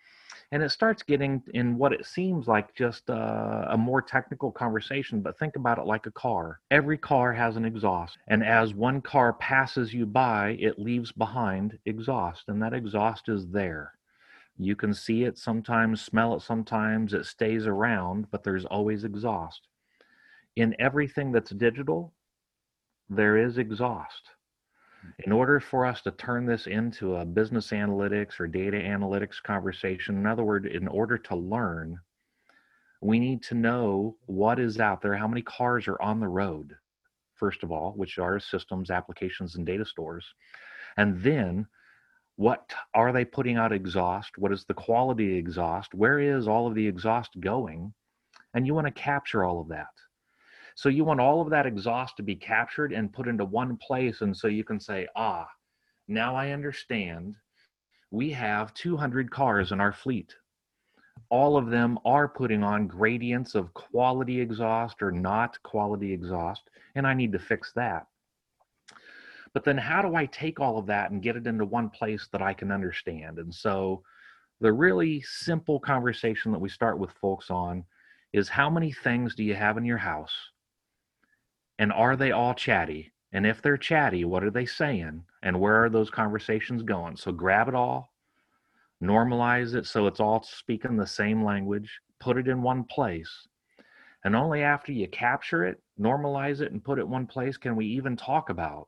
And 0.51 0.63
it 0.63 0.69
starts 0.69 1.03
getting 1.03 1.43
in 1.53 1.77
what 1.77 1.91
it 1.91 2.05
seems 2.05 2.47
like 2.47 2.73
just 2.73 3.09
a, 3.09 3.67
a 3.71 3.77
more 3.77 4.01
technical 4.01 4.51
conversation, 4.51 5.21
but 5.21 5.37
think 5.37 5.57
about 5.57 5.77
it 5.77 5.85
like 5.85 6.05
a 6.05 6.11
car. 6.11 6.61
Every 6.71 6.97
car 6.97 7.33
has 7.33 7.57
an 7.57 7.65
exhaust. 7.65 8.17
And 8.29 8.43
as 8.45 8.73
one 8.73 9.01
car 9.01 9.33
passes 9.33 9.93
you 9.93 10.05
by, 10.05 10.57
it 10.59 10.79
leaves 10.79 11.11
behind 11.11 11.77
exhaust. 11.85 12.43
And 12.47 12.61
that 12.61 12.73
exhaust 12.73 13.27
is 13.27 13.47
there. 13.47 13.93
You 14.57 14.75
can 14.75 14.93
see 14.93 15.23
it 15.23 15.37
sometimes, 15.37 16.01
smell 16.01 16.33
it 16.35 16.41
sometimes, 16.41 17.13
it 17.13 17.25
stays 17.25 17.67
around, 17.67 18.31
but 18.31 18.43
there's 18.43 18.65
always 18.65 19.03
exhaust 19.03 19.67
in 20.57 20.75
everything 20.79 21.31
that's 21.31 21.51
digital, 21.51 22.13
there 23.09 23.37
is 23.37 23.59
exhaust. 23.59 24.31
In 25.19 25.31
order 25.31 25.59
for 25.59 25.85
us 25.85 26.01
to 26.01 26.11
turn 26.11 26.45
this 26.45 26.67
into 26.67 27.15
a 27.15 27.25
business 27.25 27.69
analytics 27.71 28.39
or 28.39 28.47
data 28.47 28.77
analytics 28.77 29.41
conversation, 29.41 30.17
in 30.17 30.25
other 30.25 30.43
words, 30.43 30.67
in 30.71 30.87
order 30.87 31.17
to 31.17 31.35
learn, 31.35 31.99
we 33.01 33.19
need 33.19 33.43
to 33.43 33.55
know 33.55 34.17
what 34.25 34.59
is 34.59 34.79
out 34.79 35.01
there, 35.01 35.15
how 35.15 35.27
many 35.27 35.41
cars 35.41 35.87
are 35.87 36.01
on 36.01 36.19
the 36.19 36.27
road, 36.27 36.75
first 37.35 37.63
of 37.63 37.71
all, 37.71 37.93
which 37.95 38.17
are 38.17 38.39
systems, 38.39 38.89
applications, 38.89 39.55
and 39.55 39.65
data 39.65 39.85
stores. 39.85 40.25
And 40.97 41.21
then 41.21 41.67
what 42.37 42.73
are 42.93 43.11
they 43.11 43.25
putting 43.25 43.57
out 43.57 43.71
exhaust? 43.71 44.37
What 44.37 44.51
is 44.51 44.65
the 44.65 44.73
quality 44.73 45.35
exhaust? 45.35 45.93
Where 45.93 46.19
is 46.19 46.47
all 46.47 46.67
of 46.67 46.75
the 46.75 46.87
exhaust 46.87 47.39
going? 47.39 47.93
And 48.53 48.65
you 48.65 48.73
want 48.73 48.87
to 48.87 48.91
capture 48.91 49.43
all 49.43 49.59
of 49.59 49.67
that. 49.69 49.87
So 50.77 50.89
you 50.89 51.03
want 51.05 51.19
all 51.19 51.41
of 51.41 51.49
that 51.49 51.65
exhaust 51.65 52.17
to 52.17 52.23
be 52.23 52.35
captured 52.35 52.93
and 52.93 53.11
put 53.11 53.27
into 53.27 53.43
one 53.43 53.77
place. 53.77 54.21
And 54.21 54.37
so 54.37 54.47
you 54.47 54.63
can 54.63 54.79
say, 54.79 55.07
ah, 55.15 55.49
now 56.07 56.35
I 56.35 56.51
understand 56.51 57.33
we 58.11 58.29
have 58.33 58.75
200 58.75 59.31
cars 59.31 59.71
in 59.71 59.81
our 59.81 59.91
fleet. 59.91 60.35
All 61.29 61.57
of 61.57 61.71
them 61.71 61.97
are 62.05 62.27
putting 62.27 62.63
on 62.63 62.85
gradients 62.85 63.55
of 63.55 63.73
quality 63.73 64.39
exhaust 64.39 65.01
or 65.01 65.11
not 65.11 65.57
quality 65.63 66.13
exhaust, 66.13 66.69
and 66.93 67.07
I 67.07 67.15
need 67.15 67.31
to 67.31 67.39
fix 67.39 67.73
that. 67.73 68.05
But 69.55 69.63
then, 69.63 69.79
how 69.79 70.03
do 70.03 70.13
I 70.13 70.27
take 70.27 70.59
all 70.59 70.77
of 70.77 70.85
that 70.85 71.09
and 71.09 71.23
get 71.23 71.35
it 71.35 71.47
into 71.47 71.65
one 71.65 71.89
place 71.89 72.29
that 72.31 72.43
I 72.43 72.53
can 72.53 72.71
understand? 72.71 73.39
And 73.39 73.51
so, 73.51 74.03
the 74.61 74.71
really 74.71 75.21
simple 75.21 75.79
conversation 75.79 76.51
that 76.51 76.61
we 76.61 76.69
start 76.69 76.99
with 76.99 77.09
folks 77.19 77.49
on 77.49 77.83
is 78.31 78.47
how 78.47 78.69
many 78.69 78.91
things 78.91 79.33
do 79.33 79.43
you 79.43 79.55
have 79.55 79.77
in 79.77 79.83
your 79.83 79.97
house 79.97 80.35
and 81.79 81.91
are 81.91 82.15
they 82.15 82.31
all 82.31 82.53
chatty? 82.53 83.11
And 83.33 83.45
if 83.45 83.61
they're 83.61 83.77
chatty, 83.77 84.25
what 84.25 84.43
are 84.43 84.51
they 84.51 84.65
saying? 84.65 85.23
And 85.43 85.59
where 85.59 85.83
are 85.83 85.89
those 85.89 86.09
conversations 86.09 86.83
going? 86.83 87.17
So 87.17 87.31
grab 87.31 87.67
it 87.67 87.75
all, 87.75 88.13
normalize 89.03 89.75
it 89.75 89.85
so 89.85 90.07
it's 90.07 90.19
all 90.19 90.43
speaking 90.43 90.97
the 90.97 91.05
same 91.05 91.43
language, 91.43 91.99
put 92.19 92.37
it 92.37 92.47
in 92.47 92.61
one 92.61 92.83
place. 92.83 93.47
And 94.23 94.35
only 94.35 94.63
after 94.63 94.91
you 94.91 95.07
capture 95.07 95.65
it, 95.65 95.81
normalize 95.99 96.61
it, 96.61 96.71
and 96.71 96.83
put 96.83 96.99
it 96.99 97.07
one 97.07 97.27
place 97.27 97.57
can 97.57 97.75
we 97.75 97.85
even 97.85 98.15
talk 98.15 98.49
about 98.49 98.87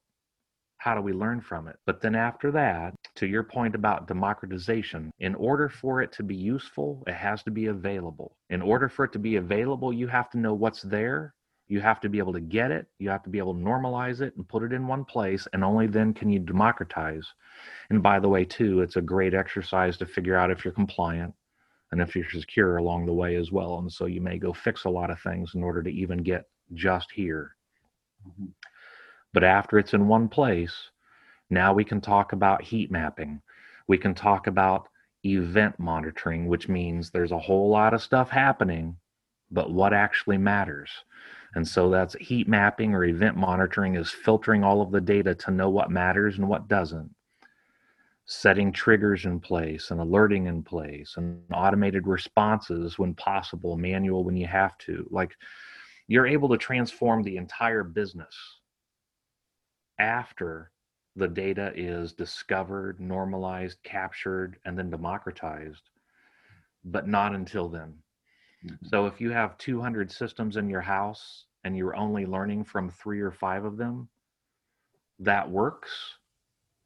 how 0.78 0.96
do 0.96 1.02
we 1.02 1.12
learn 1.12 1.42
from 1.42 1.68
it. 1.68 1.76
But 1.86 2.02
then 2.02 2.16
after 2.16 2.52
that, 2.52 2.96
to 3.16 3.28
your 3.28 3.44
point 3.44 3.76
about 3.76 4.08
democratization, 4.08 5.12
in 5.20 5.36
order 5.36 5.68
for 5.68 6.02
it 6.02 6.14
to 6.14 6.24
be 6.24 6.36
useful, 6.36 7.04
it 7.06 7.14
has 7.14 7.44
to 7.44 7.52
be 7.52 7.66
available. 7.66 8.38
In 8.50 8.62
order 8.62 8.88
for 8.88 9.04
it 9.04 9.12
to 9.12 9.20
be 9.20 9.36
available, 9.36 9.92
you 9.92 10.08
have 10.08 10.30
to 10.32 10.40
know 10.40 10.54
what's 10.54 10.82
there 10.82 11.36
you 11.70 11.80
have 11.80 12.00
to 12.02 12.10
be 12.10 12.18
able 12.18 12.34
to 12.34 12.40
get 12.40 12.72
it, 12.72 12.88
you 12.98 13.10
have 13.10 13.24
to 13.24 13.30
be 13.30 13.38
able 13.38 13.54
to 13.54 13.60
normalize 13.60 14.22
it 14.22 14.36
and 14.36 14.48
put 14.48 14.64
it 14.64 14.74
in 14.74 14.88
one 14.88 15.06
place, 15.06 15.48
and 15.54 15.64
only 15.64 15.88
then 15.88 16.14
can 16.14 16.30
you 16.30 16.40
democratize. 16.40 17.26
And 17.92 18.02
by 18.02 18.20
the 18.20 18.28
way, 18.28 18.44
too, 18.44 18.82
it's 18.82 18.96
a 18.96 19.02
great 19.02 19.36
exercise 19.36 19.96
to 19.98 20.06
figure 20.08 20.36
out 20.36 20.50
if 20.50 20.66
you're 20.66 20.74
compliant 20.74 21.34
and 21.92 22.02
if 22.02 22.16
you're 22.16 22.30
secure 22.30 22.78
along 22.78 23.06
the 23.06 23.14
way 23.14 23.36
as 23.36 23.52
well. 23.52 23.80
And 23.80 23.92
so 23.92 24.08
you 24.08 24.20
may 24.20 24.38
go 24.38 24.52
fix 24.52 24.86
a 24.86 24.90
lot 24.90 25.12
of 25.12 25.22
things 25.22 25.54
in 25.54 25.64
order 25.64 25.84
to 25.84 25.90
even 25.90 26.24
get 26.24 26.50
just 26.74 27.12
here. 27.12 27.56
Mm-hmm. 28.28 28.48
But 29.34 29.44
after 29.44 29.78
it's 29.78 29.94
in 29.94 30.08
one 30.08 30.28
place, 30.28 30.74
now 31.52 31.74
we 31.74 31.84
can 31.84 32.02
talk 32.02 32.34
about 32.34 32.64
heat 32.64 32.92
mapping. 32.92 33.42
We 33.88 33.98
can 33.98 34.16
talk 34.16 34.48
about 34.48 34.88
event 35.24 35.80
monitoring, 35.80 36.48
which 36.48 36.68
means 36.68 37.10
there's 37.10 37.32
a 37.32 37.40
whole 37.40 37.70
lot 37.70 37.94
of 37.94 38.02
stuff 38.02 38.30
happening, 38.30 38.96
but 39.52 39.72
what 39.72 39.94
actually 39.94 40.38
matters? 40.38 40.90
And 41.56 41.68
so 41.68 41.90
that's 41.90 42.16
heat 42.16 42.48
mapping 42.48 42.94
or 42.94 43.06
event 43.06 43.36
monitoring 43.36 43.96
is 43.96 44.12
filtering 44.12 44.64
all 44.64 44.82
of 44.82 44.92
the 44.92 45.02
data 45.02 45.34
to 45.36 45.52
know 45.52 45.70
what 45.70 45.90
matters 45.90 46.38
and 46.38 46.48
what 46.48 46.68
doesn't. 46.68 47.10
Setting 48.26 48.72
triggers 48.72 49.26
in 49.26 49.40
place 49.40 49.90
and 49.90 50.00
alerting 50.00 50.46
in 50.46 50.62
place 50.62 51.16
and 51.18 51.42
automated 51.52 52.06
responses 52.06 53.00
when 53.00 53.16
possible, 53.16 53.76
manual 53.76 54.24
when 54.24 54.38
you 54.38 54.46
have 54.46 54.78
to. 54.80 55.08
Like 55.10 55.36
you're 56.08 56.28
able 56.28 56.50
to 56.50 56.58
transform 56.58 57.24
the 57.24 57.38
entire 57.38 57.84
business 57.84 58.36
after 60.00 60.72
the 61.16 61.28
data 61.28 61.74
is 61.76 62.14
discovered, 62.14 63.00
normalized, 63.00 63.78
captured, 63.84 64.58
and 64.66 64.78
then 64.78 64.90
democratized, 64.90 65.90
but 66.86 67.08
not 67.08 67.34
until 67.34 67.68
then. 67.68 67.96
Mm-hmm. 68.66 68.88
So 68.88 69.06
if 69.06 69.22
you 69.22 69.32
have 69.32 69.58
200 69.58 70.12
systems 70.12 70.58
in 70.58 70.70
your 70.70 70.82
house 70.82 71.46
and 71.64 71.76
you're 71.78 71.96
only 71.96 72.26
learning 72.26 72.66
from 72.66 72.90
three 72.90 73.22
or 73.22 73.32
five 73.32 73.66
of 73.66 73.78
them, 73.78 74.10
that 75.20 75.50
works, 75.50 75.90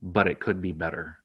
but 0.02 0.28
it 0.28 0.40
could 0.40 0.62
be 0.62 0.72
better. 0.72 1.18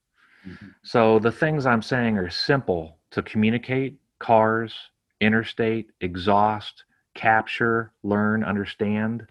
Mm-hmm. 0.46 0.68
So 0.82 1.18
the 1.18 1.32
things 1.32 1.66
I'm 1.66 1.82
saying 1.82 2.16
are 2.16 2.30
simple 2.30 2.98
to 3.10 3.22
communicate 3.22 3.96
cars, 4.18 4.74
interstate, 5.20 5.90
exhaust, 6.00 6.84
capture, 7.14 7.92
learn, 8.02 8.44
understand. 8.44 9.26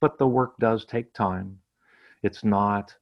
But 0.00 0.18
the 0.18 0.26
work 0.26 0.54
does 0.58 0.84
take 0.84 1.12
time. 1.14 1.58
It's 2.22 2.44
not 2.44 2.94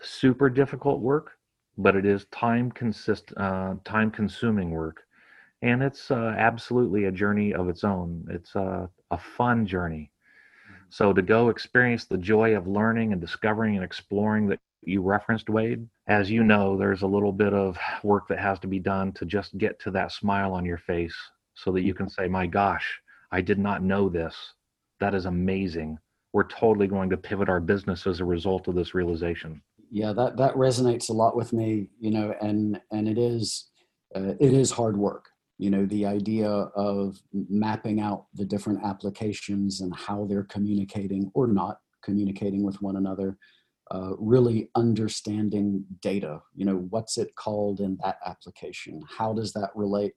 super 0.00 0.48
difficult 0.48 1.00
work, 1.00 1.32
but 1.76 1.96
it 1.96 2.06
is 2.06 2.26
time 2.26 2.70
consist 2.72 3.32
uh, 3.36 3.74
time 3.84 4.10
consuming 4.10 4.70
work 4.70 5.04
and 5.62 5.82
it's 5.82 6.10
uh, 6.10 6.34
absolutely 6.38 7.04
a 7.04 7.12
journey 7.12 7.52
of 7.52 7.68
its 7.68 7.84
own. 7.84 8.24
It's 8.30 8.54
a, 8.54 8.88
a 9.10 9.18
fun 9.18 9.66
journey. 9.66 10.10
Mm-hmm. 10.70 10.84
So 10.90 11.12
to 11.12 11.22
go 11.22 11.48
experience 11.48 12.04
the 12.04 12.18
joy 12.18 12.56
of 12.56 12.68
learning 12.68 13.12
and 13.12 13.20
discovering 13.20 13.74
and 13.76 13.84
exploring 13.84 14.48
that 14.48 14.60
you 14.82 15.02
referenced, 15.02 15.50
Wade, 15.50 15.86
as 16.06 16.30
you 16.30 16.44
know, 16.44 16.76
there's 16.76 17.02
a 17.02 17.06
little 17.06 17.32
bit 17.32 17.52
of 17.52 17.76
work 18.04 18.28
that 18.28 18.38
has 18.38 18.58
to 18.60 18.68
be 18.68 18.78
done 18.78 19.12
to 19.12 19.24
just 19.24 19.58
get 19.58 19.80
to 19.80 19.90
that 19.90 20.12
smile 20.12 20.52
on 20.52 20.64
your 20.64 20.78
face 20.78 21.16
so 21.54 21.72
that 21.72 21.82
you 21.82 21.92
can 21.92 22.08
say, 22.08 22.28
My 22.28 22.46
gosh, 22.46 23.00
I 23.32 23.40
did 23.40 23.58
not 23.58 23.82
know 23.82 24.08
this. 24.08 24.36
That 25.00 25.14
is 25.14 25.26
amazing. 25.26 25.98
We're 26.32 26.44
totally 26.44 26.86
going 26.86 27.10
to 27.10 27.16
pivot 27.16 27.48
our 27.48 27.60
business 27.60 28.06
as 28.06 28.20
a 28.20 28.24
result 28.24 28.68
of 28.68 28.74
this 28.74 28.94
realization. 28.94 29.60
Yeah, 29.90 30.12
that, 30.12 30.36
that 30.36 30.54
resonates 30.54 31.08
a 31.08 31.14
lot 31.14 31.34
with 31.34 31.52
me, 31.52 31.88
you 31.98 32.10
know, 32.10 32.34
and 32.40 32.80
and 32.92 33.08
it 33.08 33.18
is 33.18 33.68
uh, 34.14 34.34
it 34.38 34.52
is 34.52 34.70
hard 34.70 34.96
work 34.96 35.27
you 35.58 35.70
know 35.70 35.84
the 35.86 36.06
idea 36.06 36.48
of 36.48 37.20
mapping 37.32 38.00
out 38.00 38.26
the 38.34 38.44
different 38.44 38.82
applications 38.84 39.80
and 39.80 39.94
how 39.94 40.24
they're 40.24 40.44
communicating 40.44 41.30
or 41.34 41.46
not 41.46 41.78
communicating 42.02 42.62
with 42.62 42.80
one 42.80 42.96
another 42.96 43.36
uh, 43.90 44.12
really 44.18 44.70
understanding 44.76 45.84
data 46.00 46.40
you 46.54 46.64
know 46.64 46.86
what's 46.90 47.18
it 47.18 47.34
called 47.36 47.80
in 47.80 47.98
that 48.02 48.18
application? 48.24 49.00
How 49.18 49.32
does 49.32 49.52
that 49.52 49.70
relate 49.74 50.12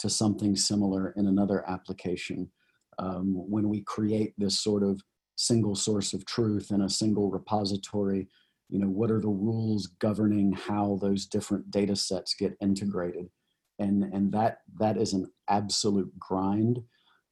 to 0.00 0.10
something 0.10 0.56
similar 0.56 1.12
in 1.16 1.26
another 1.26 1.68
application? 1.68 2.50
Um, 2.98 3.32
when 3.48 3.68
we 3.68 3.82
create 3.82 4.34
this 4.36 4.60
sort 4.60 4.82
of 4.82 5.00
single 5.36 5.74
source 5.74 6.12
of 6.12 6.26
truth 6.26 6.70
in 6.70 6.82
a 6.82 6.88
single 6.88 7.30
repository 7.30 8.28
you 8.68 8.78
know 8.78 8.86
what 8.88 9.10
are 9.10 9.20
the 9.20 9.28
rules 9.28 9.86
governing 9.98 10.52
how 10.52 10.98
those 11.00 11.26
different 11.26 11.70
data 11.70 11.96
sets 11.96 12.34
get 12.34 12.56
integrated 12.60 13.26
and 13.80 14.04
and 14.04 14.30
that 14.32 14.58
that 14.78 14.96
is 14.96 15.12
an 15.12 15.26
absolute 15.48 16.16
grind 16.18 16.80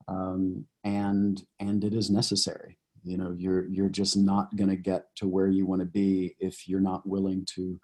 um, 0.08 0.64
and 0.84 1.42
and 1.60 1.84
it 1.84 1.94
is 1.94 2.10
necessary. 2.10 2.78
You 3.04 3.18
know 3.18 3.32
you're 3.36 3.66
you're 3.68 3.88
just 3.88 4.16
not 4.16 4.54
going 4.56 4.70
to 4.70 4.76
get 4.76 5.04
to 5.16 5.28
where 5.28 5.48
you 5.48 5.66
want 5.66 5.80
to 5.80 5.86
be 5.86 6.34
if 6.40 6.66
you're 6.66 6.80
not 6.80 7.06
willing 7.06 7.46
to 7.54 7.78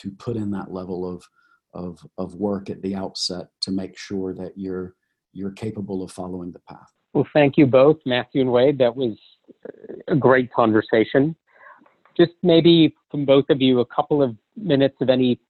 to 0.00 0.10
put 0.12 0.36
in 0.36 0.50
that 0.50 0.72
level 0.72 1.08
of 1.10 1.24
of 1.74 1.98
of 2.18 2.34
work 2.34 2.68
at 2.68 2.82
the 2.82 2.94
outset 2.94 3.46
to 3.62 3.70
make 3.70 3.96
sure 3.96 4.34
that 4.34 4.52
you're 4.56 4.94
you're 5.32 5.52
capable 5.52 6.02
of 6.02 6.10
following 6.10 6.52
the 6.52 6.60
path. 6.68 6.92
Well 7.14 7.28
thank 7.32 7.56
you 7.56 7.66
both 7.66 7.98
matthew 8.04 8.40
and 8.40 8.52
wade. 8.52 8.78
That 8.78 8.94
was 8.94 9.16
a 10.08 10.16
great 10.16 10.52
conversation. 10.52 11.34
Just 12.16 12.32
maybe 12.42 12.94
from 13.10 13.24
both 13.24 13.44
of 13.48 13.62
you 13.62 13.80
a 13.80 13.86
couple 13.86 14.22
of 14.22 14.36
minutes 14.56 14.96
of 15.00 15.08
any 15.08 15.40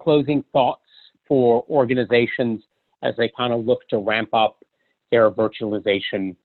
closing 0.00 0.42
thoughts 0.52 0.83
for 1.26 1.64
organizations 1.68 2.64
as 3.02 3.16
they 3.16 3.30
kind 3.36 3.52
of 3.52 3.64
look 3.64 3.86
to 3.88 3.98
ramp 3.98 4.30
up 4.32 4.64
their 5.10 5.30
virtualization 5.30 6.36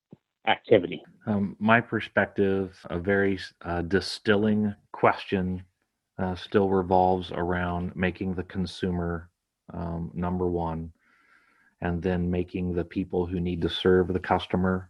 activity? 0.47 1.01
Um, 1.25 1.55
my 1.59 1.81
perspective, 1.81 2.77
a 2.89 2.99
very 2.99 3.39
uh, 3.63 3.81
distilling 3.83 4.73
question, 4.91 5.63
uh, 6.17 6.35
still 6.35 6.69
revolves 6.69 7.31
around 7.31 7.95
making 7.95 8.35
the 8.35 8.43
consumer 8.43 9.29
um, 9.73 10.11
number 10.13 10.47
one, 10.47 10.91
and 11.81 12.01
then 12.01 12.29
making 12.29 12.73
the 12.73 12.83
people 12.83 13.25
who 13.25 13.39
need 13.39 13.61
to 13.61 13.69
serve 13.69 14.07
the 14.09 14.19
customer 14.19 14.89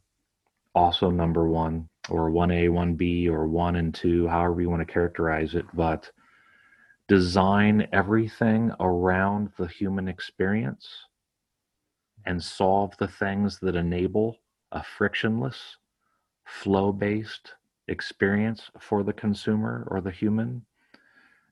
also 0.75 1.09
number 1.09 1.47
one, 1.47 1.87
or 2.09 2.29
1A, 2.29 2.69
1B, 2.69 3.27
or 3.27 3.47
1 3.47 3.75
and 3.75 3.93
2, 3.93 4.27
however 4.27 4.61
you 4.61 4.69
want 4.69 4.85
to 4.85 4.91
characterize 4.91 5.55
it. 5.55 5.65
But 5.73 6.09
design 7.09 7.87
everything 7.91 8.71
around 8.79 9.49
the 9.57 9.65
human 9.65 10.07
experience 10.07 10.87
and 12.25 12.41
solve 12.41 12.95
the 12.99 13.07
things 13.07 13.57
that 13.59 13.75
enable 13.75 14.37
a 14.71 14.83
frictionless, 14.83 15.77
flow 16.45 16.91
based 16.91 17.55
experience 17.87 18.69
for 18.79 19.01
the 19.01 19.11
consumer 19.11 19.87
or 19.89 20.01
the 20.01 20.11
human, 20.11 20.63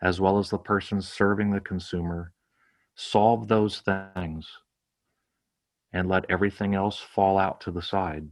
as 0.04 0.22
well 0.22 0.38
as 0.38 0.52
the 0.52 0.60
person 0.60 1.02
serving 1.02 1.50
the 1.50 1.60
consumer. 1.60 2.32
Solve 2.94 3.48
those 3.48 3.80
things 3.80 4.48
and 5.92 6.08
let 6.08 6.30
everything 6.30 6.76
else 6.76 7.00
fall 7.00 7.40
out 7.40 7.60
to 7.62 7.72
the 7.72 7.82
side. 7.82 8.30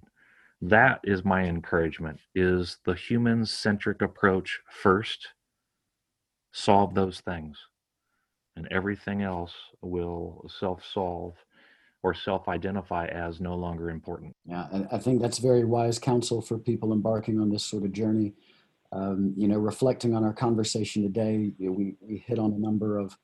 That 0.62 1.00
is 1.04 1.26
my 1.26 1.44
encouragement 1.44 2.20
is 2.36 2.78
the 2.86 2.94
human 2.94 3.48
centric 3.48 4.04
approach 4.04 4.60
first 4.70 5.28
solve 6.56 6.96
those 6.96 7.20
things. 7.20 7.58
And 8.56 8.68
everything 8.72 9.22
else 9.22 9.54
will 9.82 10.50
self-solve 10.60 11.36
or 12.02 12.14
self-identify 12.14 13.08
as 13.08 13.42
no 13.42 13.56
longer 13.56 13.90
important. 13.90 14.34
Yeah 14.46 14.68
i 14.92 14.98
think 14.98 15.22
that's 15.22 15.40
very 15.40 15.66
wise 15.66 16.00
counsel 16.00 16.42
for 16.42 16.58
people 16.58 16.94
embarking 16.94 17.40
on 17.42 17.50
this 17.50 17.66
sort 17.66 17.84
of 17.84 17.92
journey. 17.92 18.34
Um, 18.94 19.34
you 19.36 19.48
know 19.50 19.58
reflecting 19.58 20.16
on 20.16 20.24
our 20.24 20.34
conversation 20.34 21.04
today 21.04 21.52
you 21.58 21.68
know, 21.68 21.74
we, 21.74 21.96
we 22.00 22.24
hit 22.26 22.40
on 22.40 22.54
a 22.54 22.58
number 22.68 23.00
of 23.00 23.18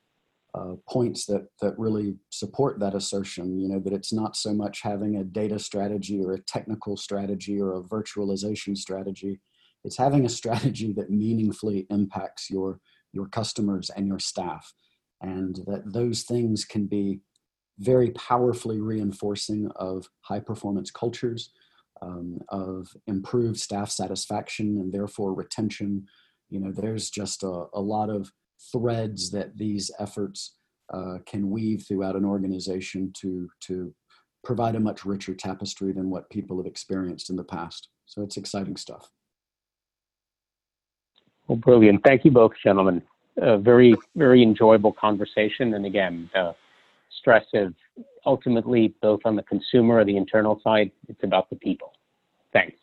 uh, 0.54 0.76
points 0.90 1.26
that 1.28 1.48
that 1.62 1.80
really 1.80 2.16
support 2.30 2.80
that 2.80 2.96
assertion 2.96 3.58
you 3.58 3.70
know 3.70 3.80
that 3.80 3.94
it's 3.94 4.12
not 4.12 4.36
so 4.36 4.54
much 4.54 4.82
having 4.82 5.16
a 5.18 5.24
data 5.24 5.58
strategy 5.58 6.20
or 6.22 6.34
a 6.34 6.42
technical 6.42 6.98
strategy 6.98 7.62
or 7.62 7.76
a 7.76 7.84
virtualization 7.84 8.76
strategy. 8.76 9.40
It's 9.86 9.98
having 9.98 10.26
a 10.26 10.36
strategy 10.42 10.92
that 10.98 11.10
meaningfully 11.10 11.88
impacts 11.90 12.50
your 12.50 12.82
your 13.14 13.28
customers 13.28 13.90
and 13.96 14.08
your 14.08 14.20
staff 14.20 14.74
and 15.22 15.58
that 15.68 15.94
those 15.94 16.24
things 16.24 16.66
can 16.66 16.88
be 16.88 17.22
very 17.80 18.12
powerfully 18.12 18.80
reinforcing 18.82 19.70
of 19.76 20.08
high 20.22 20.40
performance 20.40 20.92
cultures 20.92 21.52
um, 22.02 22.40
of 22.50 22.88
improved 23.08 23.60
staff 23.60 23.90
satisfaction 23.90 24.78
and 24.80 24.92
therefore 24.92 25.34
retention. 25.34 26.06
You 26.50 26.60
know 26.60 26.72
there's 26.72 27.10
just 27.10 27.44
a, 27.44 27.66
a 27.74 27.82
lot 27.82 28.10
of 28.10 28.32
threads 28.72 29.32
that 29.32 29.58
these 29.58 29.90
efforts 30.00 30.56
uh, 30.94 31.20
can 31.26 31.50
weave 31.50 31.86
throughout 31.88 32.16
an 32.16 32.26
organization 32.26 33.12
to 33.22 33.50
to 33.62 33.94
provide 34.44 34.76
a 34.76 34.80
much 34.80 35.06
richer 35.06 35.36
tapestry 35.36 35.94
than 35.94 36.10
what 36.10 36.30
people 36.32 36.58
have 36.58 36.66
experienced 36.66 37.30
in 37.30 37.36
the 37.36 37.44
past. 37.44 37.90
So 38.08 38.24
it's 38.24 38.38
exciting 38.38 38.76
stuff 38.76 39.10
well, 41.48 41.58
brilliant. 41.58 42.04
Thank 42.04 42.26
you 42.26 42.32
both, 42.32 42.54
gentlemen. 42.64 43.02
A 43.38 43.58
very, 43.58 43.96
very 44.16 44.44
enjoyable 44.44 44.94
conversation. 44.94 45.74
And 45.74 45.86
again, 45.86 46.30
the 46.34 46.56
stress 47.20 47.46
of 47.54 47.74
ultimately 48.26 48.94
both 49.02 49.22
on 49.26 49.36
the 49.36 49.44
consumer 49.44 49.96
or 49.96 50.06
the 50.06 50.18
internal 50.18 50.60
side, 50.64 50.92
it's 51.08 51.24
about 51.24 51.50
the 51.50 51.56
people. 51.56 51.94
Thanks. 52.54 52.78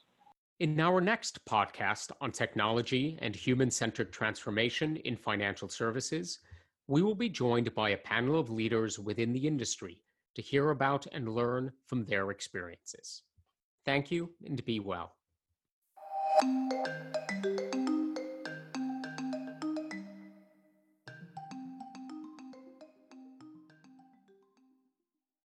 In 0.60 0.80
our 0.80 1.00
next 1.00 1.44
podcast 1.44 2.10
on 2.20 2.32
technology 2.32 3.16
and 3.22 3.36
human 3.36 3.70
centered 3.70 4.12
transformation 4.12 4.96
in 4.96 5.16
financial 5.16 5.68
services, 5.68 6.40
we 6.88 7.02
will 7.02 7.14
be 7.14 7.28
joined 7.28 7.72
by 7.74 7.90
a 7.90 7.96
panel 7.96 8.40
of 8.40 8.50
leaders 8.50 8.98
within 8.98 9.32
the 9.32 9.46
industry 9.46 10.00
to 10.34 10.42
hear 10.42 10.70
about 10.70 11.06
and 11.12 11.28
learn 11.28 11.70
from 11.86 12.04
their 12.06 12.30
experiences. 12.30 13.22
Thank 13.84 14.10
you 14.10 14.30
and 14.44 14.64
be 14.64 14.80
well. 14.80 15.14